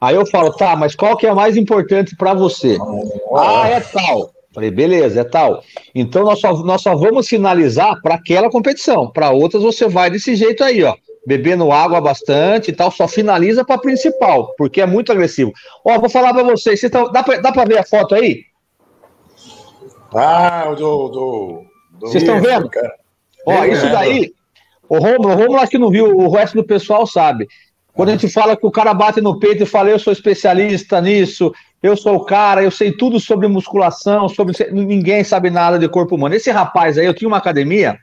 [0.00, 2.78] Aí eu falo, tá, mas qual que é a mais importante para você?
[3.36, 4.30] Ah, é tal.
[4.54, 5.62] Falei, beleza, é tal.
[5.94, 9.10] Então nós só, nós só vamos sinalizar para aquela competição.
[9.10, 10.94] Para outras você vai desse jeito aí, ó.
[11.26, 15.52] Bebendo água bastante e tal, só finaliza para a principal, porque é muito agressivo.
[15.84, 18.44] Ó, vou falar para vocês, vocês tão- dá para ver a foto aí?
[20.14, 21.08] Ah, o do.
[21.08, 21.64] do,
[21.98, 22.68] do Vocês estão vendo?
[22.68, 22.94] cara.
[23.46, 24.32] Ó, É, isso daí,
[24.88, 27.46] o Romulo, o Romulo acho que não viu, o resto do pessoal sabe.
[27.92, 31.00] Quando a gente fala que o cara bate no peito e fala, eu sou especialista
[31.00, 31.52] nisso,
[31.82, 34.54] eu sou o cara, eu sei tudo sobre musculação, sobre.
[34.70, 36.34] Ninguém sabe nada de corpo humano.
[36.34, 37.98] Esse rapaz aí, eu tinha uma academia,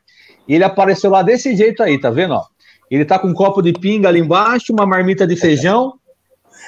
[0.48, 2.34] e ele apareceu lá desse jeito aí, tá vendo?
[2.34, 2.44] Ó?
[2.92, 5.94] Ele tá com um copo de pinga ali embaixo, uma marmita de feijão,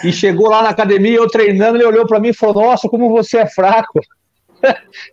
[0.03, 3.09] e chegou lá na academia, eu treinando, ele olhou pra mim e falou, nossa, como
[3.09, 3.99] você é fraco.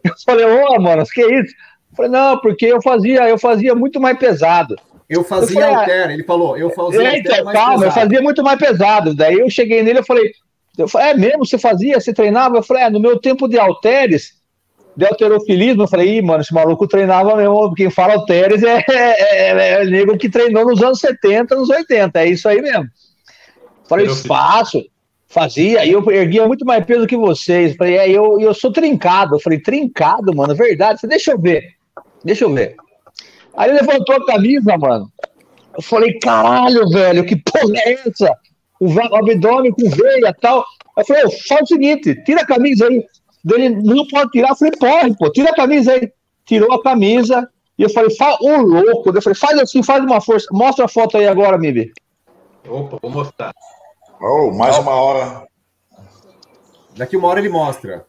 [0.03, 1.55] Eu falei, ô, mano, que isso?
[1.91, 4.77] Eu falei, não, porque eu fazia, eu fazia muito mais pesado.
[5.09, 7.79] Eu fazia Eu falei, altera, ele falou, eu fazia É, altera então, mais calma, eu
[7.81, 8.01] pesado.
[8.01, 9.15] fazia muito mais pesado.
[9.15, 10.33] Daí eu cheguei nele e falei,
[10.77, 12.57] eu falei, é mesmo, você fazia, você treinava?
[12.57, 14.33] Eu falei, é, no meu tempo de halteres,
[14.97, 19.51] de alterofilismo, eu falei, ih, mano, esse maluco treinava mesmo, quem fala halteres é, é,
[19.51, 22.87] é, é nego que treinou nos anos 70, nos 80, é isso aí mesmo.
[23.89, 24.29] Falei, Alterofilismo.
[24.29, 24.85] faço,
[25.35, 27.75] fazia, e eu erguia muito mais peso que vocês.
[27.77, 29.35] Falei, é, eu, eu sou trincado.
[29.35, 30.95] Eu falei, trincado, mano, verdade?
[30.95, 31.63] Eu falei, deixa eu ver,
[32.25, 32.77] deixa eu ver.
[33.57, 35.11] Aí ele levantou a camisa, mano.
[35.77, 38.33] Eu falei, caralho, velho, que porra é essa?
[38.81, 40.65] O, o abdômen com veia e tal.
[40.97, 43.05] Eu falei, faz o seguinte, tira a camisa aí.
[43.53, 44.51] Ele não pode tirar.
[44.51, 46.11] Eu falei, pode, pô, tira a camisa aí.
[46.47, 47.49] Tirou a camisa.
[47.77, 49.11] E eu falei, fa- ô louco.
[49.11, 50.47] Eu falei, faz assim, faz uma força.
[50.53, 51.93] Mostra a foto aí agora, Mibi.
[52.69, 53.53] Opa, vou mostrar.
[54.27, 55.47] Oh, mais uma hora.
[56.97, 58.07] Daqui uma hora ele mostra.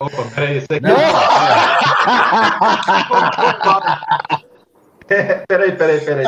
[0.00, 0.80] Opa, peraí, esse aqui.
[0.80, 0.96] Não,
[5.46, 6.26] Peraí, peraí, peraí, peraí.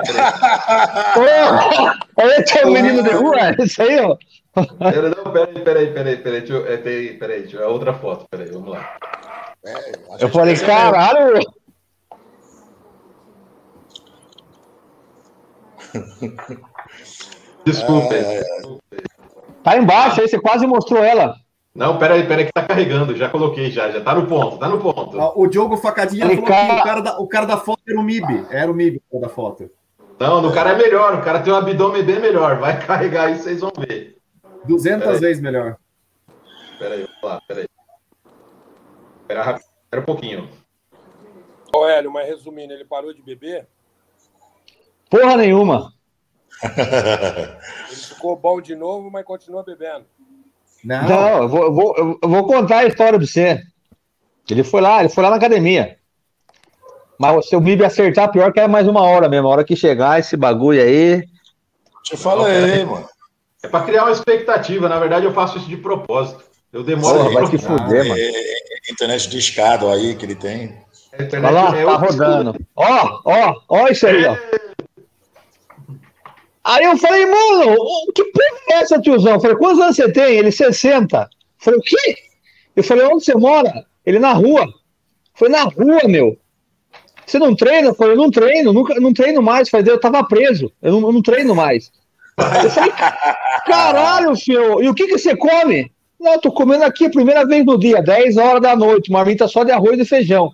[2.38, 3.52] Esse é o menino de rua?
[3.58, 4.16] Esse aí, ó.
[4.54, 6.40] Não, peraí, peraí, peraí, peraí.
[6.42, 8.96] Deixa eu, é, peraí, deixa eu, é outra foto, peraí, vamos lá.
[10.20, 11.40] Eu falei, caralho.
[17.64, 18.14] Desculpa.
[19.62, 21.36] Tá embaixo aí, você quase mostrou ela.
[21.74, 23.16] Não, peraí, peraí, que tá carregando.
[23.16, 25.18] Já coloquei, já, já tá no ponto, tá no ponto.
[25.36, 28.02] o Diogo Facadinha falou cara- que o cara, da, o cara da foto era o
[28.02, 28.46] MIB.
[28.50, 29.70] Era o MIB o cara da foto.
[30.20, 32.58] Não, no cara é melhor, o cara tem um abdômen bem melhor.
[32.58, 34.16] Vai carregar aí, vocês vão ver.
[34.66, 35.20] 200 Peraí.
[35.20, 35.76] vezes melhor.
[36.78, 37.66] Peraí, vamos lá, peraí.
[39.22, 40.48] Espera rápido, espera um pouquinho.
[41.74, 43.66] Ô, Hélio, mas resumindo, ele parou de beber,
[45.10, 45.92] Porra nenhuma.
[47.90, 50.04] ele ficou bom de novo, mas continua bebendo.
[50.84, 53.62] Não, Não, eu vou, eu vou, eu vou contar a história pra você.
[54.48, 55.96] Ele foi lá, ele foi lá na academia.
[57.18, 59.48] Mas se o MIB acertar, pior que é mais uma hora mesmo.
[59.48, 61.24] A hora que chegar esse bagulho aí.
[62.02, 63.08] Te falei, mano.
[63.62, 64.88] É para criar uma expectativa.
[64.88, 66.44] Na verdade, eu faço isso de propósito.
[66.72, 67.18] Eu demoro.
[67.18, 68.20] Porra, vai te fuder, mano.
[68.20, 70.76] É, é, internet de escada aí que ele tem.
[71.14, 72.54] Internet Olha lá, é tá rodando.
[72.76, 74.36] Ó, ó, ó isso aí, ó.
[76.64, 77.76] Aí eu falei, mano,
[78.14, 79.34] que porra é essa, tiozão?
[79.34, 80.36] Eu falei, quantos anos você tem?
[80.36, 81.18] Ele, 60.
[81.18, 81.28] Eu
[81.58, 82.16] falei, o quê?
[82.74, 83.84] Eu falei, onde você mora?
[84.04, 84.66] Ele, na rua.
[85.34, 86.38] Foi na rua, meu.
[87.26, 87.88] Você não treina?
[87.88, 89.68] Eu falei, eu não treino, nunca, não treino mais.
[89.68, 91.90] Eu falei, eu tava preso, eu não, eu não treino mais.
[92.62, 92.92] Eu falei,
[93.66, 95.90] caralho, filho, e o que que você come?
[96.18, 99.46] Não, eu tô comendo aqui a primeira vez no dia, 10 horas da noite, marmita
[99.48, 100.50] só de arroz e feijão.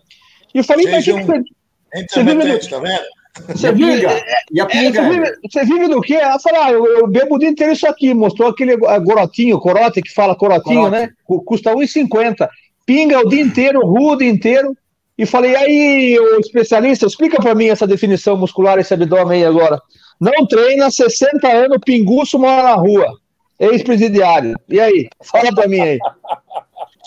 [0.55, 1.45] E eu falei, mas o que, que Feijão.
[1.93, 3.20] você, Você vive Intermitente, tá vendo?
[3.49, 4.25] E você a vive, pinga?
[4.53, 5.03] E a é, pinga?
[5.03, 6.15] você, vive, você vive do quê?
[6.15, 8.13] Ela falou, ah, eu, eu bebo o dia inteiro isso aqui.
[8.13, 11.03] Mostrou aquele eh, gorotinho, corote, que fala corotinho, Corote.
[11.03, 11.11] né?
[11.25, 12.49] Cu- Custa R$1,50.
[12.85, 14.77] Pinga o dia inteiro, rua o dia inteiro.
[15.17, 19.81] E falei, aí, o especialista, explica pra mim essa definição muscular, esse abdômen aí agora.
[20.19, 23.07] Não treina, 60 anos, pinguço, mora na rua.
[23.59, 24.55] Ex-presidiário.
[24.69, 25.09] E aí?
[25.23, 25.99] Fala pra mim aí.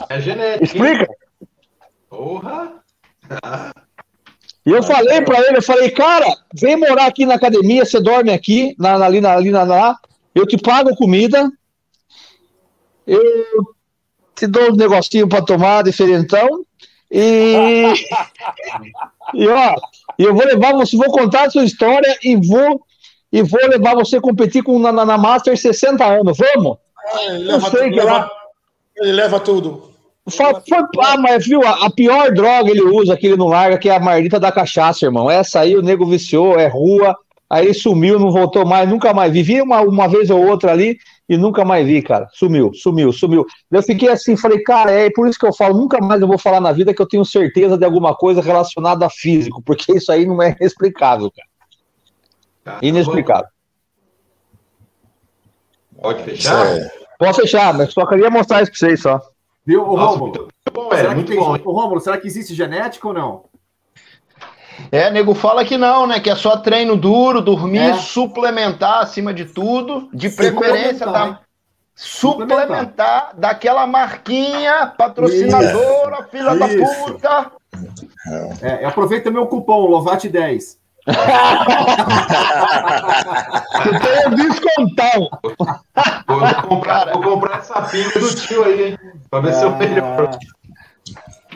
[0.10, 0.64] É genética.
[0.64, 1.08] Explica.
[2.10, 2.74] Porra!
[4.66, 8.32] E eu falei pra ele, eu falei, cara, vem morar aqui na academia, você dorme
[8.32, 9.98] aqui, na, na- ali, na, ali na, lá,
[10.34, 11.52] eu te pago comida,
[13.06, 13.22] eu
[14.36, 16.66] te dou uns negocinhos pra tomar, diferentão,
[17.12, 17.84] e,
[19.36, 19.76] e ó,
[20.18, 22.82] eu vou levar você, vou contar a sua história e vou,
[23.32, 26.78] e vou levar você competir com, na, na, na Master 60 anos, vamos?
[27.06, 28.32] Ah, Ele leva, sei leva-
[28.96, 29.93] ele leva tudo.
[30.30, 33.78] Foi, foi, ah, mas viu, a, a pior droga ele usa que ele não larga,
[33.78, 35.30] que é a mardita da cachaça, irmão.
[35.30, 37.14] Essa aí o nego viciou, é rua,
[37.50, 39.44] aí ele sumiu, não voltou mais, nunca mais vi.
[39.44, 40.98] Vi uma, uma vez ou outra ali
[41.28, 42.30] e nunca mais vi, cara.
[42.32, 43.46] Sumiu, sumiu, sumiu.
[43.70, 46.38] Eu fiquei assim, falei, cara, é por isso que eu falo, nunca mais eu vou
[46.38, 50.10] falar na vida que eu tenho certeza de alguma coisa relacionada a físico, porque isso
[50.10, 51.48] aí não é explicável, cara.
[52.64, 53.50] Tá, Inexplicável.
[56.02, 56.78] Pode fechar?
[56.78, 59.22] é- Posso fechar, mas só queria mostrar isso pra vocês só.
[59.66, 60.48] Viu, ô Nossa, Rômulo?
[60.74, 61.10] bom, Será velho.
[61.10, 61.72] que Muito tem- bom.
[61.72, 63.44] Rômulo, será que existe genética ou não?
[64.92, 66.20] É, nego fala que não, né?
[66.20, 67.94] Que é só treino duro, dormir, É.
[67.94, 71.12] suplementar acima de tudo, de preferência hein?
[71.12, 71.40] da
[71.96, 77.52] suplementar daquela marquinha patrocinadora, filha da puta.
[78.62, 80.78] É, aproveita meu cupom, Lovate10.
[83.86, 85.30] Eu tenho descontão.
[86.28, 88.98] Vou, comprar, vou comprar essa pinga do tio aí, hein?
[89.30, 90.30] Pra ver se eu melhoro.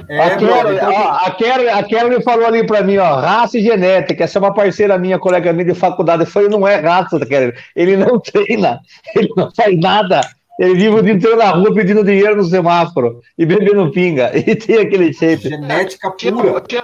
[0.10, 3.64] É, a, então- ó, a, Carol, a Carol falou ali pra mim, ó, raça e
[3.64, 4.24] genética.
[4.26, 6.24] Essa é uma parceira minha, colega minha de faculdade.
[6.24, 7.54] Eu falei, não é raça, Carol.
[7.76, 8.80] Ele não treina,
[9.16, 10.22] ele não faz nada.
[10.60, 14.32] Ele vive o dia inteiro na rua pedindo dinheiro no semáforo e bebendo pinga.
[14.38, 15.50] E tem aquele shape.
[15.50, 16.62] genética pura.
[16.62, 16.84] tinha, tinha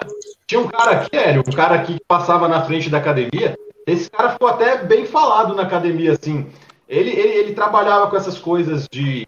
[0.58, 3.58] um cara aqui, Hélio, um cara aqui que passava na frente da academia.
[3.88, 6.50] Esse cara ficou até bem falado na academia, assim.
[6.88, 9.26] Ele, ele, ele trabalhava com essas coisas de,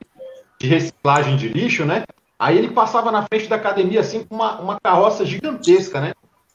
[0.59, 2.03] de reciclagem de lixo, né?
[2.37, 6.13] Aí ele passava na frente da academia, assim, com uma, uma carroça gigantesca, né?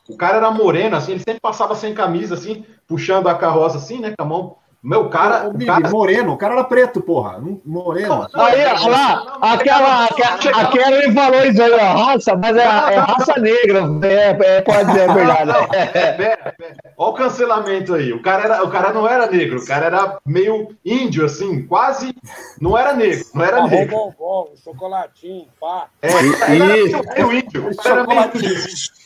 [0.09, 4.01] O cara era moreno, assim, ele sempre passava sem camisa, assim, puxando a carroça, assim,
[4.01, 4.57] né, com a mão.
[4.83, 5.47] Meu, cara.
[5.47, 7.39] O Bibi, cara Moreno, o cara era preto, porra.
[7.67, 8.27] Moreno.
[8.33, 13.39] Aí, olha lá, aquela, aquela, a falou isso aí, ó, raça, mas é, é raça
[13.39, 13.83] negra.
[14.03, 15.51] É, é, pode ser, é verdade.
[15.75, 16.55] É.
[16.97, 18.11] Olha o cancelamento aí.
[18.13, 22.15] O cara, era, o cara não era negro, o cara era meio índio, assim, quase.
[22.59, 23.97] Não era negro, não era negro.
[23.97, 25.89] um bom, chocolatinho, pá.
[26.01, 27.03] É, era Isso.
[27.15, 27.69] meio índio.
[27.71, 29.01] o cara era meio índio.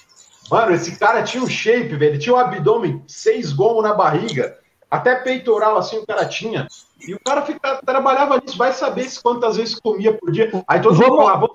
[0.51, 2.13] Mano, esse cara tinha um shape, velho.
[2.13, 4.57] Ele tinha um abdômen, seis gomos na barriga,
[4.95, 6.67] até peitoral, assim, o cara tinha.
[7.07, 10.51] E o cara fica, trabalhava nisso, vai saber quantas vezes comia por dia.
[10.67, 11.49] Aí todo mundo Vamos- falava,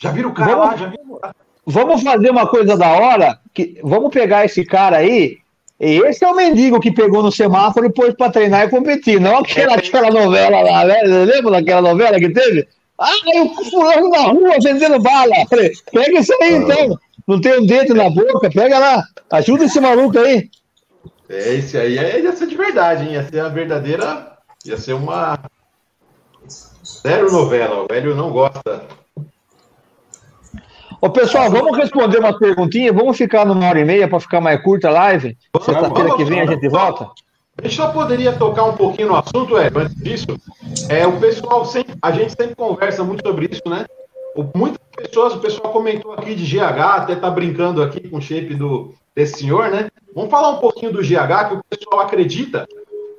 [0.00, 1.34] já viram o cara Vamos- lá, já viram o cara.
[1.66, 3.38] Vamos fazer uma coisa da hora.
[3.52, 5.36] Que, vamos pegar esse cara aí.
[5.78, 9.20] Esse é o mendigo que pegou no semáforo e pôs pra treinar e competir.
[9.20, 11.02] Não aquela, aquela novela lá, né?
[11.02, 12.66] Lembra daquela novela que teve?
[12.98, 15.34] Ah, eu fulano na rua vendendo bala.
[15.48, 16.98] Falei, pega isso aí então.
[17.28, 19.04] Não tem um dente na boca, pega lá.
[19.30, 20.48] Ajuda esse maluco aí.
[21.28, 23.12] É, esse aí é- ia ser de verdade, hein?
[23.12, 24.32] Ia ser a verdadeira.
[24.64, 25.38] Ia ser uma.
[27.02, 27.84] Zero novela.
[27.84, 28.82] O Hélio não gosta.
[31.00, 32.92] Ô, pessoal, vamos responder uma perguntinha.
[32.92, 35.36] Vamos ficar numa hora e meia para ficar mais curta a live.
[35.60, 37.08] Sexta-feira que vem a gente volta.
[37.56, 40.26] A gente só poderia tocar um pouquinho no assunto, Hélio, antes disso.
[40.88, 41.94] É, o pessoal sempre.
[42.02, 43.84] A gente sempre conversa muito sobre isso, né?
[44.34, 48.22] O- Muitas pessoas, o pessoal comentou aqui de GH, até tá brincando aqui com o
[48.22, 49.88] shape do, desse senhor, né?
[50.18, 52.66] Vamos falar um pouquinho do GH, que o pessoal acredita.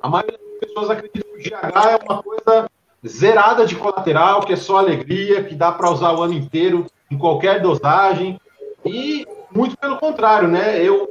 [0.02, 2.70] A maioria das pessoas acredita que o GH é uma coisa
[3.08, 7.16] zerada de colateral, que é só alegria, que dá para usar o ano inteiro, em
[7.16, 8.38] qualquer dosagem.
[8.84, 10.84] E muito pelo contrário, né?
[10.84, 11.08] Eu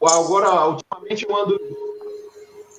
[0.00, 1.60] agora, ultimamente, eu ando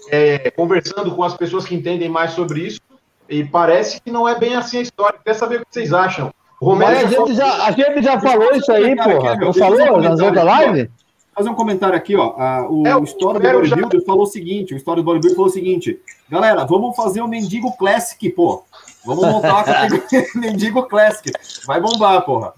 [0.10, 2.80] é, conversando com as pessoas que entendem mais sobre isso,
[3.27, 5.19] e parece que não é bem assim a história.
[5.22, 6.34] Quer saber o que vocês acham?
[6.61, 9.35] Romero Mas a gente, já, a gente já falou isso aí, porra.
[9.35, 11.02] Não falou nas outras lives?
[11.35, 12.35] Fazer um comentário aqui, ó.
[12.38, 14.05] Ah, o, é, História do Bodybuilder já...
[14.05, 15.99] falou o seguinte: o História do Bodybuilder falou o seguinte:
[16.30, 18.64] galera, vamos fazer o um Mendigo Classic, pô.
[19.05, 21.31] Vamos montar a categoria Mendigo Classic.
[21.65, 22.53] Vai bombar, porra.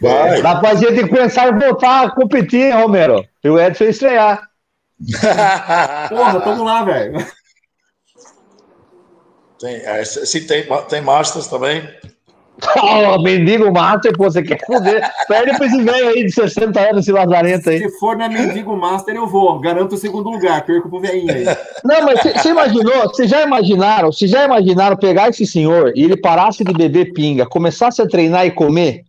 [0.00, 0.40] Vai.
[0.40, 3.24] Dá pra gente começar a voltar a competir, Romero.
[3.42, 4.48] E o Edson estrear.
[6.08, 7.26] porra, tamo lá, velho.
[9.58, 11.88] Tem, é, se tem, tem Masters também.
[12.76, 15.02] Oh, mendigo Master, pô, você quer foder?
[15.26, 17.78] Perde pra esse velho aí de 60 anos, esse lazarento aí.
[17.78, 19.58] Se for na Mendigo Master, eu vou.
[19.60, 21.44] Garanto o segundo lugar, perco pro velhinho aí.
[21.84, 26.16] Não, mas você imaginou, vocês já imaginaram, vocês já imaginaram pegar esse senhor e ele
[26.16, 29.04] parasse de beber pinga, começasse a treinar e comer?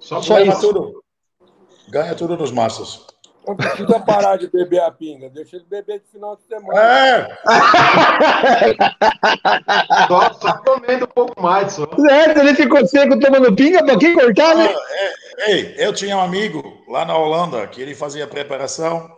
[0.00, 0.60] Só, Só isso.
[0.60, 1.02] tudo.
[1.90, 3.07] Ganha tudo nos Masters.
[3.48, 6.78] Não precisa parar de beber a pinga, deixa ele beber de final de semana.
[6.78, 7.38] É!
[10.06, 11.72] só, só comendo um pouco mais.
[11.72, 11.88] Só.
[12.10, 14.66] É, ele ficou seco tomando pinga, pra quem cortar, né?
[14.66, 19.10] É, ei, eu tinha um amigo lá na Holanda que ele fazia preparação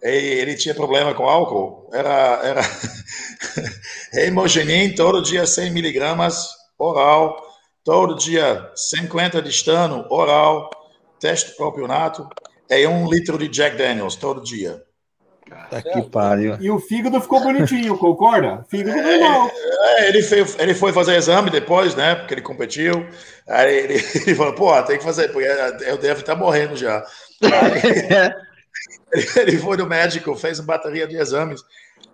[0.00, 1.90] e ele tinha problema com álcool.
[1.92, 2.60] Era, era
[4.14, 6.46] hemogenin todo dia 100 miligramas
[6.78, 7.44] oral,
[7.82, 10.70] todo dia 50 de estano oral,
[11.18, 12.28] teste propionato
[12.68, 14.82] é um litro de Jack Daniels todo dia.
[15.70, 16.56] Tá que pariu.
[16.60, 18.64] E o fígado ficou bonitinho, concorda?
[18.68, 19.50] Fígado é, normal.
[19.50, 22.14] É, ele, foi, ele foi fazer exame depois, né?
[22.14, 23.06] Porque ele competiu.
[23.46, 23.94] Aí ele,
[24.26, 25.48] ele falou, pô, tem que fazer, porque
[25.86, 27.04] eu devo estar morrendo já.
[27.42, 28.32] Aí,
[29.36, 31.60] ele foi no médico, fez uma bateria de exames.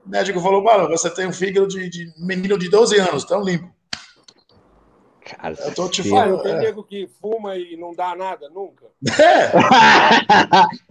[0.05, 3.43] O médico falou, mano, você tem um fígado de, de menino de 12 anos, tão
[3.43, 3.71] limpo.
[5.37, 6.43] Cara, eu tô te falando.
[6.43, 6.59] Tem é.
[6.59, 8.87] nego que fuma e não dá nada nunca.
[9.07, 9.51] É.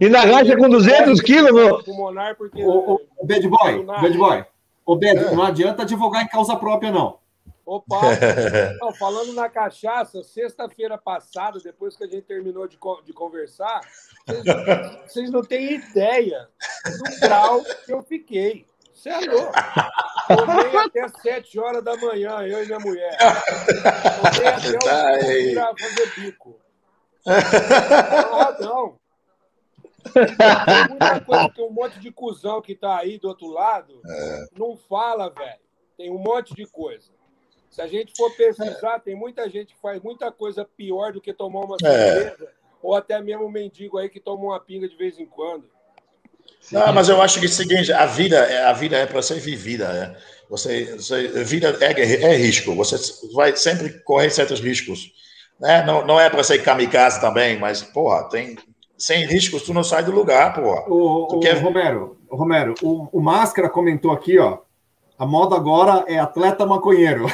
[0.00, 1.82] e na gacha com 200 quilos, meu.
[1.82, 2.62] Pulmonar porque.
[2.62, 4.44] O, o, o bad boy, bad boy.
[4.86, 5.34] O bad, é.
[5.34, 7.18] não adianta advogar em causa própria, não.
[7.66, 8.00] Opa!
[8.80, 13.80] não, falando na cachaça, sexta-feira passada, depois que a gente terminou de, de conversar,
[14.26, 14.44] vocês,
[15.06, 16.48] vocês não têm ideia
[16.84, 18.66] do grau que eu fiquei.
[19.00, 19.52] Você é louco.
[20.28, 23.16] Tomei até 7 horas da manhã, eu e minha mulher.
[23.16, 26.60] Tomei até tá o tá fazer bico.
[28.60, 28.98] Não,
[30.12, 34.44] Tem muita coisa que um monte de cuzão que tá aí do outro lado é.
[34.58, 35.60] não fala, velho.
[35.96, 37.10] Tem um monte de coisa.
[37.70, 41.32] Se a gente for pesquisar, tem muita gente que faz muita coisa pior do que
[41.32, 41.86] tomar uma é.
[41.86, 42.52] cerveja, é.
[42.82, 45.70] ou até mesmo um mendigo aí que toma uma pinga de vez em quando.
[46.70, 49.22] Não, mas eu acho que é o seguinte, a vida, é, a vida é para
[49.22, 49.92] ser vivida.
[49.92, 50.16] Né?
[50.48, 51.92] Você, você, vida é,
[52.24, 52.74] é risco.
[52.76, 52.96] Você
[53.34, 55.12] vai sempre correr certos riscos.
[55.58, 55.84] Né?
[55.84, 58.56] Não, não é para ser kamikaze também, mas, porra, tem,
[58.96, 60.84] sem riscos tu não sai do lugar, porra.
[60.88, 61.60] O, o quer...
[61.60, 64.58] Romero, Romero o, o Máscara comentou aqui, ó.
[65.18, 67.26] A moda agora é atleta maconheiro.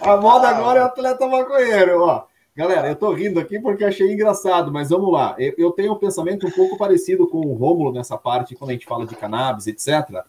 [0.00, 2.29] a moda agora é atleta maconheiro, ó.
[2.60, 5.34] Galera, eu tô rindo aqui porque achei engraçado, mas vamos lá.
[5.38, 8.72] Eu, eu tenho um pensamento um pouco parecido com o Rômulo nessa parte, quando a
[8.74, 10.26] gente fala de cannabis, etc.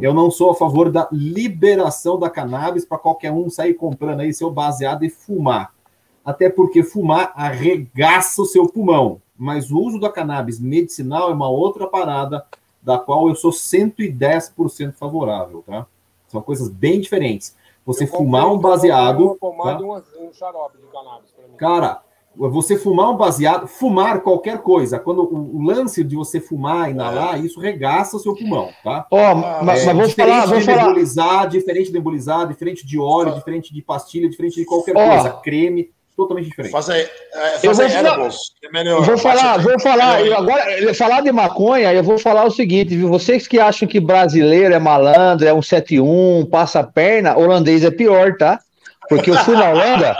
[0.00, 4.32] Eu não sou a favor da liberação da cannabis para qualquer um sair comprando aí
[4.32, 5.74] seu baseado e fumar.
[6.24, 9.20] Até porque fumar arregaça o seu pulmão.
[9.36, 12.46] Mas o uso da cannabis medicinal é uma outra parada
[12.82, 15.86] da qual eu sou 110% favorável, tá?
[16.26, 17.54] São coisas bem diferentes.
[17.84, 19.36] Você eu fumar um baseado.
[19.42, 19.84] Uma tá?
[20.18, 22.00] um xarope de cannabis Cara,
[22.36, 27.36] você fumar um baseado, fumar qualquer coisa, quando o, o lance de você fumar, inalar,
[27.36, 27.38] é.
[27.38, 29.06] isso regaça o seu pulmão, tá?
[29.10, 30.84] Ó, oh, mas, é, mas vou falar, vou de falar.
[30.84, 35.08] nebulizar, diferente de nebulizar, diferente de óleo, diferente de pastilha, diferente de qualquer oh.
[35.08, 36.72] coisa, creme, totalmente diferente.
[36.72, 39.02] Fazer, é, fazer eu vou edibles, é melhor.
[39.02, 43.08] Vou falar, vou falar, eu agora, falar de maconha, eu vou falar o seguinte, viu?
[43.08, 48.36] Vocês que acham que brasileiro é malandro, é um 71, passa perna, holandês é pior,
[48.36, 48.60] tá?
[49.08, 50.16] Porque eu fui na Holanda,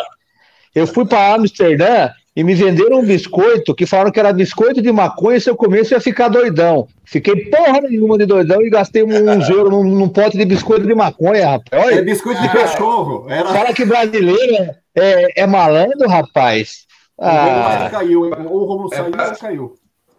[0.76, 4.92] eu fui para Amsterdã e me venderam um biscoito que falaram que era biscoito de
[4.92, 6.86] maconha, se eu comesse eu ia ficar doidão.
[7.02, 10.86] Fiquei porra nenhuma de doidão e gastei um, um euro num, num, pote de biscoito
[10.86, 11.82] de maconha, rapaz.
[11.82, 13.24] Olha, é biscoito de cachorro.
[13.30, 13.48] Era...
[13.48, 16.84] Fala que brasileiro é, é, é malandro, rapaz.
[17.18, 17.88] Ah.
[17.90, 19.74] caiu, ou o Romulo saiu ou caiu.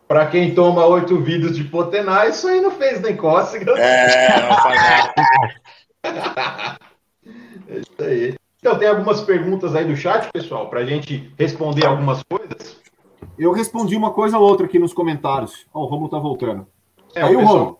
[0.07, 3.73] Para quem toma oito vidros de Potená, isso aí não fez nem cócega.
[3.77, 5.13] É, não faz nada.
[7.69, 8.46] é isso aí.
[8.68, 12.76] Então, tem algumas perguntas aí do chat, pessoal, para a gente responder algumas coisas.
[13.39, 15.65] Eu respondi uma coisa ou outra aqui nos comentários.
[15.73, 16.68] Ó, oh, o Romulo tá voltando.
[17.15, 17.77] É, aí o Romulo.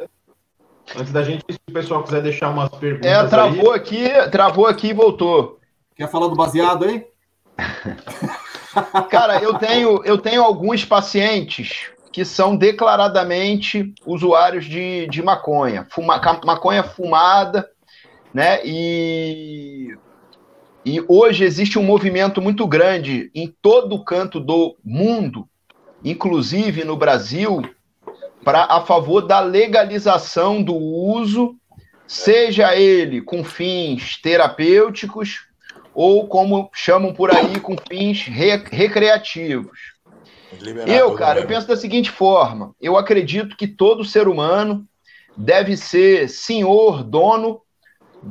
[0.96, 3.12] Antes da gente, se o pessoal quiser deixar umas perguntas.
[3.12, 3.78] É, travou aí.
[3.78, 5.60] aqui, travou aqui e voltou.
[5.94, 7.06] Quer falar do baseado aí?
[9.12, 16.22] Cara, eu tenho, eu tenho alguns pacientes que são declaradamente usuários de, de maconha, fuma,
[16.46, 17.70] maconha fumada,
[18.34, 18.62] né?
[18.64, 19.98] E,
[20.88, 25.46] e hoje existe um movimento muito grande em todo o canto do mundo,
[26.02, 27.62] inclusive no Brasil,
[28.42, 31.58] para a favor da legalização do uso,
[32.08, 35.42] seja ele com fins terapêuticos
[35.94, 39.78] ou como chamam por aí com fins re recreativos.
[40.88, 44.88] Eu, cara, eu penso da seguinte forma: eu acredito que todo ser humano
[45.36, 47.60] deve ser senhor, dono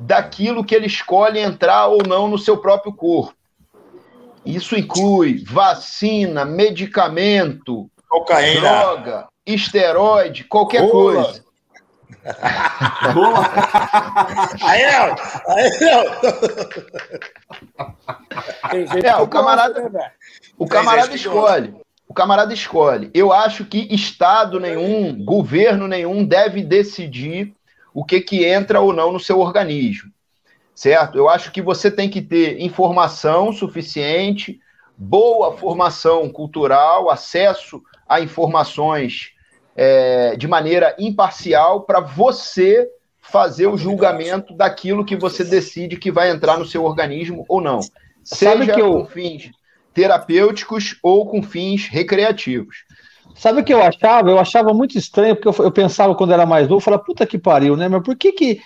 [0.04, 3.34] daquilo que ele escolhe entrar ou não no seu próprio corpo.
[4.44, 8.60] Isso inclui vacina, medicamento, Cocaína.
[8.60, 11.14] droga, esteroide, qualquer Boa.
[11.14, 11.44] coisa.
[13.14, 13.50] Boa!
[14.62, 15.16] aí não!
[15.54, 16.04] Aí não!
[19.02, 20.10] É, o camarada, né,
[20.58, 21.74] o camarada escolhe.
[22.08, 23.10] O camarada escolhe.
[23.12, 27.55] Eu acho que Estado nenhum, governo nenhum deve decidir
[27.96, 30.12] o que, que entra ou não no seu organismo.
[30.74, 31.16] Certo?
[31.16, 34.60] Eu acho que você tem que ter informação suficiente,
[34.94, 39.30] boa formação cultural, acesso a informações
[39.74, 42.86] é, de maneira imparcial para você
[43.22, 47.80] fazer o julgamento daquilo que você decide que vai entrar no seu organismo ou não.
[48.22, 48.92] Seja que eu...
[48.92, 49.50] com fins
[49.94, 52.84] terapêuticos ou com fins recreativos.
[53.38, 54.30] Sabe o que eu achava?
[54.30, 57.38] Eu achava muito estranho, porque eu, eu pensava quando era mais novo, falava, puta que
[57.38, 57.86] pariu, né?
[57.86, 58.60] Mas por que que.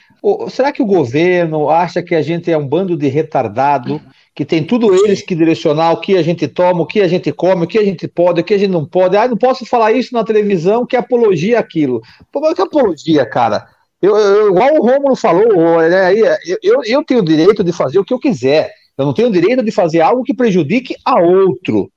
[0.48, 4.00] será que o governo acha que a gente é um bando de retardado,
[4.34, 7.32] que tem tudo eles que direcionar o que a gente toma, o que a gente
[7.32, 9.16] come, o que a gente pode, o que a gente não pode?
[9.16, 12.00] Ah, não posso falar isso na televisão, que apologia aquilo.
[12.32, 13.66] Pô, mas que apologia, cara?
[14.00, 16.14] Eu, eu, igual o Romulo falou, né,
[16.62, 18.72] eu, eu tenho o direito de fazer o que eu quiser.
[18.96, 21.90] Eu não tenho o direito de fazer algo que prejudique a outro.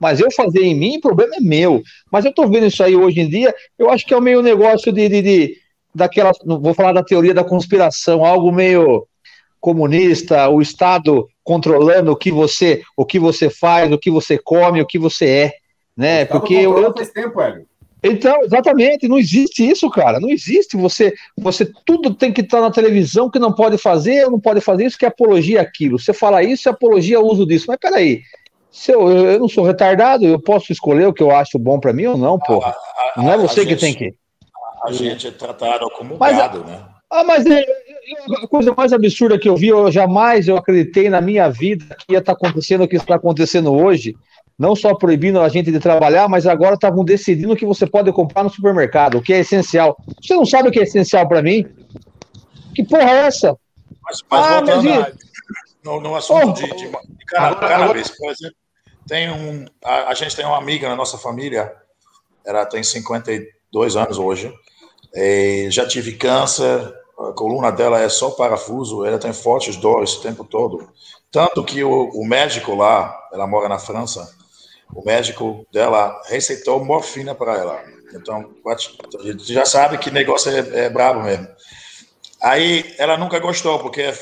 [0.00, 1.82] Mas eu fazer em mim, o problema é meu.
[2.10, 4.42] Mas eu estou vendo isso aí hoje em dia, eu acho que é o meio
[4.42, 5.56] negócio de, de, de
[5.94, 9.06] daquela, vou falar da teoria da conspiração, algo meio
[9.60, 14.80] comunista, o Estado controlando o que você, o que você faz, o que você come,
[14.80, 15.52] o que você é,
[15.96, 16.24] né?
[16.24, 17.66] Porque eu, faz tempo, Hélio.
[18.02, 20.20] Então, exatamente, não existe isso, cara.
[20.20, 20.76] Não existe.
[20.76, 24.86] Você, você tudo tem que estar na televisão que não pode fazer, não pode fazer
[24.86, 25.98] isso, que é apologia aquilo.
[25.98, 27.66] Você fala isso, é apologia ao uso disso.
[27.66, 28.22] Mas peraí,
[28.70, 31.92] se eu, eu não sou retardado, eu posso escolher o que eu acho bom para
[31.92, 32.74] mim ou não, porra.
[33.16, 34.14] A, a, não é você que tem que.
[34.84, 36.80] A gente é tratado como mas, gado, né?
[37.10, 37.64] Ah, mas é,
[38.42, 42.12] a coisa mais absurda que eu vi, eu jamais eu acreditei na minha vida que
[42.12, 44.14] ia estar tá acontecendo o que está acontecendo hoje.
[44.58, 48.42] Não só proibindo a gente de trabalhar, mas agora estavam decidindo que você pode comprar
[48.42, 49.96] no supermercado, o que é essencial.
[50.20, 51.64] Você não sabe o que é essencial para mim?
[52.74, 53.56] Que porra é essa?
[54.02, 55.27] Mas, mas ah, mas e...
[55.82, 58.56] no, no assunto oh, de, de, de cannabis, por exemplo,
[59.06, 61.74] tem um, a, a, gente tem uma amiga na nossa família,
[62.44, 64.52] ela tem 52 anos hoje,
[65.70, 70.44] já tive câncer, a coluna dela é só parafuso, ela tem fortes dores o tempo
[70.44, 70.88] todo.
[71.30, 74.32] Tanto que o, o médico lá, ela mora na França,
[74.94, 77.82] o médico dela receitou morfina para ela.
[78.14, 81.48] Então, você já sabe que negócio é, é brabo mesmo.
[82.40, 84.12] Aí ela nunca gostou, porque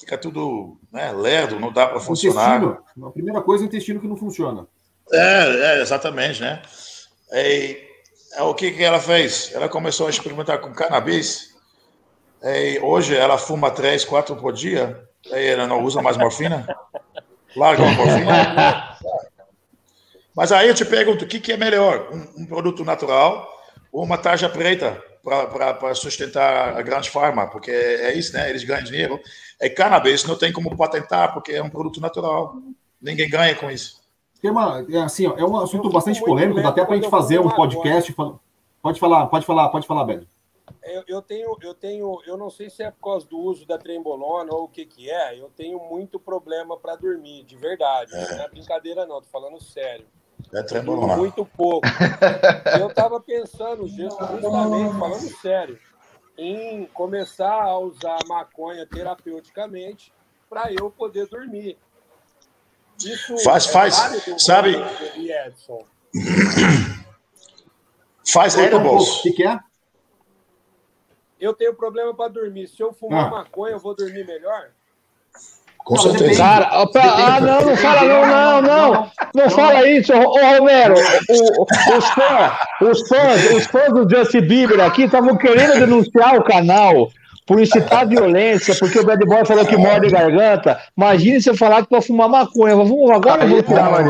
[0.00, 2.62] fica tudo né, lerdo, não dá para funcionar.
[2.62, 3.06] Intestino.
[3.06, 4.66] A primeira coisa é o intestino que não funciona.
[5.12, 6.60] É, é exatamente, né?
[7.32, 7.80] E,
[8.34, 9.52] é, o que, que ela fez?
[9.54, 11.54] Ela começou a experimentar com cannabis.
[12.42, 15.08] E hoje ela fuma três, quatro por dia.
[15.26, 16.66] E ela não usa mais morfina.
[17.56, 18.98] Larga a morfina.
[20.34, 22.08] Mas aí eu te pergunto, o que, que é melhor?
[22.12, 23.48] Um, um produto natural
[23.92, 27.46] ou uma tarja preta para sustentar a grande farma?
[27.46, 28.50] Porque é isso, né?
[28.50, 29.20] Eles ganham dinheiro.
[29.58, 32.56] É cannabis, não tem como patentar, porque é um produto natural.
[33.00, 34.02] Ninguém ganha com isso.
[34.40, 37.08] Tem uma, é assim, ó, é um assunto bastante polêmico, dá até para a gente
[37.08, 38.14] fazer um podcast.
[38.82, 40.26] Pode falar, pode falar, pode falar, Belo.
[40.82, 43.78] Eu, eu, tenho, eu tenho, eu não sei se é por causa do uso da
[43.78, 48.14] trembolona ou o que que é, eu tenho muito problema para dormir, de verdade.
[48.14, 48.36] É.
[48.36, 50.06] Não é brincadeira não, tô falando sério.
[50.52, 51.16] É.
[51.16, 51.86] Muito pouco.
[52.78, 54.42] eu tava pensando, justamente,
[54.98, 55.78] falando sério,
[56.36, 60.12] em começar a usar maconha terapeuticamente
[60.48, 61.76] para eu poder dormir.
[62.98, 63.94] Isso faz, é faz,
[64.38, 64.74] sabe?
[68.26, 69.18] Faz edibles.
[69.18, 69.60] O que, que é?
[71.38, 72.68] Eu tenho problema para dormir.
[72.68, 73.30] Se eu fumar ah.
[73.30, 74.70] maconha, eu vou dormir melhor?
[75.84, 76.42] Com certeza.
[76.42, 78.62] Cara, opa, ah, não, não fala não, não,
[78.92, 79.10] não.
[79.34, 80.94] Não fala isso, ô Romero.
[81.28, 86.44] O, os, fãs, os, fãs, os fãs do Justin Bieber aqui estavam querendo denunciar o
[86.44, 87.10] canal
[87.46, 90.80] por incitar violência, porque o bad boy falou que morde garganta.
[90.96, 92.74] Imagine você falar que vai fumar maconha.
[92.74, 94.06] Vamos, agora eu vou tirar mais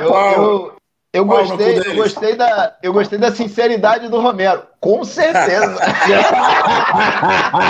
[0.00, 0.10] eu,
[0.42, 0.72] eu,
[1.12, 4.62] eu gostei, eu gostei da, eu gostei da sinceridade do Romero.
[4.80, 5.78] Com certeza.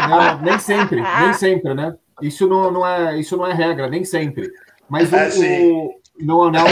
[0.09, 1.95] não, nem sempre, nem sempre, né?
[2.23, 4.51] Isso não, não é, isso não é regra, nem sempre.
[4.89, 5.29] Mas o, é,
[5.63, 6.67] o não, não,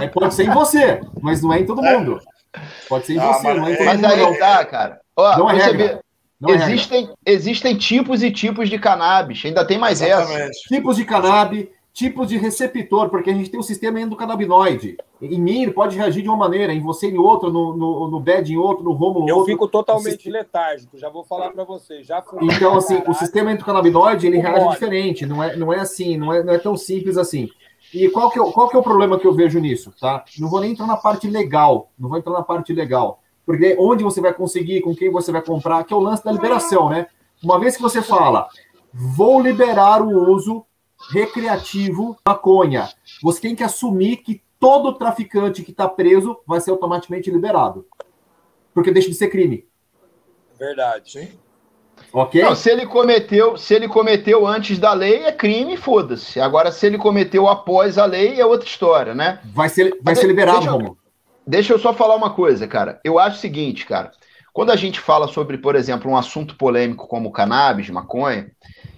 [0.00, 2.20] é, pode ser em você, mas não é em todo mundo.
[2.88, 4.08] Pode ser em ah, você, não é em todo mas mundo.
[4.08, 5.00] Mas aí tá, cara.
[5.16, 6.00] Ó, não é regra.
[6.40, 9.42] Não é existem, é existem tipos e tipos de cannabis.
[9.44, 10.50] Ainda tem mais Exatamente.
[10.50, 10.60] essa.
[10.68, 14.96] Tipos de cannabis tipos de receptor, porque a gente tem o sistema endocannabinoide.
[15.20, 18.20] Em mim, ele pode reagir de uma maneira, em você em outra, no, no, no
[18.20, 19.52] bed em outro, no Romulo Eu outro.
[19.52, 22.02] fico totalmente letárgico, já vou falar para você.
[22.02, 26.32] Já então, assim, o sistema endocannabinoide, ele reage diferente, não é, não é assim, não
[26.32, 27.48] é, não é tão simples assim.
[27.92, 30.24] E qual que, é, qual que é o problema que eu vejo nisso, tá?
[30.38, 33.20] Não vou nem entrar na parte legal, não vou entrar na parte legal.
[33.44, 36.32] Porque onde você vai conseguir, com quem você vai comprar, que é o lance da
[36.32, 37.06] liberação, né?
[37.42, 38.48] Uma vez que você fala,
[38.92, 40.64] vou liberar o uso
[41.10, 42.88] recreativo maconha.
[43.22, 47.86] Você tem que assumir que todo traficante que está preso vai ser automaticamente liberado.
[48.72, 49.66] Porque deixa de ser crime.
[50.58, 51.12] Verdade.
[51.12, 51.28] Sim.
[52.12, 52.42] Ok?
[52.42, 56.40] Não, se ele cometeu, se ele cometeu antes da lei, é crime, foda-se.
[56.40, 59.40] Agora, se ele cometeu após a lei, é outra história, né?
[59.46, 60.96] Vai ser, vai ser liberado, deixa eu,
[61.46, 63.00] deixa eu só falar uma coisa, cara.
[63.04, 64.12] Eu acho o seguinte, cara.
[64.52, 68.50] Quando a gente fala sobre, por exemplo, um assunto polêmico como cannabis, maconha,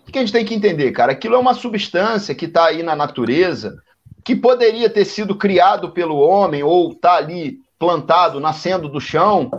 [0.07, 1.13] o que a gente tem que entender, cara?
[1.13, 3.83] Aquilo é uma substância que está aí na natureza,
[4.25, 9.51] que poderia ter sido criado pelo homem ou está ali plantado, nascendo do chão,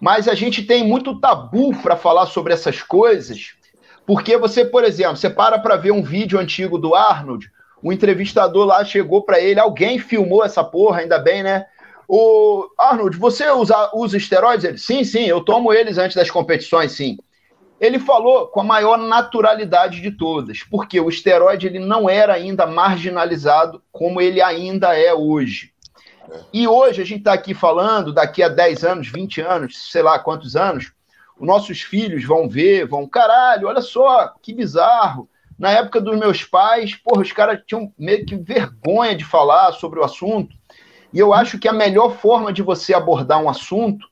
[0.00, 3.54] mas a gente tem muito tabu para falar sobre essas coisas,
[4.06, 7.50] porque você, por exemplo, você para para ver um vídeo antigo do Arnold,
[7.82, 11.66] o entrevistador lá chegou para ele, alguém filmou essa porra, ainda bem, né?
[12.08, 14.64] O Arnold, você usa, usa esteroides?
[14.64, 17.18] Ele, sim, sim, eu tomo eles antes das competições, sim.
[17.80, 22.66] Ele falou com a maior naturalidade de todas, porque o esteroide ele não era ainda
[22.66, 25.72] marginalizado como ele ainda é hoje.
[26.52, 30.18] E hoje a gente está aqui falando, daqui a 10 anos, 20 anos, sei lá
[30.18, 30.92] quantos anos,
[31.38, 35.28] os nossos filhos vão ver, vão, caralho, olha só, que bizarro.
[35.58, 40.00] Na época dos meus pais, porra, os caras tinham meio que vergonha de falar sobre
[40.00, 40.54] o assunto.
[41.12, 44.06] E eu acho que a melhor forma de você abordar um assunto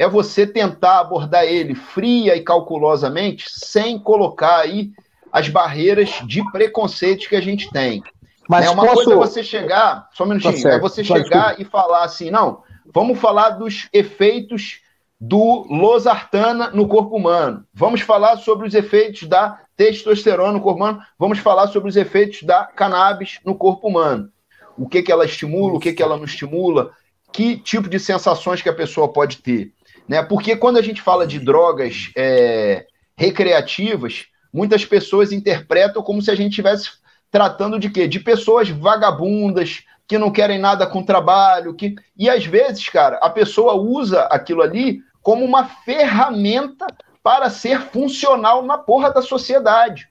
[0.00, 4.92] é você tentar abordar ele fria e calculosamente, sem colocar aí
[5.30, 8.02] as barreiras de preconceito que a gente tem.
[8.48, 8.94] Mas é uma posso...
[8.94, 12.62] coisa é você chegar, só um minutinho, tá é você chegar e falar assim, não,
[12.94, 14.80] vamos falar dos efeitos
[15.20, 17.66] do losartana no corpo humano.
[17.74, 21.02] Vamos falar sobre os efeitos da testosterona no corpo humano.
[21.18, 24.30] Vamos falar sobre os efeitos da cannabis no corpo humano.
[24.78, 26.90] O que, que ela estimula, o que, que ela não estimula,
[27.30, 29.74] que tipo de sensações que a pessoa pode ter.
[30.10, 30.24] Né?
[30.24, 32.84] Porque quando a gente fala de drogas é,
[33.16, 36.90] recreativas, muitas pessoas interpretam como se a gente estivesse
[37.30, 38.08] tratando de quê?
[38.08, 43.30] De pessoas vagabundas, que não querem nada com trabalho, que e às vezes, cara, a
[43.30, 46.88] pessoa usa aquilo ali como uma ferramenta
[47.22, 50.08] para ser funcional na porra da sociedade.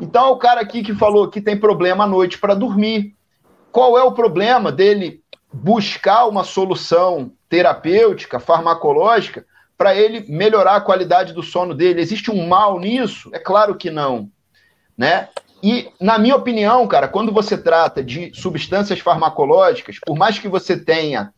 [0.00, 3.16] Então, o cara aqui que falou que tem problema à noite para dormir.
[3.72, 5.23] Qual é o problema dele
[5.54, 9.46] buscar uma solução terapêutica, farmacológica,
[9.78, 12.00] para ele melhorar a qualidade do sono dele.
[12.00, 13.30] Existe um mal nisso?
[13.32, 14.28] É claro que não,
[14.98, 15.28] né?
[15.62, 20.76] E, na minha opinião, cara, quando você trata de substâncias farmacológicas, por mais que você
[20.76, 21.32] tenha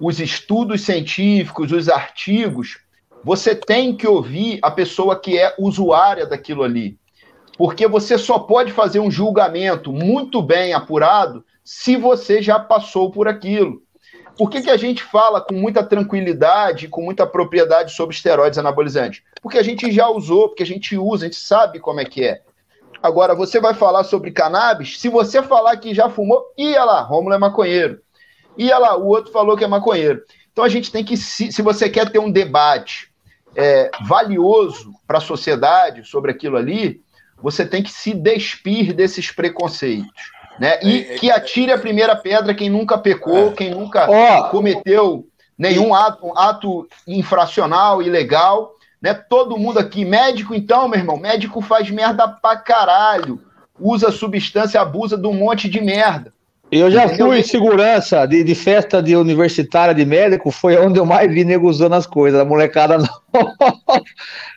[0.00, 2.78] os estudos científicos, os artigos,
[3.22, 6.98] você tem que ouvir a pessoa que é usuária daquilo ali.
[7.56, 13.28] Porque você só pode fazer um julgamento muito bem apurado se você já passou por
[13.28, 13.82] aquilo.
[14.36, 19.22] Por que, que a gente fala com muita tranquilidade, com muita propriedade sobre esteroides anabolizantes?
[19.42, 22.24] Porque a gente já usou, porque a gente usa, a gente sabe como é que
[22.24, 22.40] é.
[23.02, 27.34] Agora, você vai falar sobre cannabis, se você falar que já fumou, ia lá, Rômulo
[27.34, 28.00] é maconheiro.
[28.56, 30.22] Ia lá, o outro falou que é maconheiro.
[30.52, 33.12] Então a gente tem que, se, se você quer ter um debate
[33.56, 37.02] é, valioso para a sociedade sobre aquilo ali,
[37.42, 40.08] você tem que se despir desses preconceitos.
[40.58, 40.78] Né?
[40.82, 43.52] E é, é, que atire a primeira pedra quem nunca pecou, é.
[43.52, 44.48] quem nunca oh.
[44.50, 45.26] cometeu
[45.58, 48.74] nenhum ato, ato infracional, ilegal.
[49.00, 49.14] Né?
[49.14, 53.40] Todo mundo aqui, médico então, meu irmão, médico faz merda pra caralho.
[53.80, 56.32] Usa substância, abusa de um monte de merda.
[56.72, 61.30] Eu já fui segurança de, de, festa de universitária de médico, foi onde eu mais
[61.30, 63.06] vi nego usando as coisas, a molecada não.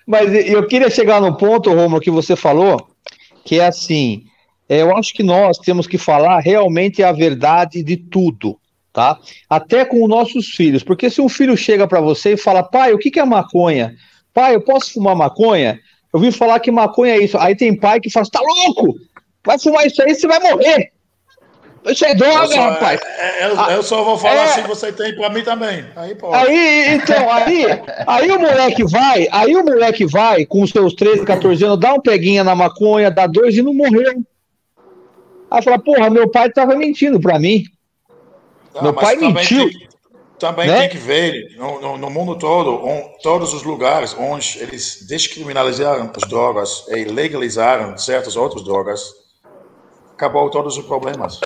[0.08, 2.88] Mas eu queria chegar no ponto, Romo, que você falou,
[3.44, 4.24] que é assim,
[4.70, 8.58] é, eu acho que nós temos que falar realmente a verdade de tudo,
[8.94, 9.20] tá?
[9.50, 12.94] Até com os nossos filhos, porque se um filho chega para você e fala, pai,
[12.94, 13.94] o que, que é maconha?
[14.34, 15.80] pai, eu posso fumar maconha?
[16.14, 17.38] Eu vi falar que maconha é isso.
[17.38, 18.96] Aí tem pai que fala, tá louco?
[19.46, 20.95] Vai fumar isso aí, você vai morrer.
[21.88, 23.00] Isso é droga, só, rapaz.
[23.04, 25.86] É, é, eu, eu, só vou falar é, assim, você tem pra mim também.
[25.96, 26.36] Aí, pode.
[26.36, 27.66] Aí, então, aí,
[28.08, 31.94] aí o moleque vai, aí o moleque vai, com os seus 13, 14 anos, dá
[31.94, 34.24] um peguinha na maconha, dá dois e não morreu.
[35.52, 37.64] Aí fala, porra, meu pai tava mentindo pra mim.
[38.74, 39.70] Não, meu pai mentiu.
[39.70, 39.86] Tem,
[40.40, 40.80] também né?
[40.80, 46.12] tem que ver no, no, no mundo todo, on, todos os lugares onde eles descriminalizaram
[46.14, 49.14] as drogas e legalizaram certas outras drogas,
[50.14, 51.40] acabou todos os problemas.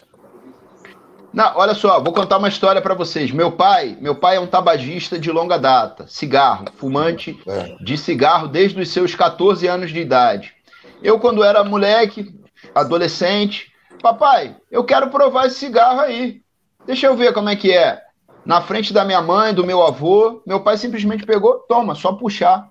[1.31, 3.31] Não, olha só, vou contar uma história para vocês.
[3.31, 7.75] Meu pai, meu pai é um tabagista de longa data, cigarro, fumante é.
[7.83, 10.53] de cigarro desde os seus 14 anos de idade.
[11.03, 12.33] Eu, quando era moleque,
[12.73, 16.41] adolescente, papai, eu quero provar esse cigarro aí.
[16.85, 18.01] Deixa eu ver como é que é.
[18.43, 22.67] Na frente da minha mãe, do meu avô, meu pai simplesmente pegou, toma, só puxar.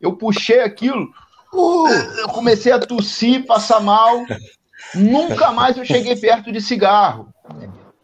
[0.00, 1.08] Eu puxei aquilo,
[1.54, 4.24] uh, eu comecei a tossir, passar mal.
[4.94, 7.28] Nunca mais eu cheguei perto de cigarro.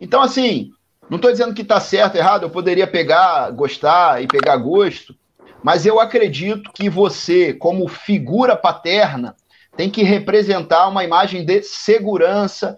[0.00, 0.70] Então, assim,
[1.08, 5.14] não estou dizendo que está certo, errado, eu poderia pegar, gostar e pegar gosto,
[5.62, 9.34] mas eu acredito que você, como figura paterna,
[9.76, 12.76] tem que representar uma imagem de segurança,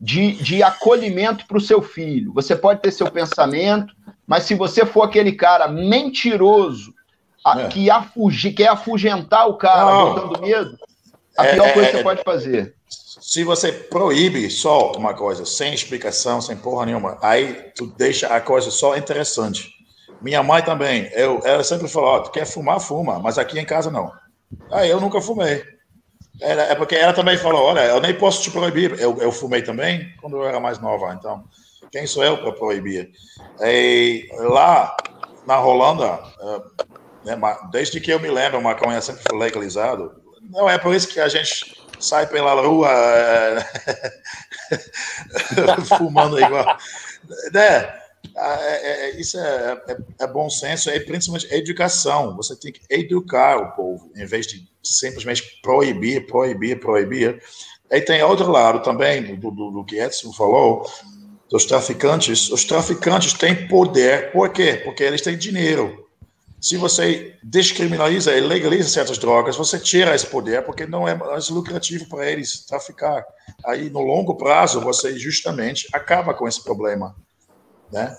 [0.00, 2.32] de, de acolhimento para o seu filho.
[2.32, 3.94] Você pode ter seu pensamento,
[4.26, 6.94] mas se você for aquele cara mentiroso,
[7.46, 7.68] é.
[7.68, 10.14] que, afugi, quer afugentar o cara não.
[10.14, 10.78] botando medo,
[11.36, 12.74] a é, pior é, coisa que você é, pode fazer.
[13.30, 18.40] Se você proíbe só uma coisa, sem explicação, sem porra nenhuma, aí tu deixa a
[18.40, 19.72] coisa só interessante.
[20.20, 23.64] Minha mãe também, eu, ela sempre falou, oh, tu quer fumar, fuma, mas aqui em
[23.64, 24.10] casa não.
[24.72, 25.62] Aí eu nunca fumei.
[26.40, 28.98] Era, é porque ela também falou, olha, eu nem posso te proibir.
[28.98, 31.44] Eu, eu fumei também quando eu era mais nova, então
[31.92, 33.12] quem sou eu para proibir?
[33.60, 34.96] E lá
[35.46, 36.62] na Holanda, eh,
[37.26, 40.20] né, desde que eu me lembro, o maconha sempre foi legalizado.
[40.50, 43.64] Não é por isso que a gente sai pela rua é,
[45.96, 46.76] fumando igual.
[47.52, 48.00] Né?
[48.36, 52.36] É, é, isso é, é, é, bom senso, é principalmente educação.
[52.36, 57.42] Você tem que educar o povo, em vez de simplesmente proibir, proibir, proibir.
[57.90, 60.88] E tem outro lado também, do, do, do que Edson falou,
[61.50, 62.50] dos traficantes.
[62.50, 64.80] Os traficantes têm poder, por quê?
[64.84, 66.08] Porque eles têm dinheiro.
[66.60, 71.48] Se você descriminaliza e legaliza certas drogas, você tira esse poder, porque não é mais
[71.48, 73.24] lucrativo para eles traficar.
[73.64, 77.16] Aí, no longo prazo, você justamente acaba com esse problema.
[77.90, 78.14] Né?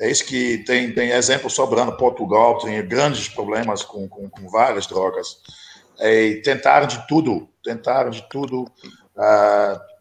[0.00, 1.96] É isso que tem, tem exemplo sobrando.
[1.96, 5.38] Portugal tem grandes problemas com, com, com várias drogas.
[6.00, 8.62] E tentaram de tudo, tentaram de tudo.
[9.16, 9.93] Uh,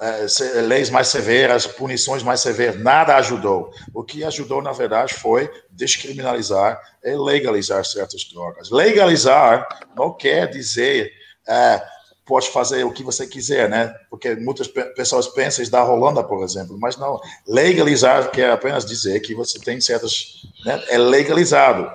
[0.00, 3.70] é, leis mais severas, punições mais severas, nada ajudou.
[3.92, 8.70] O que ajudou, na verdade, foi descriminalizar e legalizar certas drogas.
[8.70, 11.12] Legalizar não quer dizer
[11.46, 11.82] é,
[12.24, 13.94] pode fazer o que você quiser, né?
[14.08, 17.20] Porque muitas pessoas pensam isso da Holanda, por exemplo, mas não.
[17.46, 20.46] Legalizar quer apenas dizer que você tem certas.
[20.64, 20.82] Né?
[20.88, 21.90] É legalizado.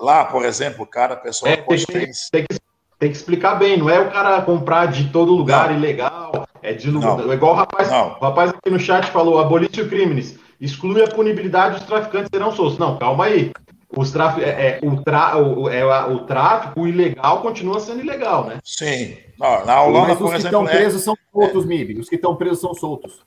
[0.00, 2.10] Lá, por exemplo, cada pessoa é, pode ter.
[2.30, 2.58] Tem que,
[2.98, 5.76] tem que explicar bem, não é o cara comprar de todo lugar não.
[5.76, 7.32] ilegal é de não.
[7.32, 8.16] igual o rapaz, não.
[8.20, 12.78] o rapaz aqui no chat falou, abolício crimes, exclui a punibilidade dos traficantes serão soltos.
[12.78, 13.50] Não, calma aí.
[13.94, 14.40] Os traf...
[14.40, 15.36] é, é, o, tra...
[15.36, 18.58] o, é, o tráfico o ilegal continua sendo ilegal, né?
[18.64, 19.18] Sim.
[19.38, 21.66] Não, na Holanda, Mas os que estão é- presos são soltos, é...
[21.66, 22.00] MIB.
[22.00, 23.20] Os que estão presos são soltos.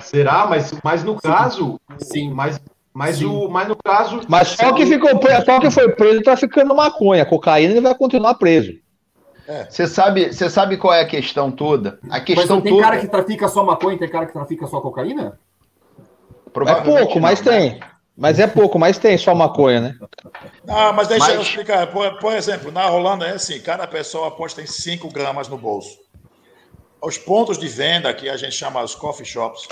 [0.00, 0.46] Será?
[0.46, 1.20] Mas, mas no Sim.
[1.22, 1.80] caso.
[1.98, 2.30] Sim.
[2.34, 2.60] Mas,
[2.92, 4.20] mas, O, mas no caso.
[4.28, 7.24] Mas só que, ficou preso, só que foi preso traficando maconha.
[7.24, 8.74] Cocaína ele vai continuar preso.
[9.50, 9.68] É.
[9.68, 11.98] Você sabe, você sabe qual é a questão toda?
[12.08, 12.84] A questão mas tem toda...
[12.84, 15.40] cara que trafica só maconha, tem cara que trafica só cocaína?
[16.68, 17.52] É pouco, não, mas né?
[17.52, 17.80] tem.
[18.16, 19.98] Mas é pouco, mas tem só maconha, né?
[20.68, 21.34] Ah, mas deixa mas...
[21.34, 21.88] eu explicar.
[21.88, 25.98] Por, por, exemplo, na Holanda é assim: cada pessoa aposta em 5 gramas no bolso.
[27.02, 29.66] Os pontos de venda, que a gente chama os coffee shops,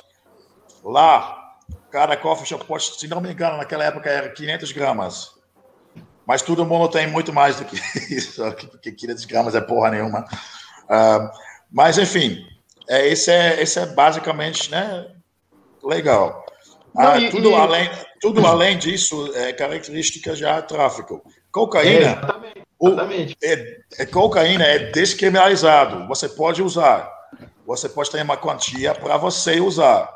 [0.83, 1.55] lá,
[1.89, 5.38] cada coffee shop, se não me engano, naquela época era 500 gramas.
[6.29, 7.75] Mas todo mundo tem muito mais do que
[8.15, 10.27] isso, porque 500 gramas é porra nenhuma.
[10.85, 11.31] Uh,
[11.73, 12.47] mas, enfim,
[12.87, 15.07] é, esse, é, esse é basicamente né,
[15.83, 16.45] legal.
[16.95, 17.55] Ah, Não, e, tudo, e...
[17.55, 17.91] Além,
[18.21, 21.23] tudo além disso é característica já tráfico.
[21.51, 23.37] Cocaína, é, exatamente, exatamente.
[23.41, 26.07] O, é, é, cocaína é descriminalizado.
[26.09, 27.11] Você pode usar.
[27.67, 30.11] Você pode ter uma quantia para você usar.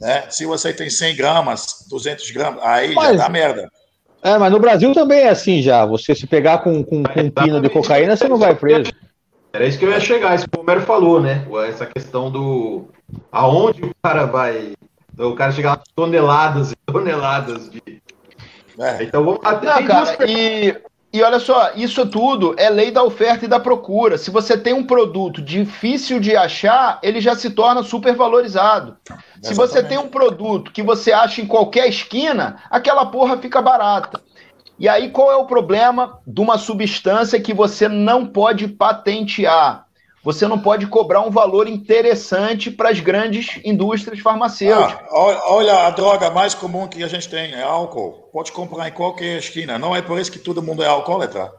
[0.00, 0.30] Né?
[0.30, 3.18] Se você tem 100 gramas, 200 gramas, aí Mas...
[3.18, 3.70] já dá merda.
[4.22, 5.84] É, mas no Brasil também é assim já.
[5.86, 8.92] Você se pegar com, com, com um pino de cocaína, você não vai preso.
[9.52, 11.46] Era isso que eu ia chegar, isso que o Homero falou, né?
[11.68, 12.88] Essa questão do.
[13.32, 14.74] Aonde o cara vai.
[15.18, 18.02] O cara chega lá toneladas e toneladas de.
[18.78, 19.02] É.
[19.02, 19.66] Então vamos até.
[19.66, 20.76] Não, cara, e,
[21.10, 24.18] e, olha só, isso tudo é lei da oferta e da procura.
[24.18, 28.96] Se você tem um produto difícil de achar, ele já se torna super valorizado.
[29.42, 34.20] Se você tem um produto que você acha em qualquer esquina, aquela porra fica barata.
[34.78, 39.87] E aí qual é o problema de uma substância que você não pode patentear?
[40.28, 45.08] Você não pode cobrar um valor interessante para as grandes indústrias farmacêuticas.
[45.08, 48.28] Ah, olha, a droga mais comum que a gente tem é álcool.
[48.30, 49.78] Pode comprar em qualquer esquina.
[49.78, 51.50] Não é por isso que todo mundo é alcoólatra.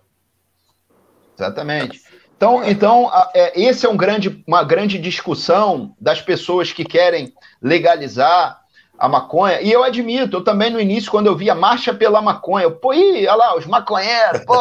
[1.36, 2.00] Exatamente.
[2.38, 8.62] Então, então é, esse é um grande, uma grande discussão das pessoas que querem legalizar
[9.00, 9.62] a maconha.
[9.62, 12.94] E eu admito, eu também no início, quando eu via Marcha pela Maconha, eu, pô,
[12.94, 14.54] ih, olha lá, os maconheiros, pô.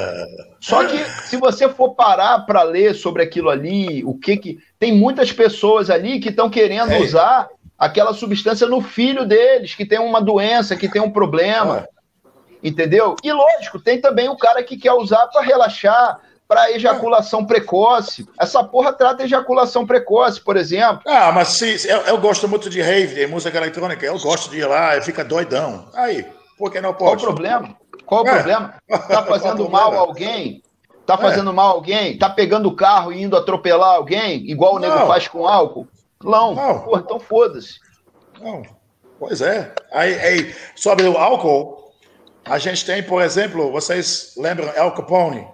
[0.58, 0.96] Só que
[1.26, 4.58] se você for parar para ler sobre aquilo ali, o que que.
[4.78, 7.00] Tem muitas pessoas ali que estão querendo é.
[7.00, 7.48] usar
[7.78, 11.86] aquela substância no filho deles, que tem uma doença, que tem um problema.
[12.62, 13.16] Entendeu?
[13.22, 16.20] E lógico, tem também o cara que quer usar para relaxar,
[16.52, 18.28] para ejaculação precoce.
[18.38, 21.00] Essa porra trata ejaculação precoce, por exemplo.
[21.06, 24.04] Ah, mas se, eu, eu gosto muito de rave, de música eletrônica.
[24.04, 25.88] Eu gosto de ir lá, fica doidão.
[25.94, 26.26] Aí,
[26.58, 27.22] por que não pode?
[27.22, 27.76] Qual o problema?
[28.04, 28.34] Qual o é.
[28.34, 28.74] problema?
[28.86, 30.62] Tá fazendo mal a alguém?
[31.06, 31.16] Tá é.
[31.16, 31.54] fazendo é.
[31.54, 32.18] mal a alguém?
[32.18, 34.90] Tá pegando o carro e indo atropelar alguém, igual o não.
[34.90, 35.88] nego faz com álcool?
[36.22, 36.54] Não.
[36.54, 36.80] não.
[36.80, 37.76] Porra, então foda-se.
[38.42, 38.62] Não.
[39.18, 39.72] Pois é.
[39.90, 41.94] Aí, aí, sobre o álcool,
[42.44, 45.46] a gente tem, por exemplo, vocês lembram El Capone?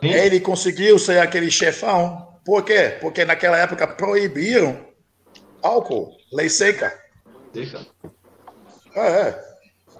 [0.00, 0.08] Sim.
[0.08, 2.28] Ele conseguiu ser aquele chefão.
[2.44, 2.96] Por quê?
[3.00, 4.78] Porque naquela época proibiram
[5.62, 6.92] álcool, lei seca.
[7.52, 7.86] Seca.
[8.96, 9.50] É, é.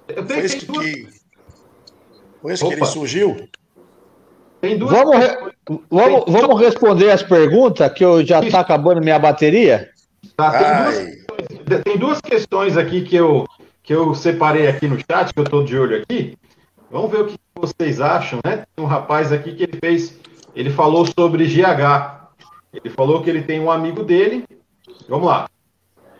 [0.09, 1.09] Eu Por isso que,
[2.41, 3.49] por isso que ele surgiu.
[4.63, 5.53] Vamos, re...
[5.91, 9.91] vamos, vamos responder as perguntas, que eu já está acabando minha bateria.
[10.37, 11.25] Tá, tem,
[11.65, 13.47] duas, tem, duas, questões aqui que eu,
[13.83, 16.37] que eu separei aqui no chat, que eu estou de olho aqui.
[16.91, 18.65] Vamos ver o que vocês acham, né?
[18.75, 20.19] Tem um rapaz aqui que ele fez,
[20.55, 22.21] ele falou sobre GH.
[22.73, 24.45] Ele falou que ele tem um amigo dele.
[25.09, 25.49] Vamos lá.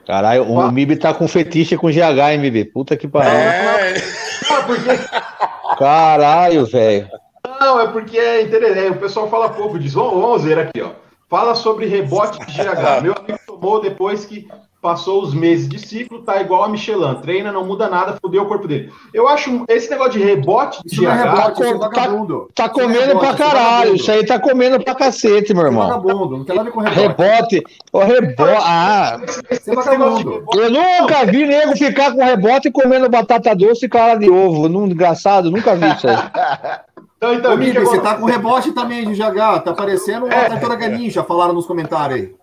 [0.07, 2.65] Caralho, o MIB tá com fetiche com GH, hein, MIB?
[2.67, 3.31] Puta que pariu.
[3.31, 3.95] É.
[4.51, 4.91] Ah, porque...
[5.79, 7.09] Caralho, velho.
[7.61, 8.87] Não, é porque é interessante.
[8.87, 9.99] É, o pessoal fala pouco disso.
[9.99, 10.91] Vamos ver aqui, ó.
[11.29, 13.03] Fala sobre rebote de GH.
[13.03, 14.49] Meu amigo tomou depois que
[14.81, 17.15] passou os meses de ciclo, tá igual a Michelin.
[17.17, 18.91] Treina, não muda nada, fudeu o corpo dele.
[19.13, 21.05] Eu acho esse negócio de rebote de GH...
[21.05, 22.09] É rebote, tá, tá,
[22.55, 23.95] tá comendo rebote, pra caralho.
[23.95, 25.87] Isso aí tá comendo pra cacete, meu irmão.
[25.87, 27.01] Vagabundo, não tem nada com rebote.
[27.01, 27.63] Rebote.
[27.93, 28.63] O rebote.
[28.65, 29.21] Ah.
[29.49, 34.31] Você Eu nunca vi nego ficar com rebote e comendo batata doce e clara de
[34.31, 34.69] ovo.
[34.69, 36.17] Num, engraçado, nunca vi isso aí.
[37.21, 40.49] Então, então, Ô, você tá com rebote também de GH, tá parecendo uma é.
[40.49, 42.35] tartaruga ninja, falaram nos comentários aí.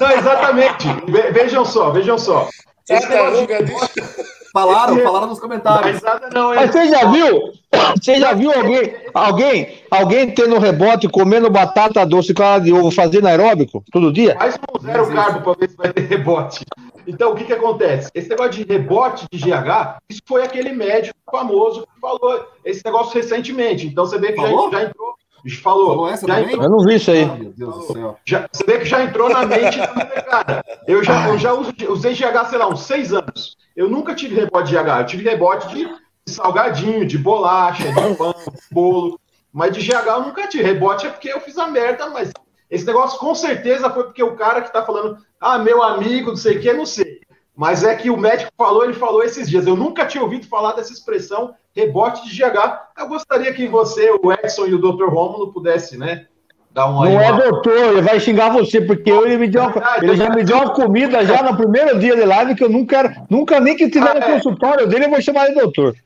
[0.00, 0.86] Não, exatamente.
[1.32, 2.48] vejam só, vejam só.
[4.52, 6.00] Falaram, falaram nos comentários.
[6.02, 7.52] Mas, não, Mas você já viu?
[8.00, 13.28] Você já viu alguém, alguém, alguém tendo rebote, comendo batata doce clara de ovo, fazendo
[13.28, 14.34] aeróbico todo dia?
[14.38, 16.64] Faz um zero carbo para ver se vai ter rebote.
[17.06, 18.10] Então, o que, que acontece?
[18.14, 23.14] Esse negócio de rebote de GH, isso foi aquele médico famoso que falou esse negócio
[23.14, 23.86] recentemente.
[23.86, 25.14] Então, você vê que já, já entrou
[25.62, 25.88] falou.
[25.88, 27.24] falou essa já entrou, eu não vi isso aí.
[27.26, 28.18] meu Deus do céu.
[28.24, 30.64] Já, você vê que já entrou na mente da molecada.
[30.86, 33.56] Eu já, eu já uso, usei GH, sei lá, uns seis anos.
[33.76, 34.88] Eu nunca tive rebote de GH.
[34.88, 35.88] Eu tive rebote de
[36.26, 39.20] salgadinho, de bolacha, de pão, de bolo.
[39.52, 40.64] Mas de GH eu nunca tive.
[40.64, 42.32] Rebote é porque eu fiz a merda, mas
[42.70, 46.36] esse negócio com certeza foi porque o cara que tá falando, ah, meu amigo, não
[46.36, 47.17] sei o que, não sei.
[47.58, 49.66] Mas é que o médico falou, ele falou esses dias.
[49.66, 52.56] Eu nunca tinha ouvido falar dessa expressão rebote de GH.
[52.96, 55.06] Eu gostaria que você, o Edson e o Dr.
[55.06, 56.26] Romulo pudessem, né?
[56.70, 60.14] Dar uma Não é doutor, ele vai xingar você, porque ele, me deu uma, ele
[60.14, 63.58] já me deu uma comida já no primeiro dia de live que eu nunca, nunca
[63.58, 64.34] nem que tiver ah, no é.
[64.34, 65.96] consultório dele, eu vou chamar ele doutor.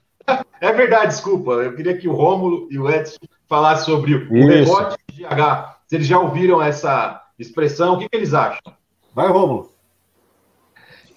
[0.58, 1.50] É verdade, desculpa.
[1.52, 4.72] Eu queria que o Rômulo e o Edson falassem sobre o Isso.
[4.72, 5.76] rebote de GH.
[5.86, 8.72] Se eles já ouviram essa expressão, o que, que eles acham?
[9.14, 9.71] Vai, Rômulo.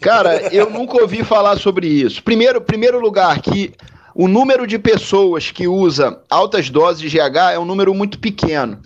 [0.05, 2.21] Cara, eu nunca ouvi falar sobre isso.
[2.21, 3.73] Primeiro, primeiro lugar, que
[4.13, 8.83] o número de pessoas que usa altas doses de GH é um número muito pequeno.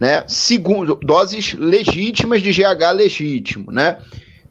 [0.00, 0.24] Né?
[0.26, 3.98] Segundo, doses legítimas de GH legítimo, né?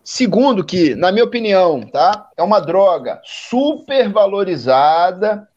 [0.03, 2.30] Segundo que, na minha opinião, tá?
[2.38, 5.48] É uma droga super valorizada,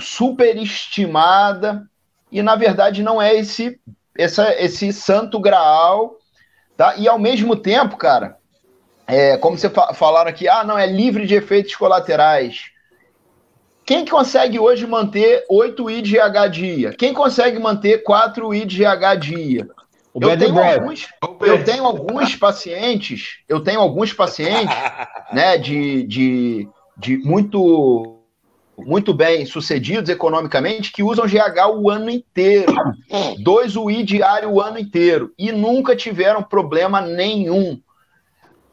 [0.00, 1.88] super estimada
[2.32, 3.78] e na verdade não é esse
[4.18, 6.18] essa, esse santo graal,
[6.76, 6.96] tá?
[6.96, 8.36] E ao mesmo tempo, cara,
[9.06, 12.70] é, como você fa falaram aqui, ah, não, é livre de efeitos colaterais.
[13.84, 16.92] Quem consegue hoje manter 8 IDGH dia?
[16.92, 19.68] Quem consegue manter 4 IDGH dia?
[20.18, 21.08] Eu tenho, alguns,
[21.42, 24.74] eu tenho alguns pacientes, eu tenho alguns pacientes,
[25.32, 28.14] né, de, de, de muito
[28.78, 32.74] muito bem sucedidos economicamente que usam GH o ano inteiro.
[33.42, 35.32] Dois UI diário o ano inteiro.
[35.38, 37.80] E nunca tiveram problema nenhum.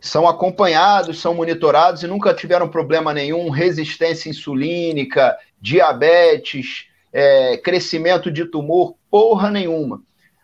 [0.04, 3.50] São acompanhados, são monitorados e nunca tiveram problema nenhum.
[3.50, 10.02] Resistência insulínica, diabetes, é, crescimento de tumor, porra nenhuma.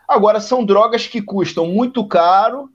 [0.08, 2.70] Agora, são drogas que custam muito caro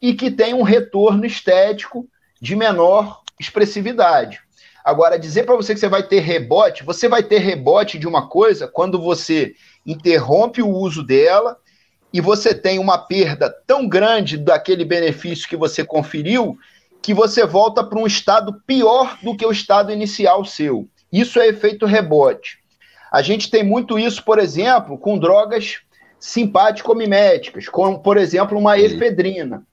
[0.00, 2.08] e que têm um retorno estético
[2.40, 4.40] de menor expressividade.
[4.82, 8.28] Agora, dizer para você que você vai ter rebote, você vai ter rebote de uma
[8.28, 9.54] coisa quando você
[9.84, 11.58] interrompe o uso dela
[12.12, 16.58] e você tem uma perda tão grande daquele benefício que você conferiu
[17.02, 20.88] que você volta para um estado pior do que o estado inicial seu.
[21.10, 22.58] Isso é efeito rebote.
[23.10, 25.80] A gente tem muito isso, por exemplo, com drogas
[26.18, 29.64] simpático-miméticas, como, por exemplo, uma efedrina.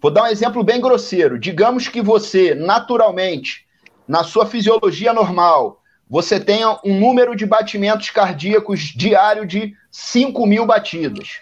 [0.00, 1.38] Vou dar um exemplo bem grosseiro.
[1.38, 3.66] Digamos que você, naturalmente,
[4.06, 10.66] na sua fisiologia normal, você tenha um número de batimentos cardíacos diário de 5 mil
[10.66, 11.40] batidas.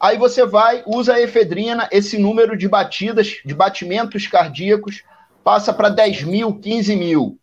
[0.00, 5.02] Aí você vai, usa a efedrina, esse número de batidas, de batimentos cardíacos,
[5.42, 7.38] passa para 10 mil, 15 mil.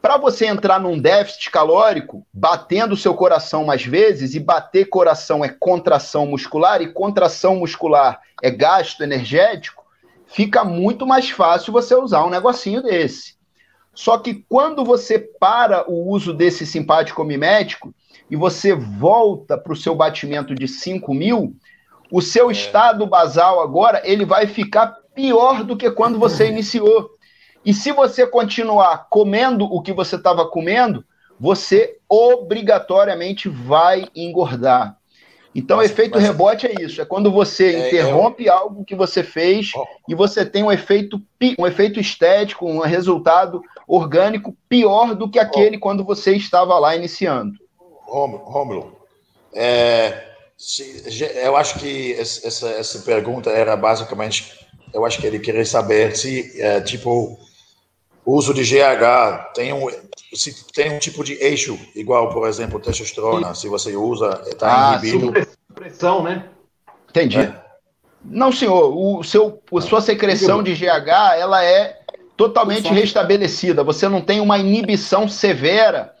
[0.00, 5.44] Para você entrar num déficit calórico, batendo o seu coração mais vezes, e bater coração
[5.44, 9.84] é contração muscular, e contração muscular é gasto energético,
[10.26, 13.36] fica muito mais fácil você usar um negocinho desse.
[13.94, 17.94] Só que quando você para o uso desse simpático mimético
[18.32, 21.54] e você volta para o seu batimento de 5 mil,
[22.10, 22.52] o seu é.
[22.54, 27.10] estado basal agora ele vai ficar pior do que quando você iniciou.
[27.62, 31.04] E se você continuar comendo o que você estava comendo,
[31.38, 34.96] você obrigatoriamente vai engordar.
[35.54, 36.24] Então, mas, o efeito mas...
[36.24, 38.54] rebote é isso: é quando você é, interrompe eu...
[38.54, 39.84] algo que você fez oh.
[40.08, 41.20] e você tem um efeito,
[41.58, 45.80] um efeito estético, um resultado orgânico pior do que aquele oh.
[45.80, 47.61] quando você estava lá iniciando.
[48.12, 48.96] Rômulo,
[49.54, 50.32] é,
[51.42, 54.52] eu acho que essa, essa pergunta era basicamente,
[54.92, 57.38] eu acho que ele queria saber se, é, tipo,
[58.24, 59.88] o uso de GH tem um,
[60.34, 64.98] se tem um tipo de eixo igual, por exemplo, testosterona, se você usa, está ah,
[64.98, 65.32] inibido.
[65.66, 66.48] Supressão, né?
[67.08, 67.38] Entendi.
[67.38, 67.62] É.
[68.24, 71.98] Não, senhor, o seu, a sua secreção de GH, ela é
[72.36, 73.82] totalmente restabelecida.
[73.82, 76.11] Você não tem uma inibição severa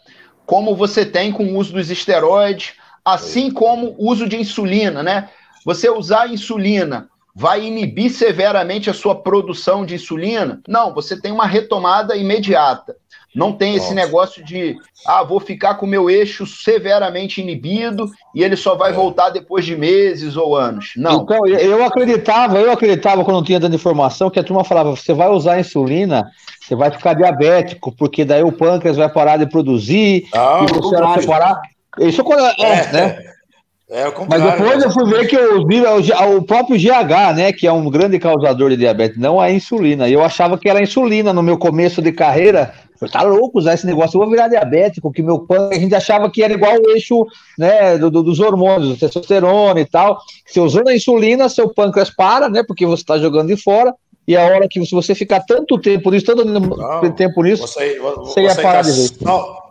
[0.46, 2.74] como você tem com o uso dos esteroides,
[3.04, 5.28] assim como o uso de insulina, né?
[5.64, 10.60] Você usar insulina vai inibir severamente a sua produção de insulina?
[10.68, 12.96] Não, você tem uma retomada imediata.
[13.34, 14.76] Não tem esse negócio de,
[15.06, 18.94] ah, vou ficar com o meu eixo severamente inibido e ele só vai é.
[18.94, 20.92] voltar depois de meses ou anos.
[20.96, 21.22] Não.
[21.22, 25.14] Então, eu acreditava, eu acreditava quando não tinha dando informação que a turma falava, você
[25.14, 26.30] vai usar insulina,
[26.60, 30.96] você vai ficar diabético, porque daí o pâncreas vai parar de produzir, não, e você
[30.96, 31.60] vai parar.
[32.00, 33.32] Isso é, é, né?
[33.92, 37.72] É, Mas depois eu fui ver que eu vi o próprio GH, né, que é
[37.72, 40.08] um grande causador de diabetes, não a insulina.
[40.08, 42.72] Eu achava que era insulina no meu começo de carreira.
[43.04, 45.94] Eu tá louco usar esse negócio, eu vou virar diabético, que meu pâncreas, a gente
[45.94, 47.26] achava que era igual o eixo,
[47.58, 50.18] né, do, do, dos hormônios, do testosterona e tal.
[50.46, 53.94] Se usando a insulina, seu pâncreas para, né, porque você está jogando de fora,
[54.26, 57.98] e a hora que se você ficar tanto tempo nisso, tanto não, tempo nisso, você,
[57.98, 59.08] você, ia parar tá, de ver.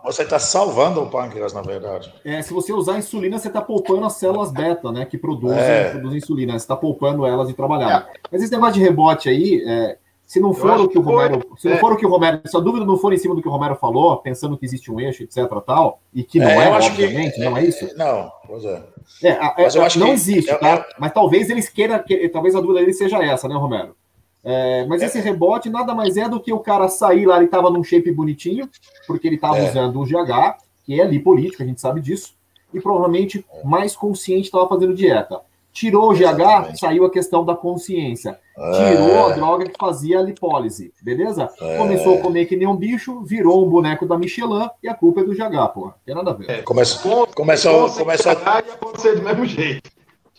[0.04, 2.12] Você está salvando o pâncreas, na verdade.
[2.24, 5.06] É, se você usar insulina, você está poupando as células beta, né?
[5.06, 5.90] Que produzem, é.
[5.90, 6.52] produzem insulina.
[6.52, 8.08] Você está poupando elas e trabalhar.
[8.12, 8.18] É.
[8.30, 9.96] Mas esse negócio de rebote aí, é,
[10.32, 11.44] se não for o que o Romero.
[11.46, 11.78] Foi, se não é.
[11.78, 12.40] for o que o Romero.
[12.46, 14.90] Se a dúvida não for em cima do que o Romero falou, pensando que existe
[14.90, 15.46] um eixo, etc.
[15.66, 17.86] tal, e que não é, é obviamente, que, não é isso?
[17.98, 18.82] Não, pois é.
[19.24, 20.86] é Mas eu acho não que, existe, tá?
[20.98, 22.02] Mas talvez eles queiram.
[22.32, 23.94] Talvez a dúvida dele seja essa, né, Romero?
[24.42, 25.04] É, mas é.
[25.04, 28.10] esse rebote nada mais é do que o cara sair lá, ele estava num shape
[28.10, 28.66] bonitinho,
[29.06, 29.68] porque ele estava é.
[29.68, 32.34] usando o GH, que é ali político, a gente sabe disso,
[32.72, 35.42] e provavelmente mais consciente estava fazendo dieta.
[35.72, 36.78] Tirou o GH, Exatamente.
[36.78, 38.38] saiu a questão da consciência.
[38.54, 39.32] Tirou é.
[39.32, 41.48] a droga que fazia a lipólise, beleza?
[41.60, 41.78] É.
[41.78, 45.20] Começou a comer que nem um bicho, virou um boneco da Michelin e a culpa
[45.20, 45.94] é do GH, porra.
[46.04, 46.50] Tem nada a ver.
[46.50, 49.90] É, começou, começou, começou, acontecer do mesmo jeito.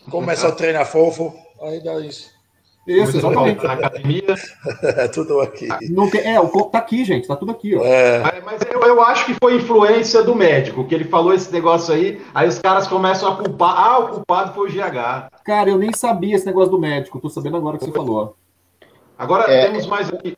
[0.08, 2.33] Começou a treinar fofo, aí dá isso.
[2.86, 3.64] Isso, exatamente.
[3.64, 4.34] Na academia.
[4.82, 5.68] é tudo aqui.
[5.90, 7.82] Não tem, é, o corpo tá aqui, gente, tá tudo aqui, ó.
[7.82, 8.40] É.
[8.44, 12.20] Mas eu, eu acho que foi influência do médico, que ele falou esse negócio aí,
[12.34, 13.74] aí os caras começam a culpar.
[13.76, 15.30] Ah, o culpado foi o GH.
[15.44, 18.36] Cara, eu nem sabia esse negócio do médico, tô sabendo agora que você falou.
[19.18, 20.36] Agora é, temos mais aqui.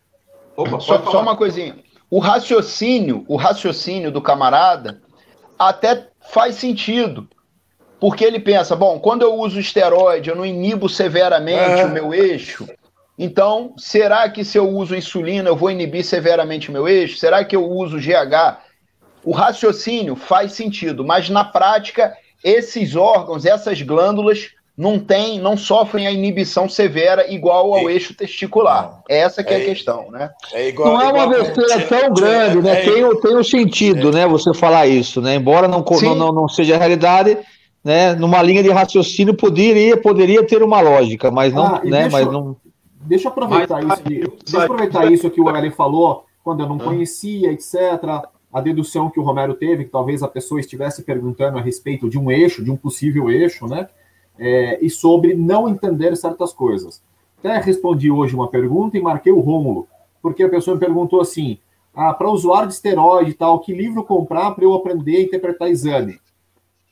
[0.56, 1.76] Opa, só, só uma coisinha.
[2.08, 5.02] O raciocínio, o raciocínio do camarada
[5.58, 7.28] até faz sentido.
[7.98, 11.84] Porque ele pensa, bom, quando eu uso esteroide, eu não inibo severamente é.
[11.84, 12.68] o meu eixo.
[13.18, 17.16] Então, será que se eu uso insulina, eu vou inibir severamente o meu eixo?
[17.16, 18.66] Será que eu uso GH?
[19.26, 26.06] o raciocínio faz sentido, mas na prática, esses órgãos, essas glândulas, não tem, não sofrem
[26.06, 29.00] a inibição severa igual ao eixo testicular.
[29.08, 30.30] Essa que é, é a questão, né?
[30.52, 32.82] É igual, não é uma besteira tão grande, né?
[32.82, 34.28] É, tem, tem um sentido, né?
[34.28, 35.34] Você falar isso, né?
[35.34, 37.36] Embora não, não, não, não seja a realidade,
[37.86, 38.14] né?
[38.16, 42.02] Numa linha de raciocínio poderia, poderia ter uma lógica, mas não, ah, né?
[42.02, 42.56] Deixa, mas não.
[43.02, 44.02] Deixa eu aproveitar mas, isso.
[44.02, 48.26] Que, deixa eu aproveitar isso que o Eli falou, quando eu não conhecia, etc.
[48.52, 52.18] A dedução que o Romero teve, que talvez a pessoa estivesse perguntando a respeito de
[52.18, 53.86] um eixo, de um possível eixo, né?
[54.38, 57.02] é, e sobre não entender certas coisas.
[57.38, 59.86] Até respondi hoje uma pergunta e marquei o Rômulo,
[60.22, 61.58] porque a pessoa me perguntou assim:
[61.94, 65.68] ah, para usuário de esteroide e tal, que livro comprar para eu aprender a interpretar
[65.68, 66.18] exame?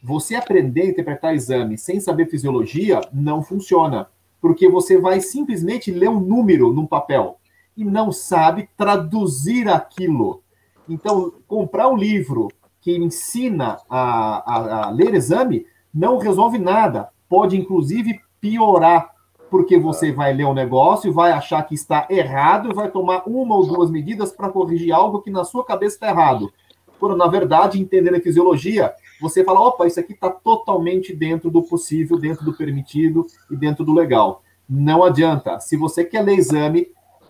[0.06, 4.06] Você aprender a interpretar exame sem saber fisiologia não funciona,
[4.38, 7.38] porque você vai simplesmente ler um número num papel
[7.74, 10.42] e não sabe traduzir aquilo.
[10.86, 12.48] Então, comprar um livro
[12.82, 19.10] que ensina a, a, a ler exame não resolve nada pode inclusive piorar,
[19.50, 23.56] porque você vai ler um negócio vai achar que está errado e vai tomar uma
[23.56, 26.52] ou duas medidas para corrigir algo que na sua cabeça está errado.
[27.00, 31.62] Quando, na verdade, entendendo a fisiologia, você fala: opa, isso aqui está totalmente dentro do
[31.62, 34.42] possível, dentro do permitido e dentro do legal.
[34.68, 35.60] Não adianta.
[35.60, 36.88] Se você quer ler exame,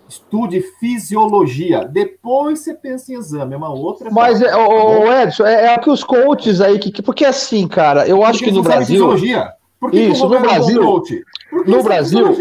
[0.08, 1.84] estude fisiologia.
[1.84, 4.10] Depois você pensa em exame, é uma outra.
[4.10, 8.24] Mas, é, o, Edson, é, é que os coaches aí, que, porque assim, cara, eu
[8.24, 8.86] acho porque que no Brasil.
[8.86, 9.52] Fisiologia.
[9.80, 11.02] Por que Isso, que no Brasil.
[11.66, 12.36] No Brasil.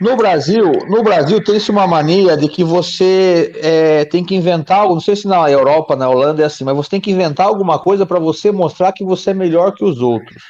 [0.00, 4.94] No Brasil, no Brasil tem-se uma mania de que você é, tem que inventar algo,
[4.94, 7.80] não sei se na Europa, na Holanda é assim, mas você tem que inventar alguma
[7.80, 10.40] coisa para você mostrar que você é melhor que os outros,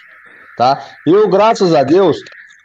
[0.54, 0.84] tá?
[1.06, 2.18] Eu, graças a Deus,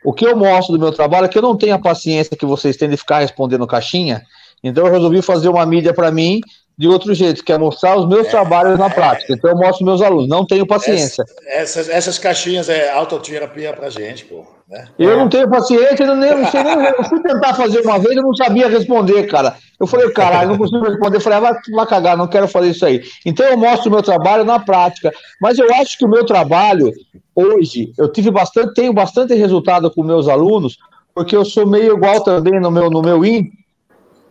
[0.03, 2.45] o que eu mostro do meu trabalho é que eu não tenho a paciência que
[2.45, 4.23] vocês têm de ficar respondendo caixinha,
[4.61, 6.41] então eu resolvi fazer uma mídia para mim
[6.77, 9.33] de outro jeito, que é mostrar os meus é, trabalhos na é, prática.
[9.33, 11.23] Então eu mostro meus alunos, não tenho paciência.
[11.47, 14.45] Essas, essas caixinhas é autoterapia pra gente, pô.
[14.67, 14.87] Né?
[14.97, 16.73] Eu não tenho paciência, eu, nem, eu não sei nem.
[16.73, 19.55] Eu fui tentar fazer uma vez, eu não sabia responder, cara.
[19.79, 21.17] Eu falei, caralho, não consigo responder.
[21.17, 23.03] Eu falei, ah, vai, vai cagar, não quero fazer isso aí.
[23.25, 25.11] Então eu mostro o meu trabalho na prática.
[25.39, 26.91] Mas eu acho que o meu trabalho,
[27.35, 30.77] hoje, eu tive bastante, tenho bastante resultado com meus alunos,
[31.13, 33.51] porque eu sou meio igual também no meu, no meu IN,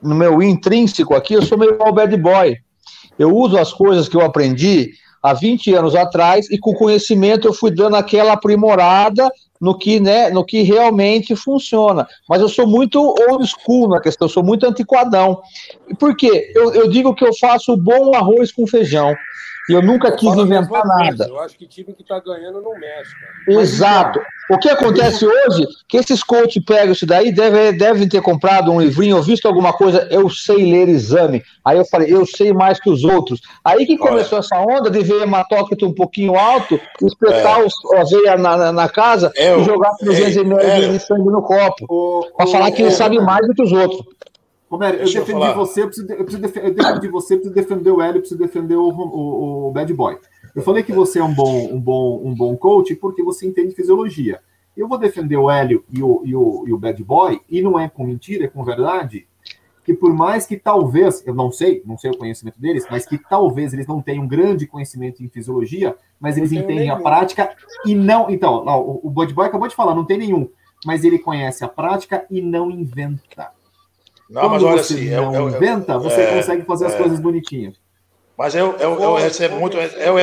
[0.03, 2.57] no meu intrínseco aqui, eu sou meio mal bad boy.
[3.19, 4.93] Eu uso as coisas que eu aprendi
[5.23, 9.31] há 20 anos atrás e com conhecimento eu fui dando aquela aprimorada
[9.61, 12.07] no que, né, no que realmente funciona.
[12.29, 15.41] Mas eu sou muito old school na questão, eu sou muito antiquadão.
[16.01, 16.51] Por quê?
[16.55, 19.15] Eu, eu digo que eu faço bom arroz com feijão.
[19.69, 21.27] E eu nunca quis inventar nada.
[21.29, 23.15] Eu acho que time que está ganhando não mexe.
[23.15, 23.61] Cara.
[23.61, 24.21] Exato.
[24.51, 28.81] o que acontece hoje, que esses coaches pegam isso daí, devem, devem ter comprado um
[28.81, 31.45] livrinho, ou visto alguma coisa, eu sei ler exame.
[31.65, 33.41] Aí eu falei, eu sei mais que os outros.
[33.65, 37.65] Aí que começou essa onda de ver hematócrito um pouquinho alto, espetar é.
[37.65, 41.43] os, a veia na, na, na casa eu, e jogar 300 ml de sangue no
[41.43, 42.33] copo.
[42.37, 44.03] Para falar que ele sabe mais do que os outros.
[44.73, 47.91] Romero, eu defendi eu você, eu preciso, eu preciso eu defendi você, eu preciso defender
[47.91, 50.17] o Hélio, eu preciso defender o, o, o, Bad Boy.
[50.55, 53.75] Eu falei que você é um bom, um bom, um bom coach porque você entende
[53.75, 54.41] fisiologia.
[54.75, 57.79] Eu vou defender o Hélio e o, e, o, e o Bad Boy, e não
[57.79, 59.27] é com mentira, é com verdade,
[59.85, 63.19] que por mais que talvez, eu não sei, não sei o conhecimento deles, mas que
[63.19, 67.55] talvez eles não tenham grande conhecimento em fisiologia, mas eles entendem a prática
[67.85, 68.31] e não.
[68.31, 70.49] Então, o, o Bad Boy acabou de falar, não tem nenhum,
[70.87, 73.51] mas ele conhece a prática e não inventa.
[74.33, 76.95] Não, Quando mas olha você assim, não eu, eu, inventa, você é, consegue fazer as
[76.95, 76.97] é.
[76.97, 77.77] coisas bonitinhas.
[78.37, 79.77] Mas eu, eu, eu recebo muito.
[79.77, 80.19] Eu,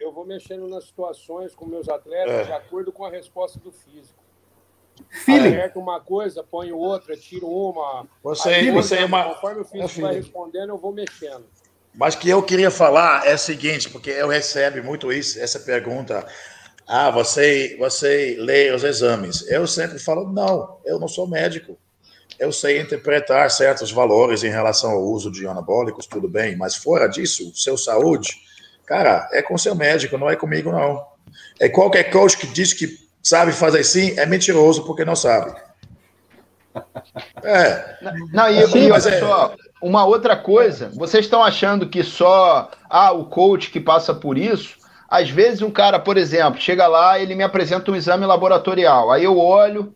[0.00, 2.44] eu vou mexendo nas situações com meus atletas é.
[2.44, 4.18] de acordo com a resposta do físico.
[5.10, 5.50] Feeling.
[5.50, 8.06] Aperto uma coisa, ponho outra, tiro uma.
[8.22, 9.24] Você, você é uma.
[9.34, 11.44] Conforme o físico vai respondendo, eu vou mexendo.
[11.94, 16.26] Mas que eu queria falar é o seguinte, porque eu recebo muito isso, essa pergunta.
[16.86, 19.46] Ah, você, você lê os exames.
[19.50, 21.76] Eu sempre falo, não, eu não sou médico
[22.40, 27.06] eu sei interpretar certos valores em relação ao uso de anabólicos, tudo bem, mas fora
[27.06, 28.34] disso, seu saúde,
[28.86, 31.04] cara, é com seu médico, não é comigo, não.
[31.60, 35.54] É qualquer coach que diz que sabe fazer assim, é mentiroso porque não sabe.
[37.42, 37.98] É.
[38.32, 39.20] Não, e, Sim, e olha é...
[39.20, 44.38] só, uma outra coisa, vocês estão achando que só ah, o coach que passa por
[44.38, 44.78] isso?
[45.10, 49.24] Às vezes um cara, por exemplo, chega lá, ele me apresenta um exame laboratorial, aí
[49.24, 49.92] eu olho,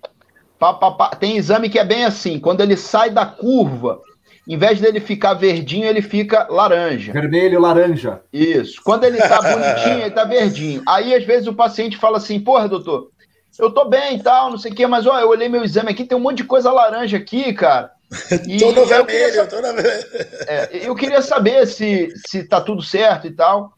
[0.59, 1.09] Pá, pá, pá.
[1.11, 4.01] Tem exame que é bem assim, quando ele sai da curva,
[4.47, 7.13] em vez dele ficar verdinho, ele fica laranja.
[7.13, 8.21] Vermelho, laranja.
[8.33, 8.81] Isso.
[8.85, 10.83] Quando ele tá bonitinho, ele tá verdinho.
[10.87, 13.11] Aí, às vezes, o paciente fala assim, porra, doutor,
[13.59, 15.91] eu tô bem e tal, não sei o quê, mas, ó, eu olhei meu exame
[15.91, 17.91] aqui, tem um monte de coisa laranja aqui, cara.
[18.47, 20.05] E tô no vermelho, tô no vermelho.
[20.47, 23.73] É, eu queria saber se, se tá tudo certo e tal.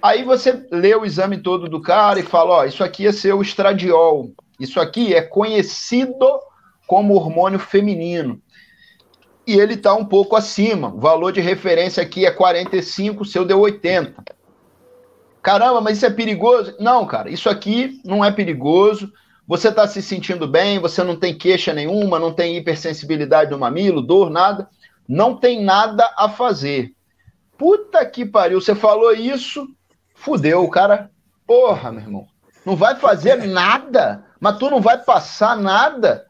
[0.00, 3.42] Aí você lê o exame todo do cara e fala: ó, isso aqui é seu
[3.42, 4.30] estradiol.
[4.58, 6.26] Isso aqui é conhecido
[6.86, 8.40] como hormônio feminino.
[9.46, 10.88] E ele está um pouco acima.
[10.88, 14.22] O valor de referência aqui é 45, o seu deu 80.
[15.42, 16.74] Caramba, mas isso é perigoso?
[16.78, 19.10] Não, cara, isso aqui não é perigoso.
[19.46, 24.02] Você está se sentindo bem, você não tem queixa nenhuma, não tem hipersensibilidade no mamilo,
[24.02, 24.68] dor, nada.
[25.08, 26.92] Não tem nada a fazer.
[27.56, 29.66] Puta que pariu, você falou isso,
[30.14, 31.10] fudeu, o cara.
[31.46, 32.26] Porra, meu irmão.
[32.66, 36.26] Não vai fazer nada, mas tu não vai passar nada,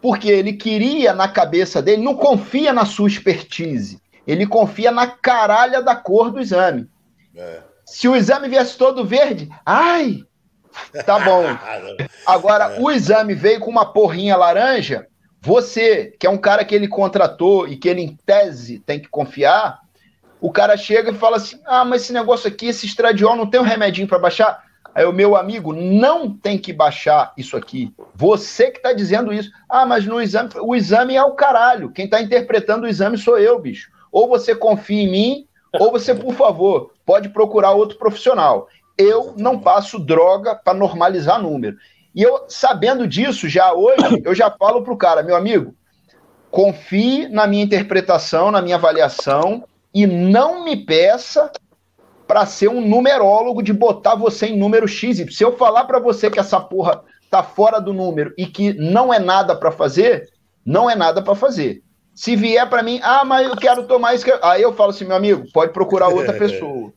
[0.00, 5.82] porque ele queria na cabeça dele, não confia na sua expertise, ele confia na caralha
[5.82, 6.88] da cor do exame.
[7.34, 7.60] É.
[7.84, 10.22] Se o exame viesse todo verde, ai,
[11.04, 11.44] tá bom.
[12.26, 12.80] Agora, é.
[12.80, 15.06] o exame veio com uma porrinha laranja,
[15.40, 19.08] você, que é um cara que ele contratou e que ele, em tese, tem que
[19.08, 19.80] confiar,
[20.40, 23.60] o cara chega e fala assim: ah, mas esse negócio aqui, esse estradiol, não tem
[23.60, 24.62] um remedinho para baixar?
[24.94, 27.92] Aí o meu amigo não tem que baixar isso aqui.
[28.14, 29.50] Você que está dizendo isso.
[29.68, 31.90] Ah, mas no exame, o exame é o caralho.
[31.90, 33.90] Quem está interpretando o exame sou eu, bicho.
[34.10, 35.46] Ou você confia em mim,
[35.78, 38.68] ou você, por favor, pode procurar outro profissional.
[38.98, 41.76] Eu não passo droga para normalizar número.
[42.14, 45.74] E eu, sabendo disso, já hoje, eu já falo para o cara, meu amigo,
[46.50, 49.64] confie na minha interpretação, na minha avaliação,
[49.94, 51.50] e não me peça
[52.30, 55.16] para ser um numerólogo de botar você em número X.
[55.36, 59.12] Se eu falar para você que essa porra tá fora do número e que não
[59.12, 60.28] é nada para fazer,
[60.64, 61.82] não é nada para fazer.
[62.14, 65.16] Se vier para mim, ah, mas eu quero tomar isso, aí eu falo assim, meu
[65.16, 66.92] amigo, pode procurar outra pessoa.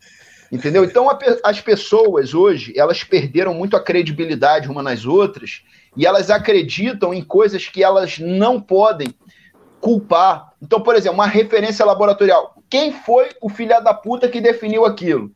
[0.52, 0.84] Entendeu?
[0.84, 5.64] Então a, as pessoas hoje, elas perderam muito a credibilidade uma nas outras
[5.98, 9.12] e elas acreditam em coisas que elas não podem
[9.82, 10.54] culpar.
[10.62, 12.53] Então, por exemplo, uma referência laboratorial.
[12.74, 15.30] Quem foi o filho da puta que definiu aquilo?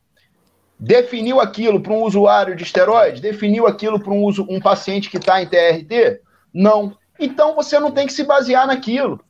[0.79, 3.21] Definiu aquilo para um usuário de esteroide?
[3.21, 6.19] Definiu aquilo para um, uso, um paciente que está em TRT?
[6.51, 6.97] Não.
[7.19, 9.21] Então você não tem que se basear naquilo.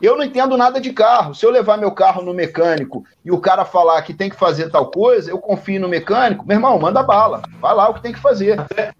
[0.00, 1.34] Eu não entendo nada de carro.
[1.34, 4.70] Se eu levar meu carro no mecânico e o cara falar que tem que fazer
[4.70, 7.42] tal coisa, eu confio no mecânico, meu irmão, manda bala.
[7.60, 8.60] Vai lá o que tem que fazer.
[8.60, 8.92] Até,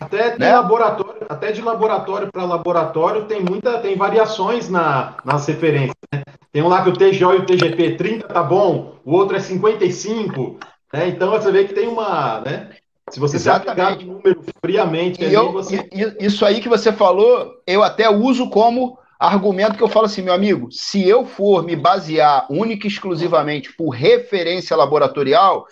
[0.00, 0.54] até de né?
[0.54, 5.96] laboratório, até de laboratório para laboratório tem muita, tem variações na, nas referências.
[6.14, 6.22] Né?
[6.52, 9.40] Tem um lá que o TGO e o TGP 30 tá bom, o outro é
[9.40, 10.58] 55.
[10.92, 11.08] Né?
[11.08, 12.70] Então você vê que tem uma, né?
[13.10, 14.00] Se você Exatamente.
[14.00, 15.88] se número friamente, e eu, você...
[16.20, 20.34] isso aí que você falou, eu até uso como Argumento que eu falo assim, meu
[20.34, 25.64] amigo, se eu for me basear única e exclusivamente por referência laboratorial,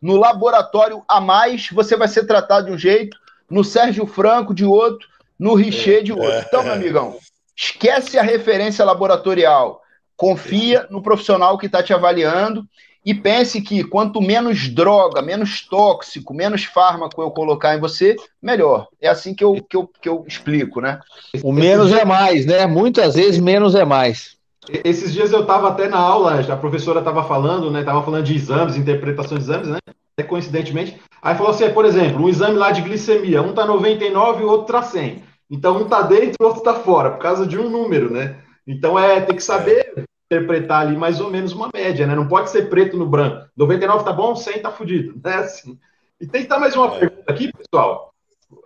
[0.00, 3.16] no laboratório a mais você vai ser tratado de um jeito,
[3.50, 5.08] no Sérgio Franco de outro,
[5.38, 6.44] no Richer de outro.
[6.46, 7.16] Então, meu amigão,
[7.56, 9.80] esquece a referência laboratorial,
[10.18, 12.66] confia no profissional que está te avaliando
[13.06, 18.88] e pense que quanto menos droga, menos tóxico, menos fármaco eu colocar em você, melhor.
[19.00, 20.98] É assim que eu, que eu, que eu explico, né?
[21.42, 22.66] O menos é mais, né?
[22.66, 24.36] Muitas vezes menos é mais.
[24.84, 27.80] Esses dias eu estava até na aula, a professora estava falando, né?
[27.80, 29.78] Estava falando de exames, interpretação de exames, né?
[30.26, 31.00] Coincidentemente.
[31.22, 34.50] Aí falou assim, por exemplo, um exame lá de glicemia, um tá 99 e o
[34.50, 35.22] outro tá 100.
[35.48, 38.36] Então um tá dentro e o outro tá fora, por causa de um número, né?
[38.68, 39.87] Então é, tem que saber
[40.30, 42.14] interpretar ali mais ou menos uma média, né?
[42.14, 43.48] Não pode ser preto no branco.
[43.56, 45.36] 99 tá bom, 100 tá fudido, né?
[45.36, 45.78] Assim.
[46.20, 46.98] E tem que dar mais uma é.
[47.00, 48.12] pergunta aqui, pessoal.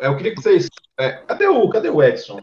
[0.01, 0.69] É, eu queria que vocês.
[0.99, 2.41] É, cadê o, cadê o Edson?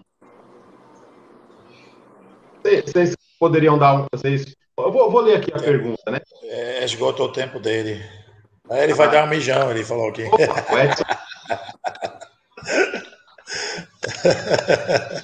[2.64, 4.06] Vocês poderiam dar um.
[4.12, 6.22] Vocês, eu vou, vou ler aqui a é, pergunta, né?
[6.44, 8.02] É, esgotou o tempo dele.
[8.70, 10.24] Aí ele ah, vai dar um mijão, ele falou aqui.
[10.24, 11.04] o Edson.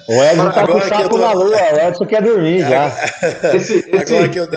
[0.08, 1.18] O Edson tá com o saco tô...
[1.18, 2.88] na lua, o Edson quer dormir já.
[3.54, 4.48] Esse, esse, Agora que eu.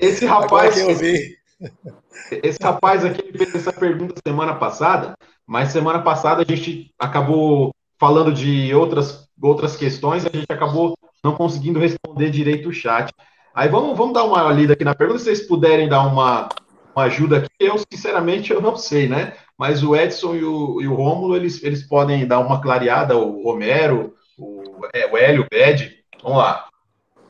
[0.00, 0.74] Esse rapaz.
[0.74, 1.36] que eu vi.
[2.42, 5.14] Esse rapaz aqui fez essa pergunta semana passada,
[5.46, 11.34] mas semana passada a gente acabou falando de outras, outras questões, a gente acabou não
[11.34, 13.12] conseguindo responder direito o chat.
[13.54, 16.48] Aí vamos, vamos dar uma lida aqui na pergunta, se vocês puderem dar uma,
[16.94, 17.48] uma ajuda aqui.
[17.58, 19.34] Eu, sinceramente, eu não sei, né?
[19.58, 23.42] Mas o Edson e o, e o Rômulo, eles, eles podem dar uma clareada, o
[23.42, 24.62] Romero, o,
[24.92, 25.96] é, o Hélio, o Bed.
[26.22, 26.68] Vamos lá.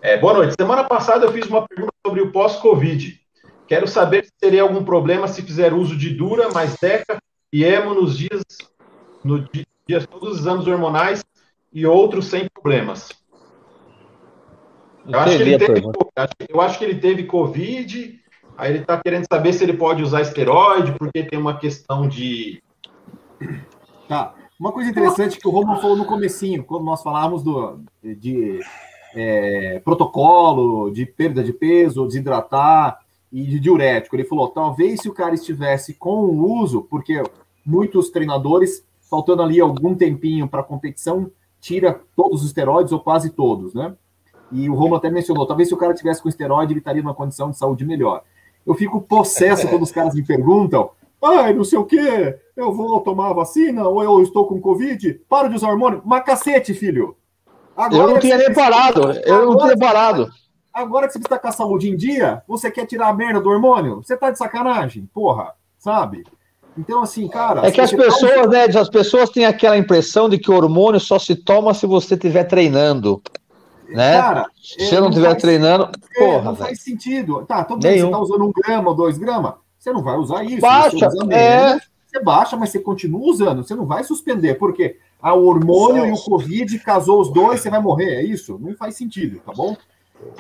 [0.03, 0.55] É, boa noite.
[0.59, 3.21] Semana passada eu fiz uma pergunta sobre o pós-Covid.
[3.69, 7.19] Quero saber se teria algum problema se fizer uso de Dura, mais Deca
[7.53, 8.43] e Emo nos dias,
[9.25, 9.49] no
[9.87, 11.25] dias todos os exames hormonais
[11.73, 13.09] e outros sem problemas.
[15.09, 15.83] Eu acho, que ele teve,
[16.49, 18.21] eu acho que ele teve Covid
[18.57, 22.63] Aí ele está querendo saber se ele pode usar esteroide, porque tem uma questão de.
[24.09, 24.35] Tá.
[24.59, 28.61] Uma coisa interessante que o Romulo falou no comecinho, quando nós falávamos do, de
[29.15, 32.99] é, protocolo, de perda de peso, desidratar,
[33.33, 34.17] e de diurético.
[34.17, 37.23] Ele falou, talvez se o cara estivesse com o uso, porque
[37.65, 41.31] muitos treinadores, faltando ali algum tempinho para competição,
[41.61, 43.95] tira todos os esteroides ou quase todos, né?
[44.53, 47.15] E o Romulo até mencionou, talvez se o cara tivesse com esteroide, ele estaria numa
[47.15, 48.23] condição de saúde melhor.
[48.67, 50.91] Eu fico possesso quando os caras me perguntam,
[51.23, 55.21] ai, não sei o quê, eu vou tomar a vacina ou eu estou com Covid,
[55.29, 56.03] para de usar hormônio.
[56.05, 57.17] Mas cacete, filho.
[57.77, 60.31] Agora eu não tinha nem parado, eu não tinha parado.
[60.73, 63.49] Agora que você está com a saúde em dia, você quer tirar a merda do
[63.49, 64.03] hormônio?
[64.03, 66.25] Você tá de sacanagem, porra, sabe?
[66.77, 67.67] Então, assim, cara.
[67.67, 68.47] É que as pessoas, tá...
[68.47, 72.15] né, as pessoas têm aquela impressão de que o hormônio só se toma se você
[72.15, 73.23] estiver treinando.
[73.89, 74.13] Né?
[74.13, 76.43] Cara, se você não estiver treinando, é, porra.
[76.43, 77.45] Não faz sentido.
[77.47, 80.45] Tá, todo bem, você tá usando um grama ou dois gramas, você não vai usar
[80.45, 80.61] isso.
[80.61, 81.79] Baixa, você, é...
[82.07, 86.17] você baixa, mas você continua usando, você não vai suspender, porque a hormônio e o
[86.17, 88.59] Covid casou os dois, você vai morrer, é isso?
[88.61, 89.77] Não faz sentido, tá bom?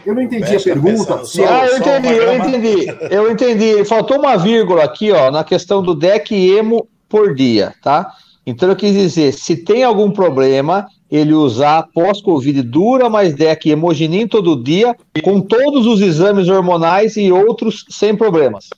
[0.04, 1.24] Eu não entendi a pergunta.
[1.24, 2.86] Se ah, eu entendi, eu entendi.
[3.10, 3.84] Eu entendi.
[3.84, 8.10] Faltou uma vírgula aqui, ó, na questão do deck emo por dia, tá?
[8.46, 14.28] Então eu quis dizer, se tem algum problema, ele usar pós-Covid dura mais deck hemogenin
[14.28, 18.70] todo dia, com todos os exames hormonais e outros sem problemas.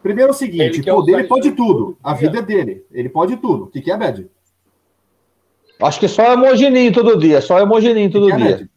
[0.00, 1.98] Primeiro é o seguinte, ele poder ele pode tudo.
[2.02, 2.84] A vida é dele.
[2.92, 3.64] Ele pode tudo.
[3.64, 4.30] O que, que é, Bad?
[5.82, 8.70] Acho que só hemogenin todo dia, só hemogenin todo que que é, dia.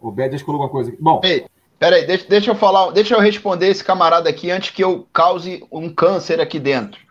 [0.00, 1.02] O Bad acho que colocou uma coisa aqui.
[1.02, 1.20] Bom.
[1.24, 1.46] Ei,
[1.80, 5.66] peraí, deixa, deixa eu falar, deixa eu responder esse camarada aqui antes que eu cause
[5.70, 7.07] um câncer aqui dentro.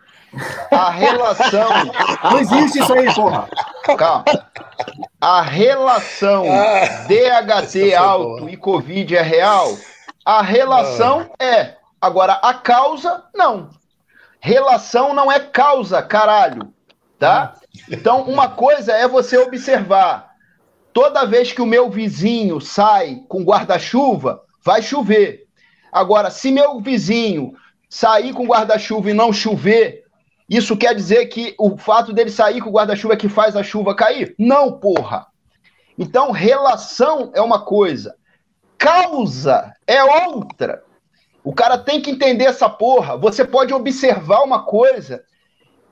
[0.70, 1.68] A relação.
[2.24, 3.48] Não existe isso aí, porra.
[3.96, 4.24] Calma.
[5.20, 8.48] A relação ah, DHT alto bom.
[8.48, 9.76] e Covid é real?
[10.24, 11.44] A relação ah.
[11.44, 11.76] é.
[12.00, 13.70] Agora, a causa, não.
[14.38, 16.72] Relação não é causa, caralho.
[17.18, 17.54] Tá?
[17.90, 20.28] Então, uma coisa é você observar.
[20.92, 25.46] Toda vez que o meu vizinho sai com guarda-chuva, vai chover.
[25.92, 27.54] Agora, se meu vizinho
[27.88, 30.04] sair com guarda-chuva e não chover,
[30.48, 33.62] isso quer dizer que o fato dele sair com o guarda-chuva é que faz a
[33.62, 34.34] chuva cair?
[34.38, 35.26] Não, porra.
[35.98, 38.14] Então, relação é uma coisa,
[38.78, 40.82] causa é outra.
[41.44, 43.16] O cara tem que entender essa porra.
[43.16, 45.22] Você pode observar uma coisa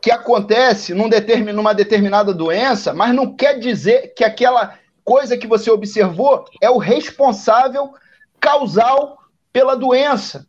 [0.01, 5.47] que acontece num determin, numa determinada doença, mas não quer dizer que aquela coisa que
[5.47, 7.93] você observou é o responsável
[8.41, 9.19] causal
[9.53, 10.47] pela doença.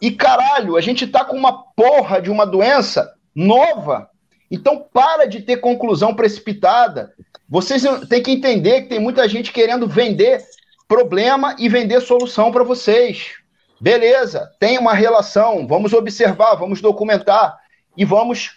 [0.00, 4.08] E caralho, a gente tá com uma porra de uma doença nova.
[4.50, 7.12] Então para de ter conclusão precipitada.
[7.48, 10.42] Vocês têm que entender que tem muita gente querendo vender
[10.88, 13.34] problema e vender solução para vocês.
[13.80, 17.58] Beleza, tem uma relação, vamos observar, vamos documentar
[17.96, 18.52] e vamos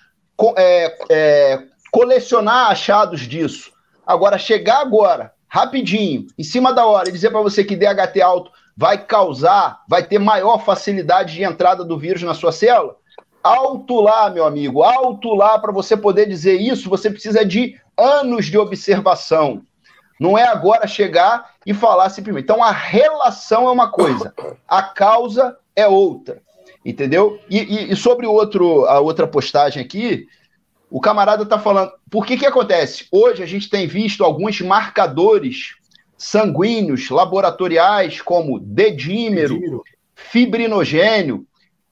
[0.55, 3.71] é, é, colecionar achados disso.
[4.07, 8.51] Agora, chegar agora, rapidinho, em cima da hora, e dizer para você que DHT alto
[8.77, 12.95] vai causar, vai ter maior facilidade de entrada do vírus na sua célula,
[13.43, 18.45] alto lá, meu amigo, alto lá, para você poder dizer isso, você precisa de anos
[18.45, 19.61] de observação.
[20.19, 22.43] Não é agora chegar e falar simplesmente.
[22.43, 24.33] Então, a relação é uma coisa,
[24.67, 26.41] a causa é outra.
[26.83, 27.39] Entendeu?
[27.49, 30.27] E, e, e sobre outro, a outra postagem aqui,
[30.89, 31.91] o camarada está falando.
[32.09, 33.05] Por que que acontece?
[33.11, 35.75] Hoje a gente tem visto alguns marcadores
[36.17, 39.83] sanguíneos laboratoriais, como dedímero, dedímero.
[40.15, 41.45] fibrinogênio,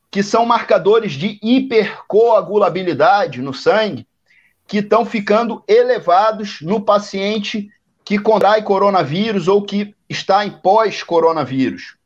[0.10, 4.08] que são marcadores de hipercoagulabilidade no sangue,
[4.66, 7.70] que estão ficando elevados no paciente
[8.04, 11.98] que contrai coronavírus ou que está em pós-coronavírus.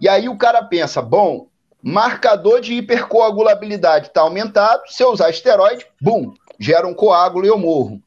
[0.00, 1.48] E aí o cara pensa, bom,
[1.82, 7.58] marcador de hipercoagulabilidade está aumentado, se eu usar esteroide, bum, gera um coágulo e eu
[7.58, 8.02] morro.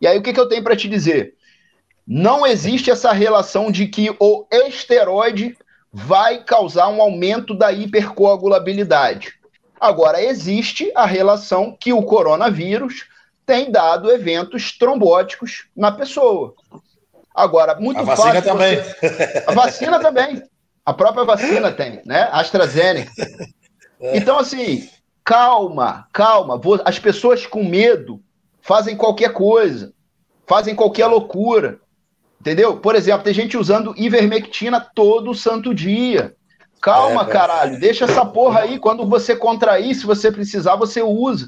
[0.00, 1.34] E aí o que, que eu tenho para te dizer?
[2.06, 5.56] Não existe essa relação de que o esteroide
[5.98, 9.34] vai causar um aumento da hipercoagulabilidade.
[9.80, 13.06] Agora, existe a relação que o coronavírus
[13.44, 16.54] tem dado eventos trombóticos na pessoa.
[17.34, 18.76] Agora, muito a vacina também.
[18.76, 19.44] Você...
[19.46, 20.42] A vacina também.
[20.84, 22.28] A própria vacina tem, né?
[22.32, 23.10] AstraZeneca.
[24.00, 24.16] É.
[24.16, 24.88] Então, assim,
[25.24, 26.60] calma, calma.
[26.84, 28.20] As pessoas com medo
[28.60, 29.92] fazem qualquer coisa,
[30.46, 31.80] fazem qualquer loucura.
[32.48, 32.78] Entendeu?
[32.78, 36.34] Por exemplo, tem gente usando ivermectina todo santo dia.
[36.80, 38.78] Calma, é, caralho, deixa essa porra aí.
[38.78, 41.46] Quando você contrair, se você precisar, você usa.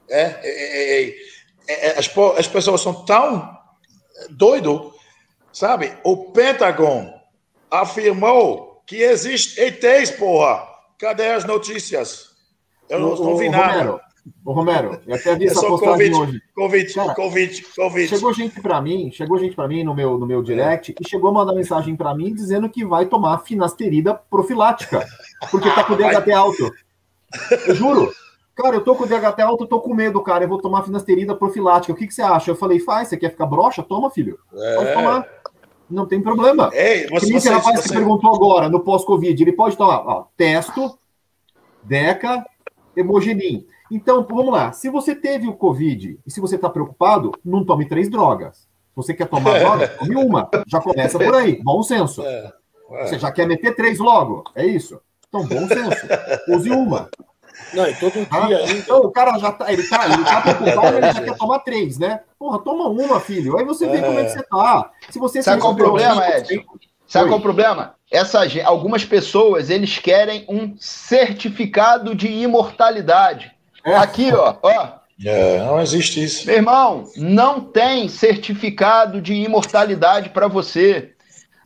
[0.09, 1.15] É, é, é,
[1.69, 3.57] é, é as, as pessoas são tão
[4.31, 4.93] doido,
[5.52, 5.97] sabe?
[6.02, 7.15] O Pentágono
[7.70, 10.69] afirmou que existe ETs, porra.
[10.98, 12.31] Cadê as notícias?
[12.89, 13.78] Eu não, não vi nada.
[13.78, 14.01] Romero,
[14.44, 16.43] Ô, Romero, eu até vi essa postagem hoje.
[16.55, 18.09] Convite, Cara, convite, convite.
[18.09, 21.31] Chegou gente para mim, chegou gente para mim no meu, no meu direct e chegou
[21.31, 25.07] a mandar mensagem para mim dizendo que vai tomar finasterida profilática,
[25.51, 26.73] porque tá com o DHT alto.
[27.66, 28.12] Eu juro.
[28.55, 30.44] Cara, eu tô com o DHT alto, eu tô com medo, cara.
[30.44, 31.93] Eu vou tomar finasterida profilática.
[31.93, 32.51] O que, que você acha?
[32.51, 33.82] Eu falei, faz, você quer ficar broxa?
[33.82, 34.39] Toma, filho.
[34.52, 34.74] É.
[34.77, 35.27] Pode tomar.
[35.89, 36.70] Não tem problema.
[36.73, 37.89] Ei, você, esse rapaz você...
[37.89, 40.97] que perguntou agora, no pós-Covid, ele pode tomar, ó, testo,
[41.82, 42.44] Deca,
[42.97, 43.66] Hemogenin.
[43.91, 44.73] Então, vamos lá.
[44.73, 48.59] Se você teve o Covid e se você está preocupado, não tome três drogas.
[48.59, 50.49] Se você quer tomar droga, tome uma.
[50.67, 51.61] Já começa por aí.
[51.62, 52.23] Bom senso.
[52.23, 52.53] É,
[52.93, 53.07] é.
[53.07, 54.45] Você já quer meter três logo.
[54.55, 55.01] É isso.
[55.29, 56.07] Então, bom senso.
[56.49, 57.09] Use uma.
[57.73, 58.47] Não, e todo tá?
[58.47, 58.73] dia ainda.
[58.73, 61.99] Então, o cara já tá, ele tá, ele tá preocupado, ele já quer tomar três,
[61.99, 62.21] né?
[62.39, 63.59] Porra, toma uma, filho.
[63.59, 64.03] Aí você vê é.
[64.03, 64.91] como é que você tá.
[65.11, 66.67] Se você Sabe qual é o problema, Ed?
[67.07, 67.95] Sabe qual é o problema?
[68.11, 73.53] Essa, algumas pessoas, eles querem um certificado de imortalidade.
[73.85, 73.97] É.
[73.97, 75.01] Aqui, ó, ó.
[75.24, 76.47] É, não existe isso.
[76.47, 81.12] Meu irmão, não tem certificado de imortalidade para você.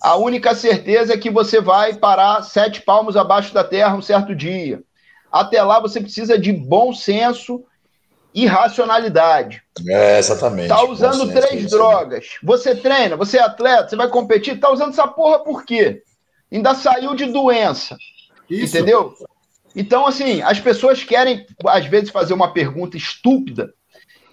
[0.03, 4.35] A única certeza é que você vai parar sete palmos abaixo da terra um certo
[4.35, 4.83] dia.
[5.31, 7.65] Até lá você precisa de bom senso
[8.35, 9.63] e racionalidade.
[9.89, 10.69] É, exatamente.
[10.69, 12.27] Tá usando senso, três drogas.
[12.43, 16.03] Você treina, você é atleta, você vai competir, tá usando essa porra por quê?
[16.53, 17.97] Ainda saiu de doença.
[18.51, 18.77] Isso.
[18.77, 19.15] Entendeu?
[19.75, 23.73] Então, assim, as pessoas querem, às vezes, fazer uma pergunta estúpida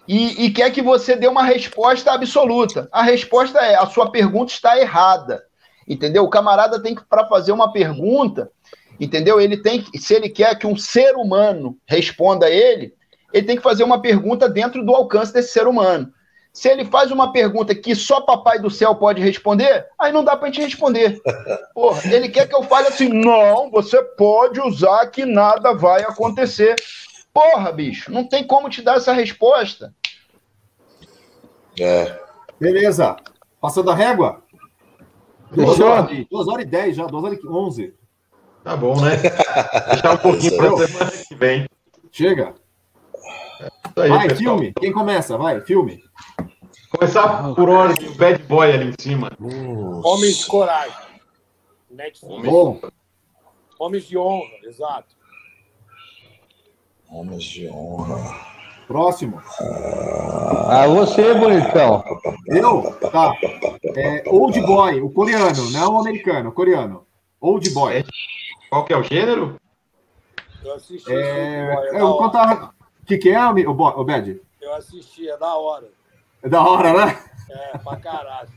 [0.07, 2.89] e, e, quer que você dê uma resposta absoluta.
[2.91, 5.43] A resposta é: a sua pergunta está errada.
[5.88, 6.23] Entendeu?
[6.23, 8.51] O camarada tem que, para fazer uma pergunta,
[8.99, 9.41] entendeu?
[9.41, 12.93] Ele tem que, se ele quer que um ser humano responda a ele,
[13.34, 16.11] ele tem que fazer uma pergunta dentro do alcance desse ser humano.
[16.53, 20.36] Se ele faz uma pergunta que só Papai do Céu pode responder, aí não dá
[20.36, 21.22] pra gente responder.
[21.73, 26.76] Porra, ele quer que eu fale assim: não, você pode usar que nada vai acontecer.
[27.34, 29.94] Porra, bicho, não tem como te dar essa resposta.
[31.80, 32.19] É.
[32.60, 33.15] Beleza.
[33.61, 34.44] Passando a régua?
[35.52, 37.94] Duas horas, duas horas e dez já, duas horas e onze.
[38.64, 39.18] Tá bom, né?
[39.90, 41.68] Deixar um pouquinho pra semana que vem.
[42.11, 42.53] Chega.
[43.95, 44.57] Aí, vai, pessoal.
[44.57, 44.73] filme.
[44.80, 45.38] Quem começa?
[45.38, 46.03] Vai, filme.
[46.89, 49.31] Começar por ordem, o bad boy ali em cima.
[50.03, 51.11] Homens de coragem.
[51.89, 52.43] Netflix.
[52.43, 52.81] Bom.
[53.80, 55.15] Homens de honra, exato.
[57.10, 58.52] Homens de honra.
[58.88, 59.41] Próximo.
[60.68, 62.03] Ah, você, bonitão.
[62.48, 62.93] Eu?
[63.10, 63.34] Tá.
[63.95, 67.07] É, old Boy, o coreano, não o americano, o coreano.
[67.39, 68.03] Old Boy.
[68.69, 69.56] Qual que é o gênero?
[70.64, 71.11] Eu assisti.
[71.11, 72.73] É, é eu contar.
[73.02, 74.41] O que, que é, o, o Bad?
[74.61, 75.89] Eu assisti, é da hora.
[76.43, 77.19] É da hora, né?
[77.49, 78.49] É, pra caralho.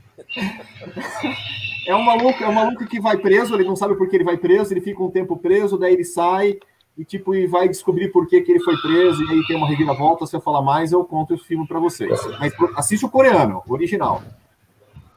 [1.86, 4.24] É um maluco, é um maluco que vai preso, ele não sabe por que ele
[4.24, 6.58] vai preso, ele fica um tempo preso, daí ele sai
[6.96, 9.68] e tipo e vai descobrir por que, que ele foi preso e aí tem uma
[9.68, 12.18] reviravolta, se eu falar mais eu conto o filme para vocês.
[12.38, 14.22] Mas assiste o coreano, o original.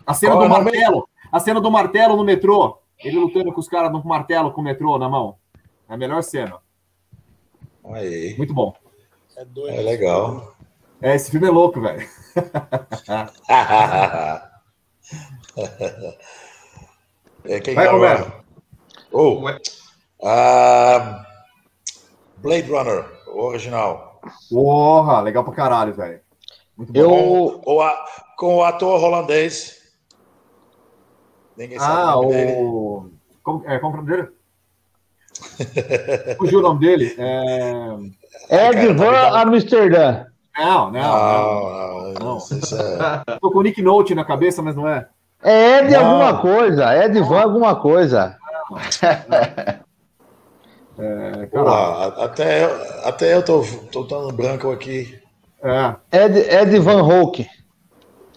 [0.05, 3.91] A cena do martelo, a cena do martelo no metrô, ele lutando com os caras
[3.91, 5.35] no martelo com o metrô na mão.
[5.87, 6.57] É a melhor cena.
[7.85, 8.35] Aí.
[8.37, 8.73] Muito bom.
[9.37, 9.77] É doido.
[9.77, 10.55] É legal.
[11.01, 12.07] É, esse filme é louco, velho.
[17.45, 18.31] é, quem Vai, Roberto.
[19.11, 19.47] Oh, uh,
[22.37, 24.21] Blade Runner, o original.
[24.49, 26.21] Porra, legal pra caralho, velho.
[26.93, 27.59] Eu...
[27.63, 28.05] Com, a,
[28.37, 29.77] com o ator holandês.
[31.55, 32.53] Ninguém sabe ah, o nome dele.
[32.59, 33.09] O...
[33.41, 34.27] Como, é, como é o nome dele?
[36.37, 37.15] Fugiu o nome dele?
[37.17, 38.69] É...
[38.69, 40.27] Ed Van Amsterdã.
[40.57, 41.01] Não, não.
[41.01, 42.19] Não, não.
[42.19, 42.37] não.
[42.37, 43.37] É...
[43.39, 45.07] Tô com o Nick Note na cabeça, mas não é.
[45.43, 46.93] É Ed alguma coisa.
[46.93, 48.37] É Van alguma coisa.
[50.99, 52.63] É, Pô, até,
[53.03, 55.21] até eu tô, tô dando branco aqui.
[55.61, 56.25] É.
[56.25, 57.47] Ed, Ed Van Hulk.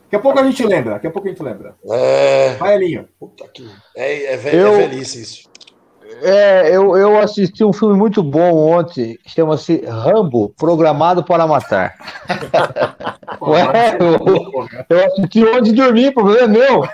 [0.04, 0.94] Daqui a pouco a gente lembra.
[0.94, 1.74] Daqui a pouco a gente lembra.
[1.90, 2.54] É.
[2.56, 3.08] Vai, Elinho.
[3.18, 3.66] Puta que.
[3.96, 4.74] É, é, ve eu...
[4.74, 5.49] é velhice isso.
[6.22, 11.94] É, eu, eu assisti um filme muito bom ontem, que chama-se Rambo, Programado para Matar.
[13.40, 16.88] Ué, eu, eu assisti ontem e dormi, problema é meu.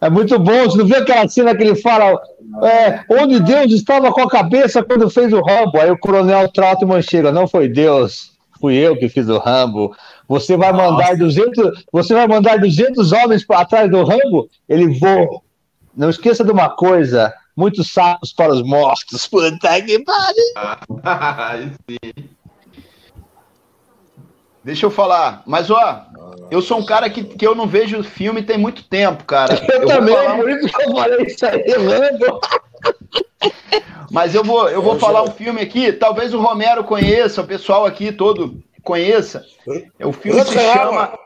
[0.00, 2.18] É muito bom, você não viu aquela cena que ele fala
[2.64, 5.78] é, onde Deus estava com a cabeça quando fez o Rambo?
[5.78, 9.94] Aí o coronel Trautmann chega, não foi Deus, fui eu que fiz o Rambo.
[10.26, 14.48] Você vai mandar 200, você vai mandar 200 homens pra- atrás do Rambo?
[14.68, 15.42] Ele vou.
[15.96, 19.26] Não esqueça de uma coisa, muitos sapos para os mortos.
[19.26, 21.70] Puta que pariu.
[21.88, 22.28] Sim.
[24.64, 26.04] Deixa eu falar, mas ó,
[26.50, 29.54] eu sou um cara que, que eu não vejo filme tem muito tempo, cara.
[29.72, 32.40] Eu, vou também, falar por isso que eu falei isso aí, Rambo.
[34.10, 37.40] Mas eu vou, eu vou Eu falar já- um filme aqui, talvez o Romero conheça,
[37.40, 39.44] o pessoal aqui todo conheça.
[39.98, 41.18] É o filme se Rutger chama.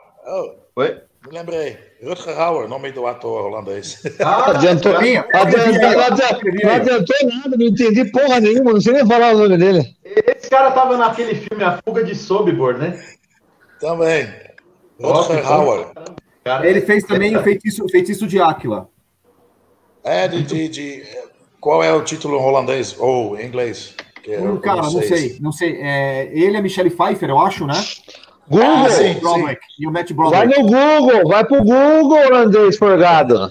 [0.76, 1.00] Oi?
[1.26, 1.78] me lembrei.
[2.04, 4.02] Rutger Hauer, nome do ator holandês.
[4.20, 9.06] Ah, Adiantou, adiantou, não adiantou, não adiantou nada, não entendi porra nenhuma, não sei nem
[9.06, 9.96] falar o nome dele.
[10.04, 13.02] Esse cara tava naquele filme A Fuga de Sobibor, né?
[13.80, 14.28] Também.
[15.00, 15.86] Rutger Hauer.
[16.44, 18.88] Cara, Ele fez também o feitiço, feitiço de Áquila.
[20.04, 21.02] É de, de, de-
[21.58, 22.94] Qual é o título holandês?
[22.98, 23.94] Ou em inglês?
[24.22, 25.78] Que eu cara, não sei, não sei.
[25.80, 27.74] É, ele é Michelle Pfeiffer, eu acho, né?
[28.48, 30.62] Google, Ah, sim, Broderick, E o Matt vai Broderick.
[30.62, 33.50] no Google, vai pro Google, holandês forgado.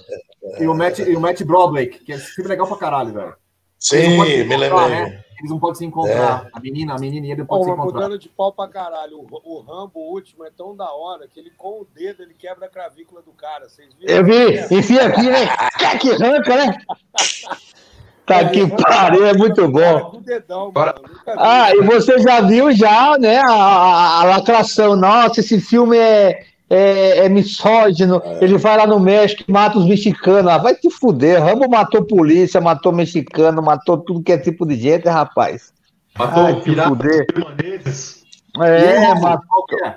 [0.60, 3.34] E o Matt, e o Matt Broderick, que é filme legal pra caralho, velho.
[3.78, 4.88] Sim, me lembrei.
[4.88, 5.20] né?
[5.40, 6.48] Eles não podem se encontrar.
[6.54, 8.02] A menina, a menina e ele não Pô, podem se encontrar.
[8.02, 9.18] mudando de pau pra caralho.
[9.18, 12.32] O, o Rambo o último é tão da hora que ele com o dedo ele
[12.34, 13.68] quebra a clavícula do cara.
[13.68, 14.14] Vocês viram?
[14.14, 15.46] Eu vi, enfia aqui, né?
[16.00, 16.78] Que arranca, né?
[18.26, 20.20] Tá que pariu, é muito bom.
[21.36, 24.96] Ah, e você já viu já, né, a, a- a lacração.
[24.96, 28.22] Nossa, esse filme é, é, é misógino.
[28.40, 30.50] Ele vai lá no México e mata os mexicanos.
[30.50, 31.42] Ah, vai te fuder.
[31.42, 35.72] Rambo matou polícia, matou mexicano, matou tudo que é tipo de gente, rapaz.
[36.18, 37.26] matou Ai, o que pirata fuder.
[37.36, 38.24] irlandês.
[38.62, 39.66] É, Esse, matou.
[39.84, 39.96] é?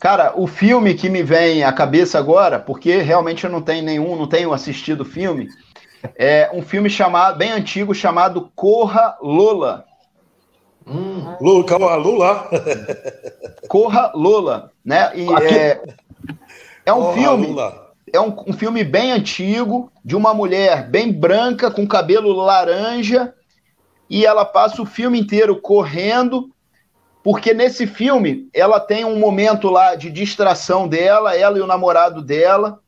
[0.00, 4.16] Cara, o filme que me vem à cabeça agora, porque realmente eu não tenho nenhum,
[4.16, 5.46] não tenho assistido filme,
[6.16, 9.84] é um filme chamado, bem antigo, chamado Corra Lola.
[10.86, 12.48] Hum, Lula, calma, Lula.
[13.68, 15.12] Corra Lola, né?
[15.14, 15.80] E é,
[16.84, 17.92] é um Porra, filme, Lula.
[18.12, 23.32] é um, um filme bem antigo de uma mulher bem branca com cabelo laranja
[24.10, 26.50] e ela passa o filme inteiro correndo
[27.22, 32.20] porque nesse filme ela tem um momento lá de distração dela, ela e o namorado
[32.20, 32.80] dela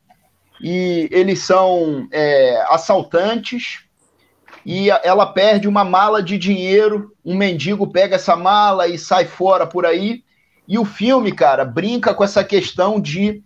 [0.61, 3.85] e eles são é, assaltantes
[4.65, 9.67] e ela perde uma mala de dinheiro, um mendigo pega essa mala e sai fora
[9.67, 10.23] por aí
[10.67, 13.43] e o filme, cara, brinca com essa questão de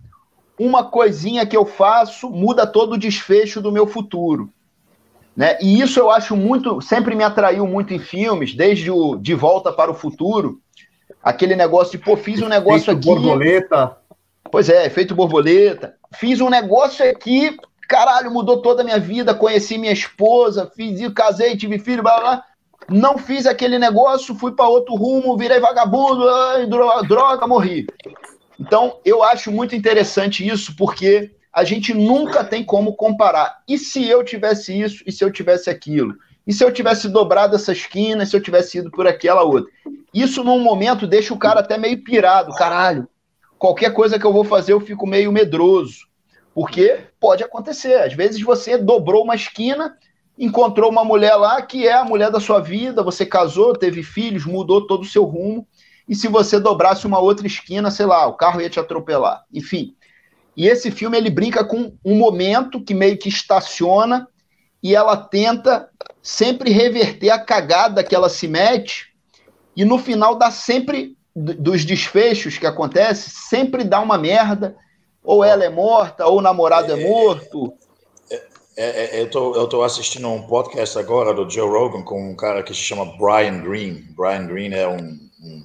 [0.58, 4.50] uma coisinha que eu faço muda todo o desfecho do meu futuro.
[5.36, 5.56] Né?
[5.60, 9.72] E isso eu acho muito, sempre me atraiu muito em filmes, desde o De Volta
[9.72, 10.60] para o Futuro,
[11.22, 13.06] aquele negócio de, pô, fiz um negócio Feito aqui.
[13.06, 13.96] borboleta.
[14.50, 15.94] Pois é, efeito borboleta.
[16.14, 17.56] Fiz um negócio aqui,
[17.88, 22.44] caralho, mudou toda a minha vida, conheci minha esposa, fiz casei, tive filho, blá blá.
[22.88, 26.24] Não fiz aquele negócio, fui para outro rumo, virei vagabundo,
[26.68, 27.86] droga, droga, morri.
[28.58, 33.62] Então, eu acho muito interessante isso, porque a gente nunca tem como comparar.
[33.68, 36.14] E se eu tivesse isso, e se eu tivesse aquilo?
[36.46, 39.70] E se eu tivesse dobrado essa esquina, e se eu tivesse ido por aquela outra?
[40.14, 42.54] Isso, num momento, deixa o cara até meio pirado.
[42.54, 43.06] Caralho,
[43.58, 46.06] qualquer coisa que eu vou fazer, eu fico meio medroso.
[46.54, 47.94] Porque pode acontecer.
[47.94, 49.96] Às vezes você dobrou uma esquina,
[50.38, 54.46] encontrou uma mulher lá que é a mulher da sua vida, você casou, teve filhos,
[54.46, 55.66] mudou todo o seu rumo.
[56.08, 59.44] E se você dobrasse uma outra esquina, sei lá, o carro ia te atropelar.
[59.52, 59.94] Enfim.
[60.56, 64.26] E esse filme ele brinca com um momento que meio que estaciona
[64.82, 65.88] e ela tenta
[66.22, 69.14] sempre reverter a cagada que ela se mete
[69.76, 74.76] e no final dá sempre dos desfechos que acontece, sempre dá uma merda.
[75.22, 77.72] Ou ela é morta, ou o namorado é morto.
[78.80, 82.36] É, é, eu, tô, eu tô assistindo um podcast agora do Joe Rogan com um
[82.36, 84.06] cara que se chama Brian Greene.
[84.16, 85.64] Brian Greene é um, um,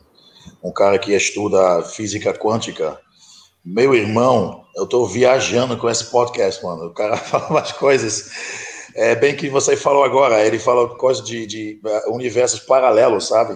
[0.64, 3.00] um cara que estuda física quântica.
[3.64, 6.88] Meu irmão, eu tô viajando com esse podcast, mano.
[6.88, 8.32] O cara fala umas coisas.
[8.96, 10.44] É bem que você falou agora.
[10.44, 13.56] Ele fala coisas de, de universos paralelos, sabe?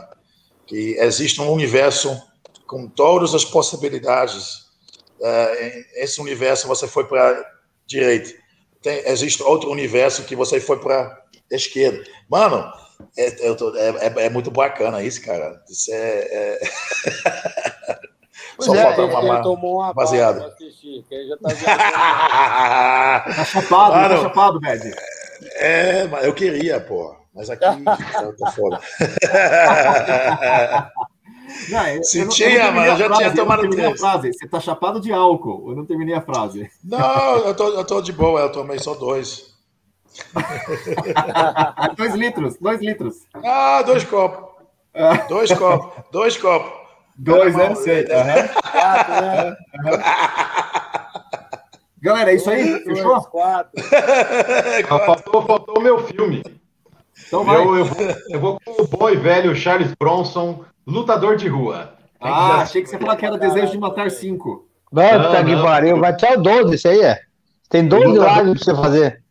[0.67, 2.21] Que existe um universo
[2.67, 4.67] com todas as possibilidades.
[5.19, 7.43] Em esse universo você foi para
[7.87, 8.31] direita
[8.81, 11.21] tem, existe outro universo que você foi para
[11.51, 12.03] esquerda.
[12.29, 12.71] Mano,
[13.17, 15.61] é, eu tô- é, é- é muito bacana isso, cara.
[15.69, 16.19] Isso é.
[16.31, 16.59] é...
[18.59, 19.41] Só é, falta Ele uma.
[19.43, 19.93] tomou uma
[20.47, 21.49] assistir, que ele já tá.
[23.35, 24.93] Tá chapado, tá chapado, Bad.
[25.55, 27.15] é, mas eu queria, pô.
[27.37, 28.81] Mas aqui eu tô foda.
[31.69, 33.35] Não, eu- Se eu não- tinha, eu não mano, eu já tinha frase, eu não
[33.37, 34.01] tomado terminei a três.
[34.01, 34.33] frase.
[34.33, 35.69] Você tá chapado de álcool.
[35.69, 36.69] Eu não terminei a frase.
[36.83, 39.55] Não, eu tô, eu tô de boa, eu tomei só dois.
[41.95, 43.15] dois litros, dois litros.
[43.33, 44.45] Ah, dois copos.
[45.29, 46.71] Dois copos, dois copos.
[47.15, 47.75] Dois, né?
[47.75, 48.03] Sei.
[52.01, 52.83] Galera, é isso aí?
[52.83, 53.21] Dois, Fechou?
[53.25, 53.71] quatro.
[55.05, 56.41] Faltou, faltou o meu filme.
[57.27, 57.57] Então vai.
[57.57, 61.93] Eu, eu, vou, eu vou com o bom e velho Charles Bronson, lutador de rua.
[62.19, 64.67] Ah, quiser achei que você falou que era Desejo de Matar cinco.
[64.91, 65.99] Vai, Não, tá que pariu.
[65.99, 67.19] Vai até o 12, isso aí é.
[67.69, 69.23] Tem 12 Lutador- lives pra você fazer.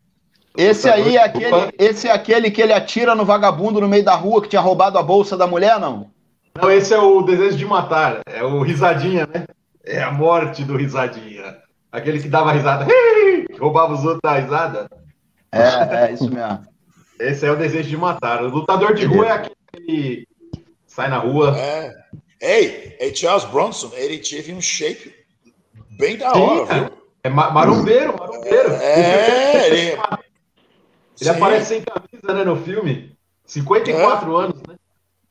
[0.56, 4.14] Esse aí é aquele, esse é aquele que ele atira no vagabundo no meio da
[4.14, 6.10] rua que tinha roubado a bolsa da mulher, não?
[6.60, 8.20] Não, esse é o Desejo de Matar.
[8.26, 9.44] É o Risadinha, né?
[9.84, 11.56] É a morte do Risadinha.
[11.92, 12.86] Aquele que dava risada.
[13.60, 14.88] Roubava os outros da risada.
[15.52, 16.60] É, é isso mesmo.
[17.18, 18.42] Esse é o Desejo de Matar.
[18.42, 20.28] O lutador de rua é aquele que
[20.86, 21.56] sai na rua.
[21.58, 21.92] É.
[22.40, 25.12] Ei, ei, Charles Bronson, ele teve um shape
[25.98, 26.90] bem da hora, viu?
[27.24, 28.72] É ma- marombeiro, marombeiro.
[28.74, 29.78] É, ele.
[29.88, 29.98] Ele
[31.16, 31.28] Sim.
[31.30, 33.16] aparece sem camisa, né, no filme.
[33.46, 34.74] 54 anos, né?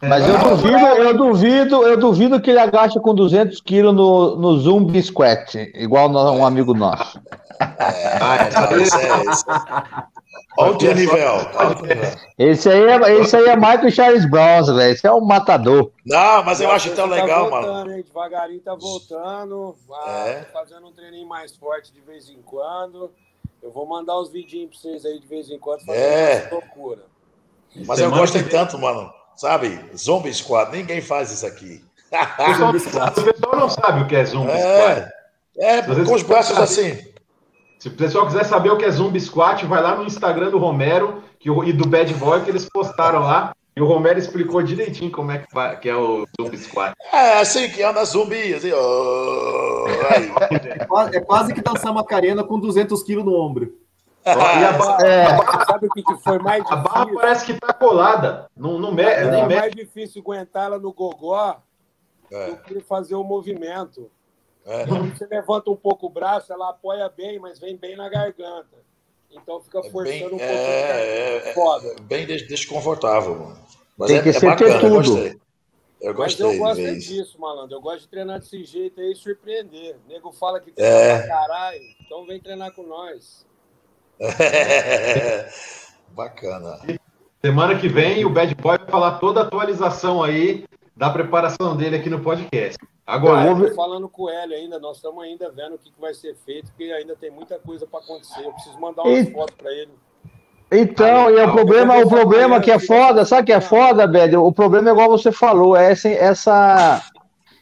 [0.02, 4.36] Mas eu Ah, duvido, eu duvido, eu duvido que ele agache com 200 quilos no,
[4.36, 7.22] no Zumbi Squat, igual no- um amigo nosso.
[7.60, 8.38] Ah,
[8.82, 9.54] esse é, esse é.
[10.58, 11.25] Alto nível.
[11.58, 12.11] alto nível.
[12.38, 14.93] Esse aí é, esse aí é mais que o Charles Bronson, velho.
[14.93, 15.92] Esse é um matador.
[16.06, 17.92] Não, mas eu acho tão tá legal, voltando, mano.
[17.93, 18.03] Hein?
[18.08, 19.75] Devagarinho tá voltando.
[19.92, 20.42] ah, É.
[20.53, 23.11] fazendo um treininho mais forte de vez em quando.
[23.61, 26.50] Eu vou mandar uns vidinhos pra vocês aí de vez em quando fazendo É.
[26.51, 27.01] loucura.
[27.85, 29.11] Mas eu gostei que tanto, mano.
[29.35, 29.84] Sabe?
[29.98, 31.84] Zombie Squad, ninguém faz isso aqui.
[32.16, 35.09] O pessoal, não sabe o que é squat.
[35.58, 36.98] É, é com os braços assim.
[37.80, 40.58] Se o pessoal quiser saber o que é zumbi squat, vai lá no Instagram do
[40.58, 43.56] Romero que e do Bad Boy que eles postaram lá.
[43.76, 46.94] E o Romero explicou direitinho como é que, que é o zumbi squat.
[47.12, 48.54] É assim que anda zumbi.
[48.54, 49.86] Assim, ó.
[50.10, 50.32] Aí.
[50.80, 53.74] É quase, é quase que dançar Macarena com 200 quilos no ombro.
[54.26, 55.26] E a, É,
[55.66, 58.50] sabe o que, que foi mais a barra parece que tá colada.
[58.58, 59.60] Não, não me, É, nem mexe.
[59.60, 61.58] mais difícil aguentar ela no gogó
[62.32, 64.10] É, do que fazer o movimento.
[64.66, 64.85] É.
[64.88, 68.84] Quando você levanta um pouco o braço, ela apoia bem, mas vem bem na garganta.
[69.32, 70.44] Então fica É forçando bem, um pouco.
[70.44, 71.88] é, é, Foda.
[71.88, 73.58] é bem des- desconfortável, mano.
[73.98, 74.95] Mas Tem é, que é ser bacana, ter eu tudo.
[75.14, 75.40] gostei.
[76.02, 77.76] Eu Mas gostei eu de gosto é disso, malandro.
[77.76, 79.95] Eu gosto de treinar desse jeito aí e surpreender.
[80.06, 80.74] O nego fala que É.
[80.74, 83.45] treina pra caralho, então vem treinar com nós.
[86.10, 86.80] Bacana.
[87.44, 90.66] Semana que vem o Bad Boy vai falar toda a atualização aí
[90.96, 92.78] da preparação dele aqui no podcast.
[93.06, 95.78] Agora, Eu Eu vou tô falando com o Hélio ainda, nós estamos ainda vendo o
[95.78, 98.44] que, que vai ser feito, porque ainda tem muita coisa para acontecer.
[98.46, 99.92] Eu preciso mandar umas E- fotos para ele.
[100.72, 104.08] Então, e é o problema, o problema que é foda, sabe o que é foda,
[104.08, 104.36] Bed?
[104.36, 107.04] O problema é igual você falou, é essa, essa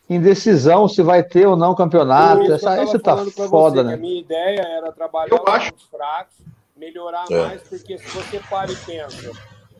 [0.09, 2.43] indecisão se vai ter ou não campeonato.
[2.43, 3.17] Isso Essa, isso tá
[3.49, 3.95] foda, né?
[3.95, 6.35] A minha ideia era trabalhar Eu acho- os fracos,
[6.77, 7.37] melhorar É.
[7.47, 9.31] mais, porque se você para e pensa,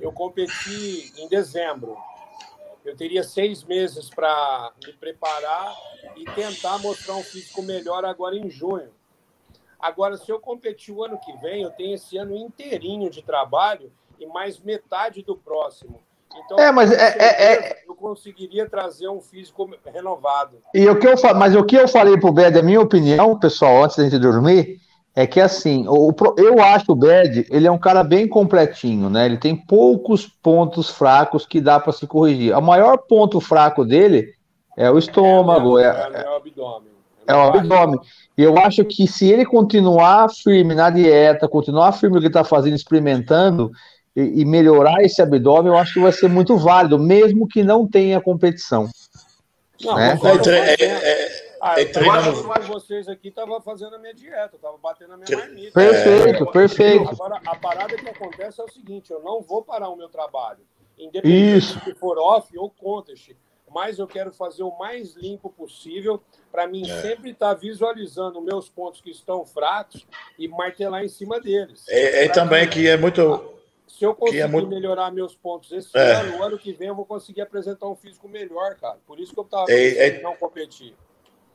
[0.01, 1.95] eu competi em dezembro.
[2.85, 5.73] Eu teria seis meses para me preparar
[6.17, 8.89] e tentar mostrar um físico melhor agora em junho.
[9.79, 13.91] Agora, se eu competir o ano que vem, eu tenho esse ano inteirinho de trabalho
[14.19, 16.01] e mais metade do próximo.
[16.35, 20.57] Então, É, mas é- é- certeza, eu conseguiria trazer um físico renovado.
[20.73, 23.83] E o que eu mas o que eu falei pro Bed, a minha opinião, pessoal,
[23.83, 24.79] antes da gente dormir,
[25.15, 29.25] é que assim, o, eu acho o Bed, ele é um cara bem completinho, né?
[29.25, 32.55] Ele tem poucos pontos fracos que dá para se corrigir.
[32.55, 34.33] O maior ponto fraco dele
[34.75, 36.89] é o estômago, é, é, é o abdômen.
[37.27, 37.99] é o abdômen.
[38.35, 42.29] E eu acho que se ele continuar firme na dieta, continuar firme no que ele
[42.31, 43.71] está fazendo, experimentando
[44.15, 47.87] e, e melhorar esse abdômen, eu acho que vai ser muito válido, mesmo que não
[47.87, 48.89] tenha competição.
[49.83, 50.17] Não, né?
[50.47, 54.13] É, é- é- Ah, é eu treinando- tava com vocês aqui, tava fazendo a minha
[54.13, 55.71] dieta, tava batendo a minha marmita.
[55.71, 57.09] Perfeito, perfeito.
[57.09, 60.59] Agora, a parada que acontece é o seguinte, eu não vou parar o meu trabalho,
[60.97, 61.79] independente Isso.
[61.79, 63.31] se for off ou contest,
[63.73, 67.01] mas eu quero fazer o mais limpo possível para mim É.
[67.01, 70.05] sempre estar visualizando meus pontos que estão fracos
[70.37, 71.85] e martelar em cima deles.
[71.87, 73.51] É, é também mim, que é muito.
[73.87, 76.15] Se eu que é conseguir muito- melhorar meus pontos esse É.
[76.15, 78.97] ano, o ano que vem eu vou conseguir apresentar um físico melhor, cara.
[79.07, 80.93] Por isso que eu tava É, é- não competir.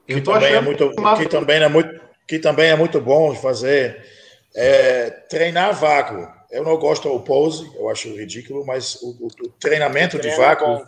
[0.08, 3.00] Que Eu tô também, é muito, que que, também é muito, que também é muito
[3.00, 4.02] bom fazer
[4.54, 6.26] é, treinar vácuo.
[6.50, 10.42] Eu não gosto do pose, eu acho ridículo, mas o, o- o treinamento de Treino
[10.42, 10.64] é vácuo.
[10.66, 10.84] bom.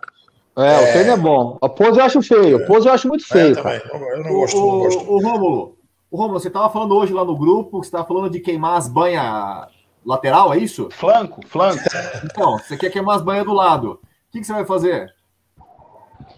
[0.57, 1.59] É, o treino é bom.
[1.63, 3.81] A pose eu acho feio, a pose eu acho muito É, feio, também.
[3.81, 3.91] cara.
[4.15, 5.05] Eu, não O, gosto, não gosto.
[5.05, 5.79] o, o Rômulo,
[6.11, 8.77] o Rômulo, você estava falando hoje lá no grupo, que você estava falando de queimar
[8.77, 9.69] as banhas
[10.05, 10.89] lateral, é isso?
[10.91, 11.83] Flanco, flanco.
[12.23, 13.93] Então, você quer queimar as banhas do lado.
[13.93, 13.99] O
[14.33, 15.15] que, que você vai fazer?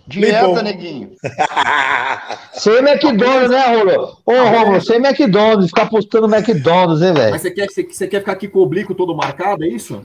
[0.06, 1.12] Dieta, neguinho.
[2.52, 4.18] Sem McDonald's, né, Rolo?
[4.26, 7.31] Ô, Romulo, sem McDonald's, ficar postando McDonald's, hein, velho?
[7.31, 10.05] Mas você quer, você, você quer ficar aqui com o oblíquo todo marcado, é isso?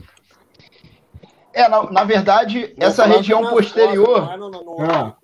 [1.52, 4.06] É, na, na verdade, Não, essa região posterior.
[4.28, 4.98] costas, não é no- no Ah.
[5.02, 5.16] ombro.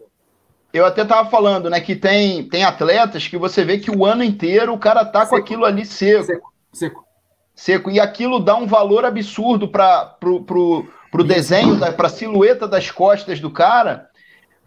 [0.73, 4.25] eu até tava falando, né, que tem, tem atletas que você vê que o ano
[4.25, 6.25] inteiro o cara tá com aquilo ali seco.
[6.25, 6.53] Seco.
[6.73, 7.05] Seco.
[7.55, 7.91] Seco.
[7.93, 12.91] E aquilo dá um valor absurdo para pro, pro, pro desenho, para a silhueta das
[12.91, 14.09] costas do cara,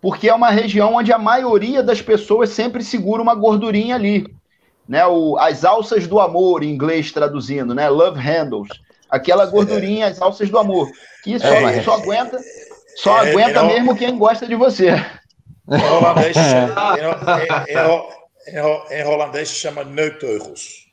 [0.01, 4.25] porque é uma região onde a maioria das pessoas sempre segura uma gordurinha ali.
[4.87, 7.89] Né, o, as alças do amor, em inglês traduzindo, né?
[7.89, 8.69] Love handles.
[9.09, 10.89] Aquela gordurinha, as alças do amor.
[11.25, 11.81] Que só, É.
[11.83, 12.39] só aguenta,
[12.95, 14.91] só É, aguenta eu- mesmo quem gosta de você.
[15.69, 20.87] Em holandês, em, em, em, em, em holandês se chama neutteugels.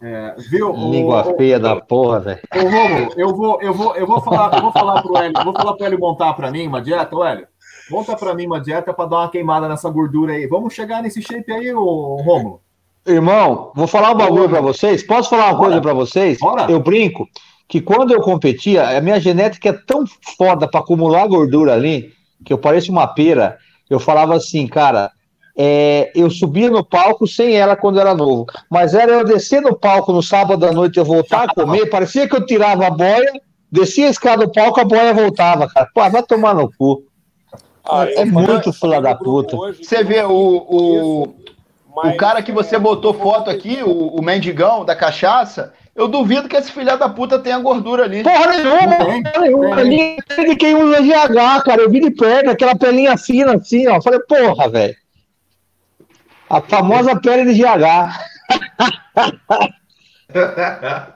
[0.00, 0.70] É, viu?
[0.72, 2.40] O- Língua o- feia da porra, velho.
[2.54, 5.52] Ô, Romulo, eu vou, eu vou, eu vou falar, eu vou falar pro Hélio, vou
[5.52, 7.48] falar pro Hélio montar para mim uma dieta, Hélio.
[7.90, 10.46] Monta para mim uma dieta para dar uma queimada nessa gordura aí.
[10.46, 12.60] Vamos chegar nesse shape aí, ô Romulo.
[13.06, 15.02] Irmão, vou falar um bagulho pra vocês.
[15.02, 16.38] Posso falar uma coisa pra vocês?
[16.38, 16.70] Bora.
[16.70, 17.28] Eu brinco
[17.68, 20.04] que quando eu competia, a minha genética é tão
[20.38, 22.12] foda pra acumular gordura ali,
[22.44, 23.58] que eu pareço uma pera.
[23.90, 25.10] Eu falava assim, cara,
[25.56, 28.46] é, eu subia no palco sem ela quando era novo.
[28.70, 31.90] Mas era eu descer no palco no sábado à noite e eu voltar a comer,
[31.90, 33.32] parecia que eu tirava a boia,
[33.70, 35.88] descia a escada do palco, a boia voltava, cara.
[35.94, 37.04] Pô, vai tomar no cu.
[37.88, 39.56] Ah, É muito filha da puta.
[39.56, 41.36] hoje Você vê eu o, o,
[41.94, 46.48] o cara que você é, botou foto aqui, o, o mendigão da cachaça, eu duvido
[46.48, 48.22] que esse filho da puta tenha gordura ali.
[48.22, 49.76] Porra nenhuma, porra nenhuma.
[49.76, 49.84] tem.
[49.84, 51.82] Ali é de quem usa GH, cara.
[51.82, 54.00] Eu vi de perto, aquela pelinha fina assim, ó.
[54.02, 54.96] Falei, porra, velho.
[56.50, 58.18] A famosa pele de GH.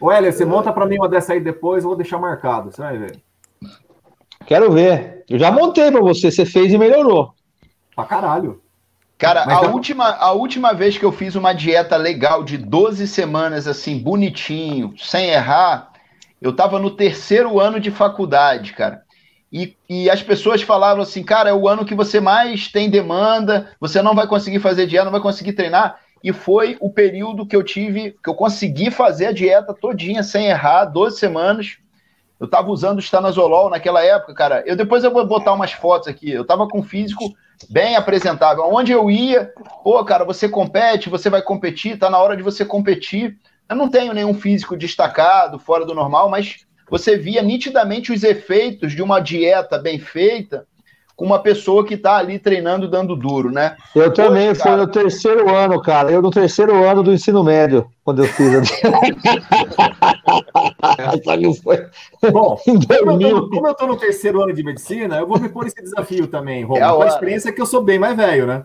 [0.00, 2.82] Ô, Hélio, você monta para mim uma dessa aí depois, eu vou deixar marcado, você
[2.82, 3.25] vai ver.
[4.46, 5.24] Quero ver.
[5.28, 7.34] Eu já montei pra você, você fez e melhorou.
[7.94, 8.62] Pra caralho.
[9.18, 12.58] Cara, Mas a, tá- última, a última vez que eu fiz uma dieta legal de
[12.58, 15.90] 12 semanas, assim, bonitinho, sem errar,
[16.40, 19.02] eu tava no terceiro ano de faculdade, cara.
[19.50, 23.70] E, e as pessoas falavam assim, cara, é o ano que você mais tem demanda,
[23.80, 25.98] você não vai conseguir fazer dieta, não vai conseguir treinar.
[26.22, 30.46] E foi o período que eu tive, que eu consegui fazer a dieta todinha sem
[30.46, 31.78] errar, 12 semanas.
[32.38, 34.62] Eu tava usando o estanazolol naquela época, cara.
[34.66, 36.30] Eu depois eu vou botar umas fotos aqui.
[36.30, 37.34] Eu tava com um físico
[37.70, 38.64] bem apresentável.
[38.64, 42.64] Onde eu ia, pô, cara, você compete, você vai competir, tá na hora de você
[42.64, 43.38] competir.
[43.68, 48.92] Eu não tenho nenhum físico destacado, fora do normal, mas você via nitidamente os efeitos
[48.92, 50.66] de uma dieta bem feita
[51.16, 53.74] com uma pessoa que tá ali treinando, dando duro, né?
[53.94, 56.10] Eu também, Hoje, foi cara- no terceiro ano, cara.
[56.12, 58.68] Eu no terceiro ano do ensino médio, quando eu fiz.
[61.24, 61.86] Só que foi
[62.30, 62.86] Bom, como eu,
[63.18, 63.40] 2000.
[63.40, 66.26] tô, como eu tô no terceiro ano de medicina, eu vou me pôr esse desafio
[66.26, 66.78] também, Romulo.
[66.80, 67.08] É a com a hora.
[67.08, 68.64] experiência que eu sou bem mais velho, né?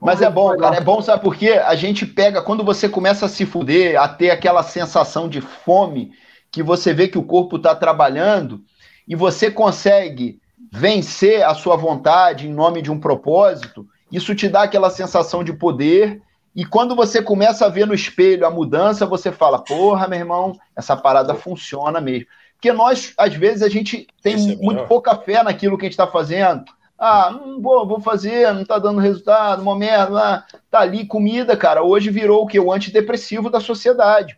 [0.00, 1.54] Mas é bom, cara, é bom, sabe por quê?
[1.64, 6.12] A gente pega, quando você começa a se fuder, a ter aquela sensação de fome,
[6.52, 8.60] que você vê que o corpo está trabalhando,
[9.08, 14.62] e você consegue vencer a sua vontade em nome de um propósito, isso te dá
[14.62, 16.20] aquela sensação de poder,
[16.54, 20.52] e quando você começa a ver no espelho a mudança, você fala, porra, meu irmão,
[20.74, 22.26] essa parada funciona mesmo.
[22.54, 25.92] Porque nós, às vezes, a gente tem é muito pouca fé naquilo que a gente
[25.92, 26.64] está fazendo.
[26.98, 31.84] Ah, não vou, vou fazer, não tá dando resultado, uma merda, tá ali comida, cara.
[31.84, 32.58] Hoje virou o que?
[32.58, 34.36] O antidepressivo da sociedade.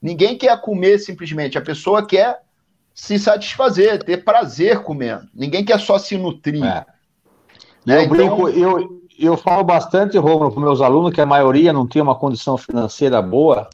[0.00, 2.42] Ninguém quer comer simplesmente, a pessoa quer
[2.96, 5.28] se satisfazer, ter prazer comendo.
[5.34, 6.64] Ninguém quer só se nutrir.
[6.64, 6.86] É.
[7.84, 7.98] Né?
[7.98, 11.86] Eu Então, brinco, eu, eu falo bastante, Romulo, com meus alunos, que a maioria não
[11.86, 13.68] tem uma condição financeira boa.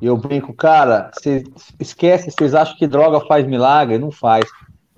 [0.00, 1.44] E eu brinco, cara, você
[1.78, 3.96] esquece, vocês acham que droga faz milagre?
[3.96, 4.44] Não faz.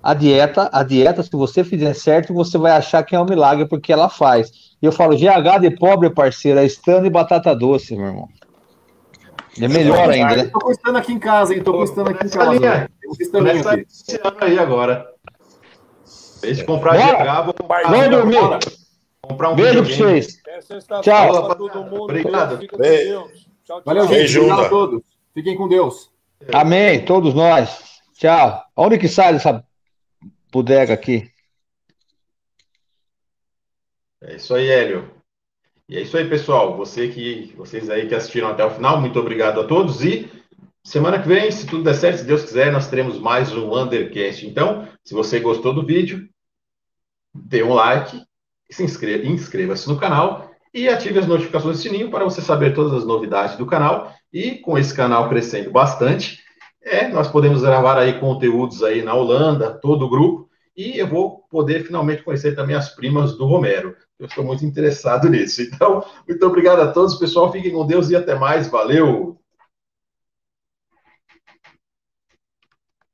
[0.01, 3.67] A dieta, a dieta, se você fizer certo, você vai achar que é um milagre,
[3.67, 4.51] porque ela faz.
[4.81, 8.29] E eu falo, GH de pobre, parceiro, é estando e batata doce, meu irmão.
[9.59, 10.43] É melhor ainda, né?
[10.43, 11.63] Eu tô postando aqui em casa, hein?
[11.63, 12.51] Tô postando aqui em casa.
[12.53, 12.89] linha.
[13.41, 13.85] Nessa aqui.
[13.89, 15.11] esse ano aí agora.
[16.37, 17.23] Em vez de comprar Bora.
[17.41, 18.39] GH, vou comprar, Vamos dormir.
[19.21, 20.21] comprar um Beijo pra videogame.
[20.21, 20.41] vocês.
[20.65, 21.45] Sexta-feira Tchau.
[21.47, 22.03] pra todo mundo.
[22.03, 22.57] Obrigado.
[22.57, 22.77] Beijo.
[22.77, 23.31] Deus.
[23.31, 23.81] Tchau, tchau.
[23.85, 24.15] Valeu, gente.
[24.17, 25.03] Beijo, Obrigado a todos.
[25.33, 26.11] Fiquem com Deus.
[26.53, 28.01] Amém, todos nós.
[28.13, 28.63] Tchau.
[28.75, 29.63] Onde que sai dessa
[30.51, 31.29] bodega aqui?
[34.21, 35.16] É isso aí, Hélio.
[35.89, 36.75] E é isso aí, pessoal.
[36.75, 40.03] Você que, vocês aí que assistiram até o final, muito obrigado a todos.
[40.03, 40.29] E
[40.83, 44.45] semana que vem, se tudo der certo, se Deus quiser, nós teremos mais um Undercast.
[44.45, 46.27] Então, se você gostou do vídeo,
[47.33, 48.21] dê um like,
[48.69, 52.91] se inscreva, inscreva-se no canal e ative as notificações do sininho para você saber todas
[52.93, 54.13] as novidades do canal.
[54.33, 56.43] E com esse canal crescendo bastante,
[56.83, 61.45] é, nós podemos gravar aí conteúdos aí na Holanda, todo o grupo, e eu vou
[61.49, 63.95] poder finalmente conhecer também as primas do Romero.
[64.19, 65.61] Eu estou muito interessado nisso.
[65.61, 67.51] Então, muito obrigado a todos, pessoal.
[67.51, 68.67] Fiquem com Deus e até mais.
[68.67, 69.36] Valeu!